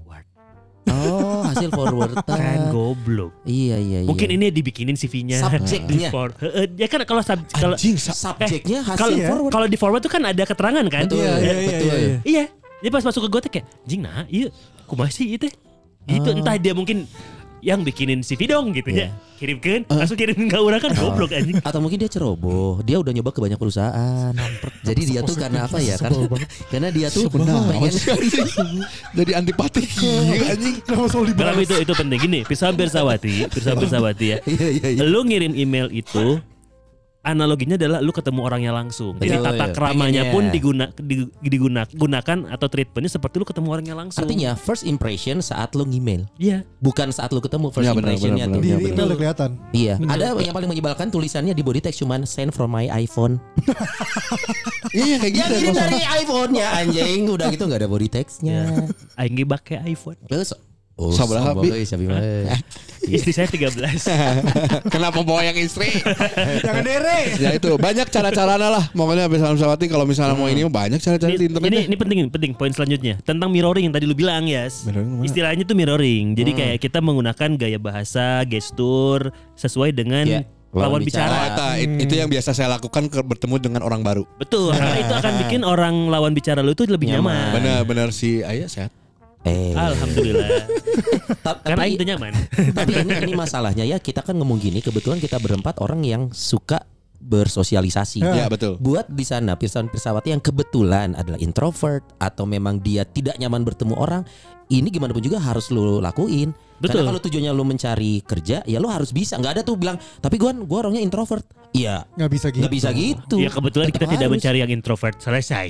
Oh, 0.89 1.45
hasil 1.45 1.69
forward. 1.69 2.17
kan 2.25 2.73
goblok 2.73 3.29
Iya, 3.43 3.77
iya, 3.77 3.97
iya. 4.01 4.07
mungkin 4.09 4.25
ini 4.27 4.49
dibikinin 4.49 4.95
CV-nya 4.95 5.37
Subjeknya. 5.37 6.09
For- 6.15 6.33
eh, 6.39 6.65
eh, 6.65 6.67
ya 6.75 6.87
kan 6.87 7.05
kalau 7.05 7.21
sub 7.21 7.37
kalau 7.47 7.77
sa- 7.77 8.15
subjeknya 8.33 8.81
hasil 8.81 8.97
kalau 8.97 9.15
forward. 9.19 9.51
kalau 9.53 9.67
di 9.67 9.77
forward 9.77 10.01
tuh 10.01 10.09
kan 10.09 10.23
ada 10.23 10.41
keterangan 10.41 10.81
kan 10.83 11.05
Betul, 11.05 11.21
Iya, 11.21 11.33
iya, 11.35 11.37
iya, 11.37 11.53
betul. 11.61 11.85
iya, 11.85 11.95
iya. 11.95 12.17
Iya. 12.25 12.43
Dia 12.79 12.89
pas 12.89 13.03
masuk 13.03 13.21
ke 13.21 13.29
gue 13.29 13.41
kayak, 13.51 13.65
jing 13.83 14.01
nah, 14.01 14.23
iya, 14.25 14.47
kumaha 14.85 15.07
sih 15.09 15.29
itu? 15.29 15.45
Itu 16.07 16.29
entah 16.31 16.55
dia 16.55 16.71
mungkin 16.71 17.05
yang 17.59 17.83
bikinin 17.83 18.23
CV 18.23 18.47
dong 18.49 18.71
gitu 18.75 18.91
ya. 18.91 19.11
Kirimkan, 19.39 19.87
langsung 19.87 20.19
kirim 20.19 20.51
ke 20.51 20.57
orang 20.59 20.83
kan 20.83 20.91
goblok 20.91 21.31
anjing. 21.31 21.63
Atau 21.63 21.79
mungkin 21.79 21.95
dia 21.95 22.11
ceroboh. 22.11 22.83
Dia 22.83 22.99
udah 22.99 23.15
nyoba 23.15 23.31
ke 23.31 23.39
banyak 23.39 23.55
perusahaan. 23.55 24.35
Jadi 24.83 25.01
dia 25.15 25.23
tuh 25.23 25.39
karena 25.39 25.63
apa 25.63 25.79
ya? 25.79 25.95
Karena, 25.95 26.27
karena 26.67 26.89
dia 26.91 27.07
tuh 27.07 27.31
pengen 27.31 27.93
Jadi 29.19 29.31
antipatik 29.31 29.87
Iya, 30.03 30.59
anjing. 30.59 30.75
Kenapa 31.39 31.59
itu 31.63 31.75
itu 31.79 31.93
penting 31.95 32.19
gini, 32.19 32.39
Pirsa 32.43 32.75
Pirsawati, 32.75 33.47
Pirsa 33.47 33.79
Pirsawati 33.79 34.25
ya. 34.35 34.37
Iya, 34.43 34.67
iya, 34.75 34.87
iya. 34.99 35.03
Lu 35.07 35.23
ngirim 35.23 35.55
email 35.55 35.87
itu 35.95 36.43
analoginya 37.29 37.75
adalah 37.75 37.99
lu 37.99 38.09
ketemu 38.09 38.39
orangnya 38.41 38.71
langsung. 38.71 39.15
Jadi 39.15 39.29
Betul, 39.31 39.45
tata 39.45 39.63
ya. 39.63 39.67
keramanya 39.71 40.21
Pengennya. 40.23 40.33
pun 40.33 40.43
diguna, 40.49 40.85
di- 40.95 41.29
diguna- 41.39 41.89
gunakan 41.89 42.37
atau 42.49 42.67
treatmentnya 42.67 43.11
seperti 43.11 43.35
lu 43.35 43.45
ketemu 43.45 43.67
orangnya 43.69 43.95
langsung. 43.95 44.21
Artinya 44.21 44.53
first 44.53 44.83
impression 44.83 45.39
saat 45.39 45.73
lo 45.73 45.83
ngemail, 45.83 46.27
Iya. 46.35 46.65
bukan 46.77 47.09
saat 47.09 47.29
lo 47.29 47.39
ketemu 47.39 47.69
first 47.69 47.85
Ya, 47.85 47.93
benar, 47.93 48.13
impressionnya 48.13 48.45
benar, 48.45 48.55
tuh. 48.55 48.61
Di 48.61 48.69
benar. 48.69 48.89
email 48.89 49.05
udah 49.05 49.17
kelihatan. 49.17 49.49
Iya, 49.69 49.93
ada 50.01 50.25
yang 50.35 50.51
paling 50.51 50.69
menyebalkan 50.69 51.07
tulisannya 51.07 51.51
di 51.51 51.61
body 51.61 51.79
text 51.79 51.99
cuman 51.99 52.23
send 52.23 52.49
from 52.49 52.69
my 52.69 52.89
iPhone. 52.89 53.37
Iya 54.89 55.21
kayak 55.21 55.33
Ya 55.33 55.45
gitu. 55.45 55.69
kosong. 55.69 55.75
dari 55.77 55.99
iPhone-nya 56.23 56.67
anjing, 56.73 57.29
udah 57.29 57.47
gitu 57.51 57.63
nggak 57.63 57.79
ada 57.79 57.89
body 57.89 58.09
text-nya. 58.09 58.89
Aing 59.15 59.35
ge 59.35 59.45
pakai 59.45 59.77
iPhone. 59.85 60.17
Terus 60.25 60.49
Oh, 60.99 61.15
sombong 61.15 61.63
Bi? 61.63 61.87
Istri 62.99 63.31
saya 63.31 63.47
13. 63.47 63.71
Kenapa 64.93 65.23
bawa 65.23 65.39
yang 65.41 65.55
istri? 65.55 65.87
Jangan 66.59 66.83
dere. 66.89 67.39
ya 67.39 67.55
itu 67.55 67.71
banyak 67.73 68.03
cara-caranya 68.05 68.67
lah. 68.67 68.83
Pokoknya 68.91 69.31
bisa 69.31 69.47
Samsawati 69.47 69.87
kalau 69.87 70.03
misalnya 70.03 70.35
mau 70.35 70.45
ini 70.45 70.67
banyak 70.67 70.99
cara-cara 70.99 71.31
di 71.31 71.39
ini, 71.39 71.45
internet. 71.47 71.69
ini, 71.71 71.79
ini 71.87 71.95
penting 71.95 72.19
penting 72.27 72.51
poin 72.51 72.69
selanjutnya 72.69 73.15
tentang 73.23 73.47
mirroring 73.47 73.87
yang 73.87 73.95
tadi 73.95 74.03
lu 74.03 74.13
bilang 74.13 74.43
mana? 74.43 74.83
Istilahnya 75.23 75.63
tuh 75.63 75.73
mirroring. 75.73 76.35
Jadi 76.35 76.51
kayak 76.51 76.77
kita 76.79 76.99
menggunakan 76.99 77.49
gaya 77.55 77.79
bahasa, 77.79 78.43
gestur 78.43 79.31
sesuai 79.55 79.95
dengan 79.95 80.27
Ya, 80.27 80.41
lawan 80.69 81.01
bicara. 81.01 81.31
Oh, 81.31 81.47
eta, 81.49 81.67
it- 81.79 82.03
itu 82.03 82.13
yang 82.13 82.27
biasa 82.27 82.51
saya 82.51 82.67
lakukan 82.69 83.07
ke- 83.07 83.23
bertemu 83.23 83.55
dengan 83.57 83.81
orang 83.81 84.03
baru. 84.03 84.27
Betul. 84.35 84.75
Karena 84.75 84.99
itu 84.99 85.13
akan 85.15 85.33
bikin 85.47 85.61
orang 85.63 86.11
lawan 86.11 86.35
bicara 86.35 86.59
lu 86.59 86.75
itu 86.75 86.83
lebih 86.83 87.15
nyaman. 87.15 87.55
Benar-benar 87.55 88.11
si 88.11 88.43
Ayah 88.43 88.67
sehat. 88.67 88.91
Eh, 89.41 89.71
Alhamdulillah. 89.71 90.67
ta- 91.45 91.63
Karena 91.63 91.83
tapi, 91.85 91.95
itu 91.95 92.03
nyaman. 92.03 92.33
tapi 92.73 92.91
ini 92.97 93.11
ini 93.23 93.33
masalahnya 93.33 93.83
ya 93.83 93.95
kita 93.97 94.19
kan 94.19 94.35
ngomong 94.35 94.59
gini 94.59 94.79
kebetulan 94.79 95.15
kita 95.17 95.39
berempat 95.39 95.79
orang 95.79 96.03
yang 96.03 96.27
suka 96.29 96.83
bersosialisasi. 97.19 98.19
Ya 98.19 98.47
betul. 98.47 98.75
Buat 98.77 99.07
di 99.07 99.23
sana 99.23 99.55
pirsawan 99.55 99.87
pirsawati 99.87 100.31
yang 100.31 100.39
kebetulan 100.39 101.13
adalah 101.13 101.37
introvert 101.37 102.03
atau 102.17 102.43
memang 102.43 102.79
dia 102.79 103.03
tidak 103.03 103.35
nyaman 103.35 103.63
bertemu 103.63 103.95
orang, 103.95 104.23
ini 104.67 104.87
gimana 104.87 105.11
pun 105.11 105.19
juga 105.19 105.39
harus 105.39 105.67
lu 105.69 105.99
lakuin. 105.99 106.51
Betul. 106.79 107.03
Karena 107.03 107.11
kalau 107.11 107.19
tujuannya 107.19 107.51
lu 107.51 107.63
mencari 107.63 108.23
kerja, 108.23 108.63
ya 108.63 108.77
lu 108.79 108.87
harus 108.87 109.11
bisa. 109.11 109.35
Nggak 109.35 109.51
ada 109.51 109.61
tuh 109.63 109.75
bilang, 109.75 109.99
tapi 110.19 110.39
gua 110.39 110.55
gua 110.55 110.87
orangnya 110.87 111.03
introvert. 111.03 111.43
Iya, 111.69 112.07
Nggak 112.15 112.31
bisa 112.31 112.47
gitu. 112.49 112.59
nggak 112.63 112.73
bisa 112.73 112.89
gitu. 112.91 113.35
Ya 113.35 113.51
kebetulan 113.51 113.87
Tetap 113.91 113.97
kita 113.99 114.05
tidak 114.09 114.25
harus. 114.25 114.35
mencari 114.39 114.57
yang 114.59 114.71
introvert. 114.71 115.15
Selesai. 115.19 115.67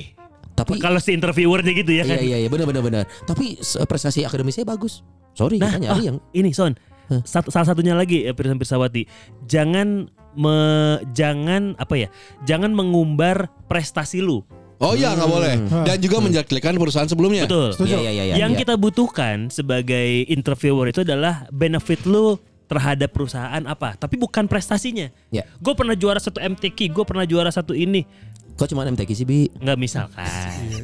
Tapi 0.62 0.80
Kalau 0.80 1.00
si 1.00 1.10
interviewernya 1.16 1.72
gitu 1.72 1.92
ya 1.92 2.04
kan. 2.04 2.16
iya 2.20 2.36
iya 2.36 2.36
iya 2.46 2.48
benar 2.52 2.66
benar 2.68 2.82
benar. 2.84 3.04
Tapi 3.24 3.60
prestasi 3.88 4.24
akademisnya 4.24 4.64
bagus. 4.68 5.04
Sorry 5.34 5.56
Nah, 5.62 5.72
kita 5.72 5.80
nyari 5.80 6.00
ah, 6.00 6.04
yang 6.14 6.16
ini 6.34 6.50
Son. 6.52 6.74
Satu, 7.26 7.50
salah 7.50 7.66
satunya 7.66 7.98
lagi 7.98 8.22
ya 8.22 8.30
Pirsan 8.30 8.58
Pirsawati. 8.62 9.02
Jangan 9.50 10.06
me, 10.38 10.56
jangan 11.10 11.74
apa 11.74 11.94
ya? 11.98 12.08
Jangan 12.46 12.70
mengumbar 12.70 13.50
prestasi 13.66 14.22
lu. 14.22 14.46
Oh 14.80 14.96
iya 14.96 15.12
nggak 15.12 15.28
boleh. 15.28 15.54
Dan 15.84 15.96
juga 16.00 16.16
menjelekkan 16.24 16.72
perusahaan 16.80 17.10
sebelumnya. 17.10 17.44
Betul. 17.44 17.76
Iya 17.84 17.98
iya 18.00 18.12
iya. 18.32 18.34
yang 18.40 18.56
iya. 18.56 18.60
kita 18.64 18.80
butuhkan 18.80 19.52
sebagai 19.52 20.24
interviewer 20.30 20.88
itu 20.88 21.04
adalah 21.04 21.44
benefit 21.52 22.08
lu 22.08 22.40
terhadap 22.70 23.10
perusahaan 23.10 23.60
apa, 23.66 23.98
tapi 23.98 24.14
bukan 24.14 24.46
prestasinya. 24.46 25.10
Ya. 25.34 25.42
Gue 25.58 25.74
pernah 25.74 25.98
juara 25.98 26.22
satu 26.22 26.38
MTQ, 26.38 26.94
gue 26.94 27.04
pernah 27.04 27.26
juara 27.26 27.50
satu 27.50 27.74
ini. 27.74 28.06
Kok 28.60 28.76
cuma 28.76 28.84
MTQ 28.84 29.10
sih 29.16 29.24
bi? 29.24 29.48
Nggak 29.56 29.78
misalkan. 29.80 30.79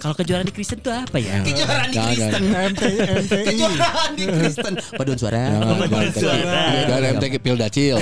Kalau 0.00 0.14
kejuaraan 0.16 0.46
di 0.48 0.54
Kristen 0.54 0.78
tuh 0.80 0.92
apa 0.92 1.16
ya? 1.20 1.40
Kejuaraan 1.44 1.88
di 1.88 1.96
Kristen. 1.96 2.42
MTI, 2.50 2.96
MTI. 3.24 3.44
Kejuaraan 3.52 4.10
di 4.16 4.24
Kristen. 4.26 4.72
Paduan 4.96 5.18
suara. 5.18 5.42
Paduan 5.60 6.08
suara. 6.12 6.62
Jangan 6.88 7.02
MTQ 7.20 7.34
Pildacil. 7.38 7.96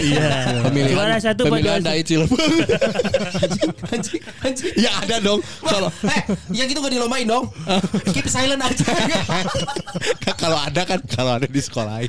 Pemilihan, 0.64 0.95
Juara 0.95 1.16
satu 1.20 1.43
pemilihan 1.47 1.83
dai. 1.83 2.01
Anjing, 3.89 4.22
anjing. 4.45 4.72
ya 4.79 4.91
ada 5.03 5.18
dong. 5.20 5.41
Kalau 5.61 5.89
Eh, 6.07 6.22
yang 6.55 6.66
gitu 6.70 6.79
gak 6.81 6.93
dilombain 6.95 7.26
dong. 7.26 7.51
Keep 8.14 8.31
silent 8.31 8.62
aja. 8.62 8.87
kalau 10.43 10.59
ada 10.59 10.83
kan 10.87 10.99
kalau 11.05 11.37
ada 11.37 11.47
di 11.49 11.61
sekolah. 11.61 12.01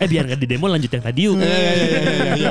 Eh 0.00 0.06
biar 0.08 0.24
nggak 0.30 0.40
di 0.40 0.48
demo 0.48 0.70
lanjut 0.70 0.88
yang 0.88 1.04
tadi 1.04 1.20
yuk. 1.26 1.36
Iya, 1.42 2.50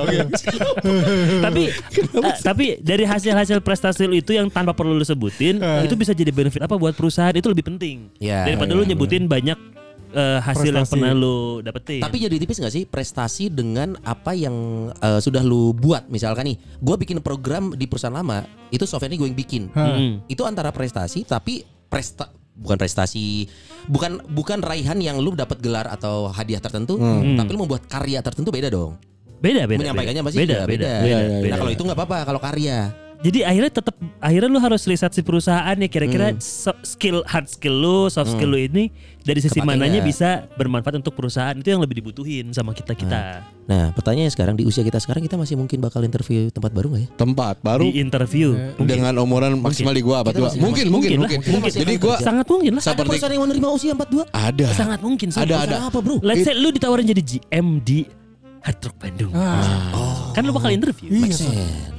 tapi 1.41 1.63
eh, 1.71 2.35
tapi 2.43 2.65
dari 2.83 3.03
hasil-hasil 3.07 3.63
prestasi 3.63 4.05
lu 4.05 4.15
itu 4.17 4.35
yang 4.35 4.51
tanpa 4.51 4.75
perlu 4.75 4.93
lu 4.93 5.05
sebutin 5.05 5.57
itu 5.81 5.95
bisa 5.95 6.11
jadi 6.13 6.29
benefit 6.29 6.52
apa 6.61 6.75
buat 6.75 6.93
perusahaan 6.93 7.33
itu 7.33 7.49
lebih 7.49 7.65
penting 7.65 8.13
Ya, 8.19 8.45
daripada 8.45 8.75
lu 8.75 8.83
nyebutin 8.83 9.25
banyak 9.25 9.57
eh, 10.13 10.39
hasil 10.39 10.69
yang 10.69 10.85
Prestasi. 10.85 10.93
pernah 10.93 11.11
lu 11.17 11.63
dapetin. 11.65 12.01
Tapi 12.05 12.17
jadi 12.21 12.35
tipis 12.37 12.61
gak 12.61 12.69
sih 12.69 12.85
prestasi 12.85 13.49
dengan 13.49 13.97
apa 14.05 14.37
yang 14.37 14.53
eh, 14.93 15.17
sudah 15.17 15.41
lu 15.41 15.73
buat 15.73 16.05
misalkan 16.05 16.53
nih, 16.53 16.57
gue 16.77 16.95
bikin 17.01 17.17
program 17.19 17.73
di 17.73 17.89
perusahaan 17.89 18.13
lama 18.13 18.45
itu 18.69 18.85
software 18.85 19.09
ini 19.09 19.17
gue 19.17 19.27
yang 19.33 19.39
bikin. 19.39 19.63
Hmm. 19.73 20.21
Itu 20.29 20.45
antara 20.45 20.69
prestasi 20.69 21.25
tapi 21.25 21.65
presta 21.89 22.29
bukan 22.53 22.77
prestasi 22.77 23.49
bukan 23.89 24.21
bukan 24.29 24.61
raihan 24.61 25.01
yang 25.01 25.17
lu 25.17 25.33
dapat 25.33 25.57
gelar 25.57 25.89
atau 25.89 26.29
hadiah 26.29 26.61
tertentu, 26.61 27.01
tapi 27.33 27.49
lu 27.49 27.65
membuat 27.65 27.89
karya 27.89 28.21
tertentu 28.21 28.53
beda 28.53 28.69
dong. 28.69 28.93
beda 29.41 29.65
beda. 29.65 29.81
Menyampaikannya 29.81 30.21
beda. 30.21 30.29
pasti 30.29 30.39
beda 30.39 30.53
beda. 30.53 30.63
beda. 30.63 30.69
beda. 30.69 30.93
beda, 30.93 31.03
Iya, 31.03 31.17
iya, 31.17 31.37
beda. 31.41 31.51
Nah 31.51 31.57
kalau 31.57 31.71
itu 31.73 31.81
nggak 31.83 31.97
apa-apa 31.97 32.17
kalau 32.23 32.39
karya. 32.39 32.77
Jadi 33.23 33.39
akhirnya 33.47 33.71
tetap 33.71 33.95
akhirnya 34.19 34.49
lu 34.51 34.59
harus 34.59 34.83
riset 34.83 35.15
si 35.15 35.23
perusahaan 35.23 35.75
ya 35.79 35.87
kira-kira 35.87 36.35
so- 36.43 36.75
skill 36.83 37.23
hard 37.23 37.47
skill 37.47 37.71
lu, 37.79 37.97
soft 38.11 38.35
skill 38.35 38.51
lu 38.51 38.59
ini 38.59 38.91
dari 39.23 39.39
sisi 39.39 39.63
mananya 39.63 40.03
nggak? 40.03 40.11
bisa 40.11 40.29
bermanfaat 40.59 40.99
untuk 40.99 41.15
perusahaan 41.15 41.55
itu 41.55 41.71
yang 41.71 41.79
lebih 41.79 42.03
dibutuhin 42.03 42.51
sama 42.51 42.75
kita 42.75 42.91
kita 42.91 43.47
Nah 43.63 43.95
pertanyaannya 43.95 44.27
sekarang 44.27 44.55
di 44.59 44.67
usia 44.67 44.83
kita 44.83 44.99
sekarang 44.99 45.23
kita 45.23 45.39
masih 45.39 45.55
mungkin 45.55 45.79
bakal 45.79 46.03
interview 46.03 46.51
tempat 46.51 46.75
baru 46.75 46.91
nggak 46.91 47.03
ya? 47.07 47.09
Tempat 47.15 47.55
baru 47.63 47.87
di 47.87 48.03
interview. 48.03 48.47
dengan 48.83 49.15
umuran 49.23 49.55
maksimal 49.55 49.95
di 49.95 50.03
gua 50.03 50.19
apa 50.19 50.35
tuh? 50.35 50.51
Mungkin 50.59 50.91
mungkin 50.91 50.91
mungkin 50.91 51.09
lah, 51.23 51.31
mungkin. 51.31 51.39
mungkin. 51.47 51.71
Jadi 51.71 51.93
gua 51.95 52.19
Sangat 52.19 52.45
mungkin 52.51 52.71
lah. 52.75 52.83
Ada 52.83 52.91
seperti 52.91 53.07
perusahaan 53.07 53.33
yang 53.33 53.43
menerima 53.47 53.67
usia 53.71 53.91
42? 53.95 54.27
ada. 54.35 54.67
Sangat 54.75 54.99
mungkin. 54.99 55.27
Ada, 55.31 55.39
Sangat. 55.39 55.67
ada. 55.71 55.77
apa 55.87 55.99
bro? 56.03 56.19
Let's 56.19 56.43
say 56.43 56.53
lu 56.59 56.75
ditawarin 56.75 57.07
jadi 57.07 57.23
GM 57.23 57.79
di 57.79 58.03
Hard 58.63 58.79
Rock 58.79 58.95
Bandung. 58.97 59.31
Kan 60.31 60.41
lu 60.41 60.51
bakal 60.51 60.71
interview. 60.71 61.11
Iya. 61.11 61.19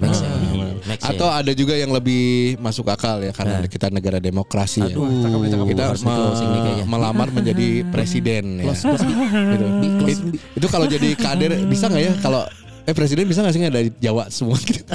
Make 0.00 0.16
sense. 0.16 1.04
Atau 1.04 1.28
ada 1.28 1.52
juga 1.52 1.76
yang 1.76 1.92
lebih 1.92 2.24
masuk 2.56 2.88
akal 2.88 3.20
ya 3.20 3.30
karena 3.30 3.60
kita 3.64 3.88
negara 3.88 4.16
demokrasi 4.16 4.80
ya. 4.82 4.96
Aduh, 4.96 5.28
Kita 5.68 5.92
di 5.92 6.02
closing 6.02 6.48
nih 6.48 6.60
kayaknya. 6.62 6.84
me- 6.84 6.90
melamar 6.90 7.28
menjadi 7.30 7.68
presiden 7.94 8.44
ya. 8.58 8.72
Gitu. 8.72 9.66
It- 10.08 10.24
itu 10.54 10.66
kalau 10.66 10.86
jadi 10.86 11.12
kader 11.14 11.52
bisa 11.66 11.86
nggak 11.86 12.02
ya 12.02 12.12
kalau 12.18 12.48
eh 12.84 12.92
presiden 12.92 13.24
bisa 13.24 13.40
nggak 13.40 13.52
sih 13.52 13.60
nggak 13.60 13.74
dari 13.74 13.90
Jawa 13.98 14.28
semua 14.28 14.56
gitu? 14.58 14.80